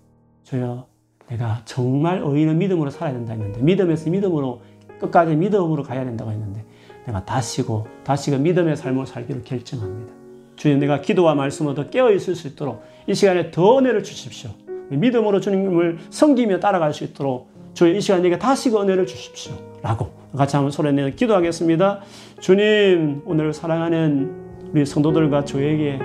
주여 0.45 0.87
내가 1.29 1.61
정말 1.64 2.22
의인은 2.24 2.59
믿음으로 2.59 2.91
살아야 2.91 3.12
된다 3.12 3.33
했는데 3.33 3.61
믿음에서 3.61 4.11
믿음으로 4.11 4.62
끝까지 5.01 5.35
믿음으로 5.35 5.83
가야 5.83 6.05
된다고 6.05 6.31
했는데 6.31 6.64
내가 7.05 7.24
다시고 7.24 7.87
다시금 8.05 8.43
믿음의 8.43 8.77
삶을 8.77 9.07
살기로 9.07 9.43
결정합니다. 9.43 10.12
주님 10.57 10.79
내가 10.79 11.01
기도와 11.01 11.35
말씀으로 11.35 11.74
더 11.74 11.91
깨어 11.91 12.12
있을 12.12 12.35
수 12.35 12.49
있도록 12.49 12.83
이 13.07 13.14
시간에 13.14 13.51
더 13.51 13.79
은혜를 13.79 14.03
주십시오. 14.03 14.51
믿음으로 14.89 15.41
주님을 15.41 15.99
섬기며 16.11 16.61
따라갈 16.61 16.95
수 16.95 17.05
있도록 17.05 17.51
주여 17.77 17.93
이 17.93 18.01
시간 18.01 18.22
내게 18.22 18.39
다시 18.39 18.70
그 18.70 18.81
은혜를 18.81 19.07
주십시오. 19.07 19.53
라고 19.83 20.09
같이 20.35 20.57
한번 20.57 20.70
소리 20.70 20.91
내어 20.95 21.11
기도하겠습니다. 21.11 22.01
주님 22.41 23.20
오늘 23.27 23.53
사랑하는 23.53 24.33
우리 24.72 24.87
성도들과 24.87 25.45
저에게 25.45 25.99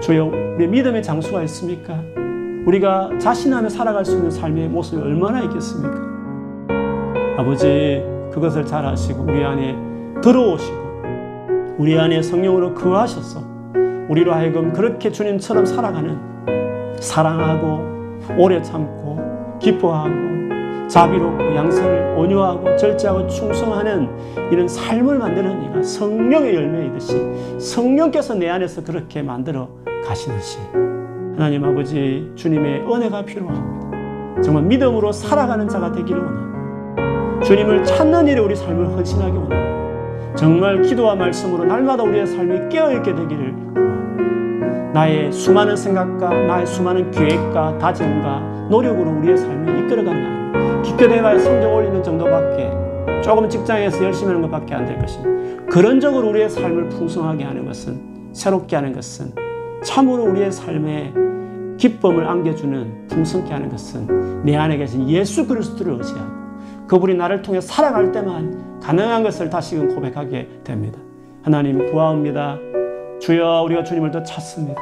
주여 0.00 0.26
우리 0.54 0.68
믿음의 0.68 1.02
장수가 1.02 1.42
있습니까? 1.42 2.00
우리가 2.66 3.18
자신하며 3.18 3.68
살아갈 3.68 4.04
수 4.04 4.14
있는 4.14 4.30
삶의 4.30 4.68
모습이 4.68 5.02
얼마나 5.02 5.42
있겠습니까? 5.42 5.98
아버지 7.36 8.00
그것을 8.32 8.64
잘 8.64 8.86
아시고 8.86 9.24
우리 9.24 9.42
안에 9.42 9.74
들어오시고 10.22 10.78
우리 11.78 11.98
안에 11.98 12.22
성령으로 12.22 12.74
거하셔서 12.74 13.40
우리로 14.08 14.32
하여금 14.32 14.72
그렇게 14.72 15.10
주님처럼 15.10 15.66
살아가는 15.66 16.16
사랑하고 17.00 18.36
오래 18.38 18.62
참고 18.62 19.18
기뻐하고 19.58 20.37
자비롭고 20.88 21.54
양선을 21.54 22.14
온유하고 22.16 22.76
절제하고 22.76 23.26
충성하는 23.28 24.08
이런 24.50 24.66
삶을 24.66 25.18
만드는 25.18 25.64
이가 25.64 25.82
성령의 25.82 26.54
열매이듯이 26.54 27.58
성령께서 27.58 28.34
내 28.34 28.48
안에서 28.48 28.82
그렇게 28.82 29.22
만들어 29.22 29.68
가시듯이 30.04 30.58
하나님 31.36 31.64
아버지 31.64 32.32
주님의 32.34 32.80
은혜가 32.92 33.24
필요합니다. 33.24 34.42
정말 34.42 34.64
믿음으로 34.64 35.12
살아가는 35.12 35.68
자가 35.68 35.92
되기를 35.92 36.20
원합니다. 36.20 37.42
주님을 37.44 37.84
찾는 37.84 38.26
일에 38.26 38.40
우리 38.40 38.56
삶을 38.56 38.86
헌신하기 38.86 39.36
원합니다. 39.36 40.34
정말 40.34 40.82
기도와 40.82 41.14
말씀으로 41.14 41.64
날마다 41.64 42.02
우리의 42.02 42.26
삶이 42.26 42.68
깨어있게 42.70 43.14
되기를. 43.14 43.54
나의 44.94 45.30
수많은 45.32 45.76
생각과 45.76 46.28
나의 46.46 46.66
수많은 46.66 47.10
계획과 47.10 47.78
다짐과 47.78 48.68
노력으로 48.70 49.18
우리의 49.18 49.36
삶을 49.36 49.84
이끌어간다. 49.84 50.37
기껏해봐야 50.82 51.38
성적 51.38 51.74
올리는 51.74 52.02
정도밖에 52.02 52.70
조금 53.22 53.48
직장에서 53.48 54.04
열심히 54.04 54.28
하는 54.28 54.42
것밖에 54.42 54.74
안 54.74 54.86
될 54.86 54.98
것입니다. 54.98 55.66
그런적으로 55.70 56.28
우리의 56.28 56.48
삶을 56.48 56.88
풍성하게 56.88 57.44
하는 57.44 57.64
것은 57.66 58.30
새롭게 58.32 58.76
하는 58.76 58.92
것은 58.92 59.32
참으로 59.82 60.24
우리의 60.24 60.50
삶에 60.50 61.12
기쁨을 61.76 62.26
안겨주는 62.26 63.06
풍성케 63.08 63.52
하는 63.52 63.68
것은 63.68 64.42
내 64.44 64.56
안에 64.56 64.76
계신 64.76 65.08
예수 65.08 65.46
그리스도를 65.46 65.94
의지하고 65.94 66.30
그분이 66.88 67.14
나를 67.14 67.42
통해 67.42 67.60
살아갈 67.60 68.10
때만 68.12 68.80
가능한 68.80 69.22
것을 69.22 69.50
다시금 69.50 69.94
고백하게 69.94 70.48
됩니다. 70.64 70.98
하나님 71.42 71.90
구하옵니다. 71.90 72.58
주여 73.20 73.62
우리가 73.64 73.84
주님을 73.84 74.10
더 74.10 74.22
찾습니다. 74.22 74.80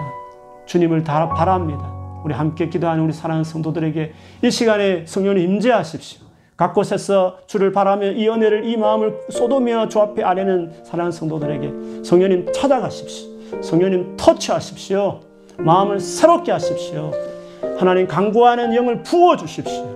주님을 0.67 1.03
다 1.05 1.29
바랍니다. 1.29 1.96
우리 2.27 2.35
함께 2.35 2.69
기도하는 2.69 3.05
우리 3.05 3.13
사랑하는 3.13 3.45
성도들에게 3.45 4.13
이 4.43 4.51
시간에 4.51 5.07
성령님 5.07 5.45
임재하십시오. 5.49 6.27
각 6.57 6.75
곳에서 6.75 7.39
주를 7.47 7.71
바라며 7.71 8.11
이 8.11 8.29
은혜를 8.29 8.65
이 8.65 8.77
마음을 8.77 9.15
쏟으며 9.29 9.87
주 9.89 10.01
앞에 10.01 10.25
아뢰는 10.25 10.73
사랑하는 10.83 11.13
성도들에게 11.13 12.03
성령님 12.05 12.53
찾아가십시오. 12.53 13.63
성령님 13.63 14.17
터치하십시오. 14.17 15.21
마음을 15.59 16.01
새롭게 16.01 16.51
하십시오. 16.51 17.13
하나님 17.79 18.09
강구하는 18.09 18.75
영을 18.75 19.05
부어 19.05 19.37
주십시오. 19.37 19.89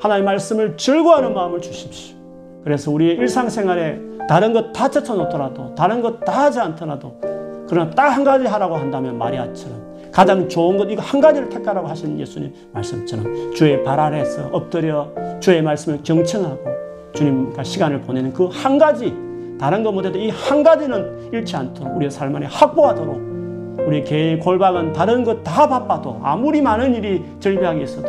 하나님 0.00 0.24
말씀을 0.24 0.78
즐거워하는 0.78 1.34
마음을 1.34 1.60
주십시오. 1.60 2.16
그래서 2.64 2.90
우리의 2.90 3.16
일상생활에 3.16 4.00
다른 4.30 4.54
것 4.54 4.72
다 4.72 4.88
제쳐놓더라도 4.88 5.74
다른 5.74 6.00
것 6.00 6.20
다 6.20 6.44
하지 6.44 6.58
않더라도 6.58 7.20
그러나 7.68 7.90
딱 7.90 8.08
한 8.16 8.24
가지 8.24 8.46
하라고 8.46 8.76
한다면 8.76 9.18
마리아처럼 9.18 9.85
가장 10.16 10.48
좋은 10.48 10.78
것 10.78 10.90
이거 10.90 11.02
한 11.02 11.20
가지를 11.20 11.50
택하라고 11.50 11.86
하시는 11.86 12.18
예수님 12.18 12.50
말씀처럼 12.72 13.52
주의 13.54 13.84
발 13.84 14.00
아래에서 14.00 14.48
엎드려 14.50 15.10
주의 15.40 15.60
말씀을 15.60 16.00
경청하고 16.02 16.58
주님과 17.12 17.62
시간을 17.62 18.00
보내는 18.00 18.32
그 18.32 18.48
한 18.48 18.78
가지 18.78 19.14
다른 19.60 19.82
것 19.82 19.92
못해도 19.92 20.18
이 20.18 20.30
한 20.30 20.62
가지는 20.62 21.28
잃지 21.34 21.54
않도록 21.54 21.96
우리의 21.96 22.10
삶 22.10 22.34
안에 22.34 22.46
확보하도록 22.46 23.36
우리 23.86 24.02
개인 24.04 24.40
골방은 24.40 24.94
다른 24.94 25.22
것 25.22 25.44
다 25.44 25.68
바빠도 25.68 26.18
아무리 26.22 26.62
많은 26.62 26.94
일이 26.94 27.22
절벽이 27.38 27.82
있어도 27.84 28.08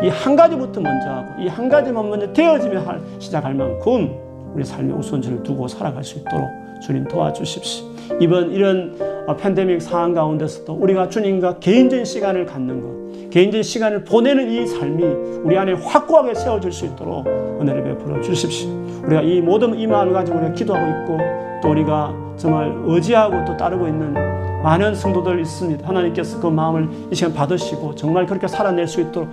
이 0.00 0.08
한 0.10 0.36
가지부터 0.36 0.80
먼저 0.80 1.08
하고 1.10 1.42
이 1.42 1.48
한 1.48 1.68
가지만 1.68 2.08
먼저 2.08 2.32
되어지며 2.32 2.84
시작할 3.18 3.54
만큼 3.54 4.14
우리 4.54 4.64
삶의 4.64 4.96
우선지를 4.96 5.42
두고 5.42 5.66
살아갈 5.66 6.04
수 6.04 6.18
있도록 6.20 6.46
주님 6.80 7.02
도와주십시오. 7.08 7.97
이번 8.20 8.52
이런 8.52 8.96
어, 9.26 9.36
팬데믹 9.36 9.82
상황 9.82 10.14
가운데서도 10.14 10.72
우리가 10.72 11.08
주님과 11.08 11.58
개인적인 11.58 12.04
시간을 12.04 12.46
갖는 12.46 12.80
것, 12.80 13.30
개인적인 13.30 13.62
시간을 13.62 14.04
보내는 14.04 14.50
이 14.50 14.66
삶이 14.66 15.04
우리 15.44 15.56
안에 15.58 15.74
확고하게 15.74 16.34
세워질 16.34 16.72
수 16.72 16.86
있도록 16.86 17.26
은혜를 17.26 17.84
베풀어 17.84 18.20
주십시오. 18.22 18.70
우리가 19.04 19.22
이 19.22 19.40
모든 19.40 19.78
이 19.78 19.86
마음을 19.86 20.12
가지고 20.12 20.38
우리가 20.38 20.54
기도하고 20.54 21.02
있고 21.02 21.18
또 21.62 21.70
우리가 21.70 22.14
정말 22.36 22.72
의지하고 22.86 23.44
또 23.44 23.56
따르고 23.56 23.86
있는 23.86 24.14
많은 24.62 24.94
성도들 24.94 25.40
있습니다. 25.40 25.86
하나님께서 25.86 26.40
그 26.40 26.46
마음을 26.46 26.88
이 27.10 27.14
시간 27.14 27.32
받으시고 27.32 27.94
정말 27.94 28.26
그렇게 28.26 28.48
살아낼 28.48 28.86
수 28.86 29.00
있도록 29.00 29.28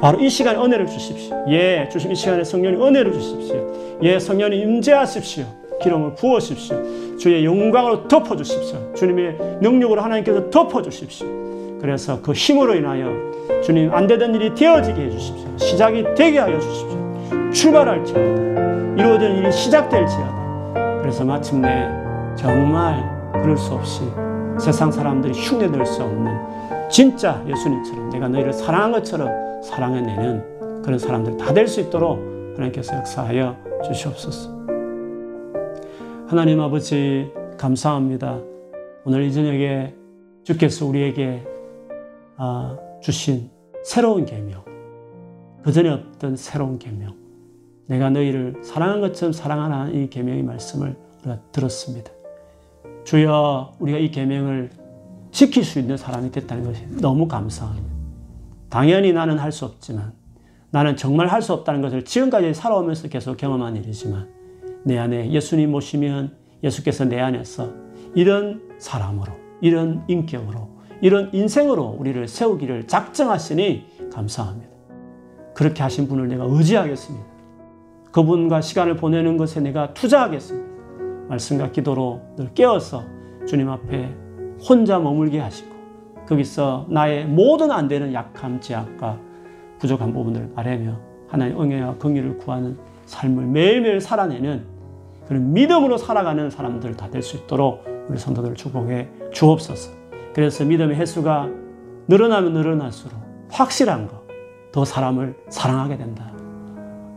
바로 0.00 0.18
이 0.18 0.30
시간에 0.30 0.58
은혜를 0.58 0.86
주십시오. 0.86 1.44
예, 1.48 1.88
주신 1.90 2.10
이 2.10 2.14
시간에 2.14 2.42
성령님 2.42 2.82
은혜를 2.82 3.12
주십시오. 3.12 3.98
예, 4.02 4.18
성령님 4.18 4.60
임재하십시오. 4.60 5.44
기름을 5.82 6.14
부으십시오. 6.14 7.16
주의 7.16 7.44
영광으로 7.44 8.08
덮어주십시오. 8.08 8.94
주님의 8.94 9.58
능력으로 9.60 10.00
하나님께서 10.02 10.50
덮어주십시오. 10.50 11.26
그래서 11.80 12.20
그 12.20 12.32
힘으로 12.32 12.74
인하여 12.74 13.08
주님 13.62 13.92
안 13.94 14.06
되던 14.06 14.34
일이 14.34 14.54
되어지게 14.54 15.00
해주십시오. 15.06 15.58
시작이 15.58 16.04
되게 16.16 16.38
하여 16.38 16.58
주십시오. 16.60 17.50
출발할지어다. 17.52 18.20
이루어진 18.98 19.36
일이 19.36 19.50
시작될지어다. 19.50 21.00
그래서 21.00 21.24
마침내 21.24 21.88
정말 22.36 23.02
그럴 23.32 23.56
수 23.56 23.72
없이 23.74 24.02
세상 24.58 24.92
사람들이 24.92 25.32
흉내낼 25.32 25.86
수 25.86 26.02
없는 26.02 26.36
진짜 26.90 27.42
예수님처럼 27.48 28.10
내가 28.10 28.28
너희를 28.28 28.52
사랑한 28.52 28.92
것처럼 28.92 29.62
사랑해내는 29.62 30.82
그런 30.82 30.98
사람들 30.98 31.36
다 31.38 31.52
될 31.54 31.66
수 31.66 31.80
있도록 31.80 32.18
하나님께서 32.56 32.96
역사하여 32.96 33.56
주시옵소서. 33.86 34.59
하나님 36.30 36.60
아버지 36.60 37.28
감사합니다. 37.58 38.40
오늘 39.04 39.24
이 39.24 39.32
저녁에 39.32 39.92
주께서 40.44 40.86
우리에게 40.86 41.44
아, 42.36 42.78
주신 43.02 43.50
새로운 43.82 44.24
계명, 44.24 44.64
그 45.64 45.72
전에 45.72 45.88
없던 45.88 46.36
새로운 46.36 46.78
계명, 46.78 47.16
내가 47.88 48.10
너희를 48.10 48.60
사랑한 48.62 49.00
것처럼 49.00 49.32
사랑하라 49.32 49.88
이 49.88 50.08
계명의 50.08 50.44
말씀을 50.44 50.96
우리가 51.18 51.40
들었습니다. 51.50 52.12
주여 53.02 53.72
우리가 53.80 53.98
이 53.98 54.12
계명을 54.12 54.70
지킬 55.32 55.64
수 55.64 55.80
있는 55.80 55.96
사람이 55.96 56.30
됐다는 56.30 56.62
것이 56.64 56.86
너무 57.00 57.26
감사합니다. 57.26 57.88
당연히 58.68 59.12
나는 59.12 59.36
할 59.36 59.50
수 59.50 59.64
없지만 59.64 60.12
나는 60.70 60.96
정말 60.96 61.26
할 61.26 61.42
수 61.42 61.52
없다는 61.54 61.82
것을 61.82 62.04
지금까지 62.04 62.54
살아오면서 62.54 63.08
계속 63.08 63.36
경험한 63.36 63.74
일이지만 63.74 64.38
내 64.84 64.98
안에 64.98 65.30
예수님 65.30 65.70
모시면 65.70 66.36
예수께서 66.62 67.04
내 67.04 67.20
안에서 67.20 67.70
이런 68.14 68.62
사람으로, 68.78 69.32
이런 69.60 70.04
인격으로, 70.08 70.68
이런 71.00 71.30
인생으로 71.32 71.96
우리를 71.98 72.26
세우기를 72.28 72.86
작정하시니 72.86 74.10
감사합니다. 74.12 74.70
그렇게 75.54 75.82
하신 75.82 76.08
분을 76.08 76.28
내가 76.28 76.44
의지하겠습니다. 76.48 77.26
그분과 78.12 78.60
시간을 78.60 78.96
보내는 78.96 79.36
것에 79.36 79.60
내가 79.60 79.94
투자하겠습니다. 79.94 80.68
말씀과 81.28 81.70
기도로 81.70 82.20
늘 82.36 82.52
깨어서 82.54 83.04
주님 83.46 83.68
앞에 83.68 84.12
혼자 84.68 84.98
머물게 84.98 85.38
하시고 85.38 85.70
거기서 86.26 86.86
나의 86.90 87.26
모든 87.26 87.70
안 87.70 87.88
되는 87.88 88.12
약함, 88.12 88.60
제약과 88.60 89.18
부족한 89.78 90.12
부분을 90.12 90.52
아뢰며 90.56 90.98
하나님 91.28 91.60
응애와 91.60 91.96
긍휼을 91.98 92.38
구하는 92.38 92.76
삶을 93.10 93.46
매일매일 93.46 94.00
살아내는 94.00 94.64
그런 95.26 95.52
믿음으로 95.52 95.96
살아가는 95.98 96.48
사람들 96.50 96.96
다 96.96 97.08
될 97.10 97.22
수 97.22 97.36
있도록 97.36 97.84
우리 98.08 98.18
성도들 98.18 98.54
축복해 98.54 99.08
주옵소서. 99.32 99.92
그래서 100.34 100.64
믿음의 100.64 100.96
횟수가 100.96 101.48
늘어나면 102.08 102.52
늘어날수록 102.52 103.18
확실한 103.50 104.08
거, 104.08 104.22
더 104.72 104.84
사람을 104.84 105.34
사랑하게 105.48 105.96
된다. 105.96 106.30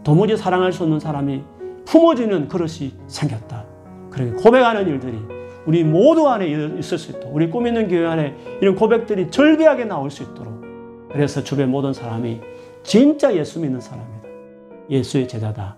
도무지 0.03 0.35
사랑할 0.37 0.71
수 0.73 0.83
없는 0.83 0.99
사람이 0.99 1.43
품어지는 1.85 2.47
그릇이 2.47 2.93
생겼다. 3.07 3.65
그렇게 4.09 4.31
고백하는 4.31 4.87
일들이 4.87 5.17
우리 5.65 5.83
모두 5.83 6.27
안에 6.27 6.47
있을 6.79 6.97
수 6.97 7.11
있도록 7.11 7.33
우리 7.35 7.49
꿈 7.49 7.65
있는 7.67 7.87
교회 7.87 8.05
안에 8.05 8.35
이런 8.61 8.75
고백들이 8.75 9.29
절비하게 9.31 9.85
나올 9.85 10.11
수 10.11 10.23
있도록 10.23 10.61
그래서 11.11 11.43
주변 11.43 11.69
모든 11.71 11.93
사람이 11.93 12.41
진짜 12.83 13.33
예수 13.35 13.59
믿는 13.59 13.79
사람이다. 13.79 14.27
예수의 14.89 15.27
제자다. 15.27 15.77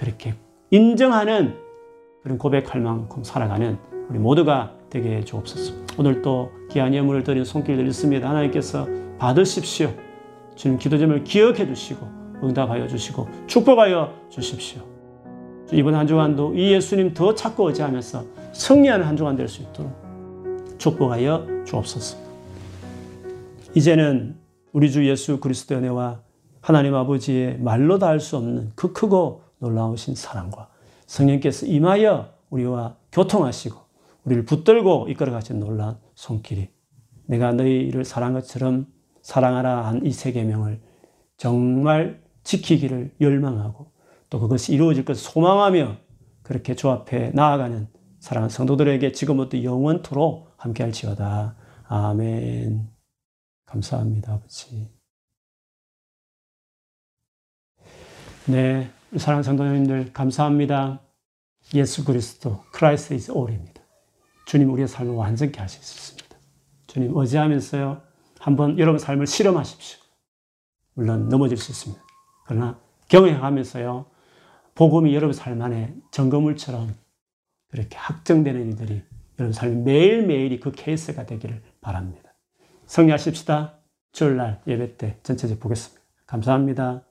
그렇게 0.00 0.34
인정하는 0.70 1.56
그런 2.22 2.38
고백할 2.38 2.80
만큼 2.80 3.22
살아가는 3.22 3.76
우리 4.08 4.18
모두가 4.18 4.72
되게 4.88 5.16
해 5.16 5.24
주옵소서. 5.24 5.74
오늘 5.98 6.22
또 6.22 6.50
귀한 6.70 6.94
예물을 6.94 7.22
드린 7.22 7.44
손길들 7.44 7.86
있습니다. 7.86 8.26
하나님께서 8.26 8.88
받으십시오. 9.18 9.92
주님 10.56 10.78
기도점을 10.78 11.22
기억해 11.24 11.66
주시고 11.66 12.08
응답하여 12.42 12.88
주시고 12.88 13.28
축복하여 13.46 14.14
주십시오. 14.30 14.80
이번 15.70 15.94
한 15.94 16.06
주간도 16.06 16.54
이 16.54 16.72
예수님 16.72 17.12
더 17.12 17.34
찾고 17.34 17.68
의지하면서 17.68 18.24
승리하는 18.54 19.04
한 19.06 19.16
주간 19.18 19.36
될 19.36 19.48
수 19.48 19.60
있도록 19.60 19.92
축복하여 20.78 21.46
주옵소서. 21.66 22.16
이제는 23.74 24.36
우리 24.72 24.90
주 24.90 25.06
예수 25.06 25.40
그리스도의 25.40 25.80
은혜와 25.80 26.20
하나님 26.62 26.94
아버지의 26.94 27.58
말로 27.58 27.98
다 27.98 28.06
할 28.08 28.18
수 28.18 28.38
없는 28.38 28.72
그 28.74 28.94
크고 28.94 29.49
놀라우신 29.60 30.14
사랑과 30.16 30.68
성령께서 31.06 31.66
임하여 31.66 32.32
우리와 32.50 32.96
교통하시고 33.12 33.78
우리를 34.24 34.44
붙들고 34.44 35.08
이끌어 35.08 35.32
가신 35.32 35.60
놀라운 35.60 35.96
손길이 36.14 36.70
내가 37.26 37.52
너희를 37.52 38.04
사랑한 38.04 38.34
것처럼 38.40 38.86
사랑하라 39.22 39.86
한 39.86 40.04
이 40.04 40.10
세 40.12 40.32
계명을 40.32 40.80
정말 41.36 42.22
지키기를 42.44 43.14
열망하고 43.20 43.92
또 44.30 44.40
그것이 44.40 44.74
이루어질 44.74 45.04
것을 45.04 45.22
소망하며 45.22 45.96
그렇게 46.42 46.74
주 46.74 46.90
앞에 46.90 47.30
나아가는 47.34 47.88
사랑하는 48.20 48.50
성도들에게 48.50 49.12
지금부터 49.12 49.62
영원토록 49.62 50.52
함께할지어다. 50.58 51.56
아멘. 51.84 52.90
감사합니다, 53.66 54.34
아버지. 54.34 54.90
네, 58.46 58.90
사랑하는 59.16 59.42
성도님들 59.42 60.12
감사합니다. 60.12 61.00
예수 61.74 62.04
그리스도 62.04 62.62
Christ 62.72 63.14
is 63.14 63.30
all입니다. 63.30 63.82
주님 64.46 64.72
우리의 64.72 64.88
삶을 64.88 65.14
완전케 65.14 65.60
하실 65.60 65.82
수 65.82 66.12
있습니다. 66.12 66.36
주님 66.86 67.16
의지하면서요. 67.16 68.02
한번 68.38 68.78
여러분 68.78 68.98
삶을 68.98 69.26
실험하십시오. 69.26 70.00
물론 70.94 71.28
넘어질 71.28 71.56
수 71.56 71.72
있습니다. 71.72 72.02
그러나 72.46 72.78
경험하면서요. 73.08 74.06
복음이 74.74 75.14
여러분 75.14 75.32
삶 75.32 75.60
안에 75.60 75.94
점검물처럼 76.10 76.94
그렇게 77.68 77.96
확정되는 77.96 78.60
일들이 78.68 79.02
여러분 79.38 79.52
삶 79.52 79.84
매일매일이 79.84 80.60
그 80.60 80.72
케이스가 80.72 81.26
되기를 81.26 81.62
바랍니다. 81.80 82.32
승리하십시다. 82.86 83.78
주일날 84.12 84.62
예배 84.66 84.96
때 84.96 85.18
전체적 85.22 85.60
보겠습니다. 85.60 86.00
감사합니다. 86.26 87.04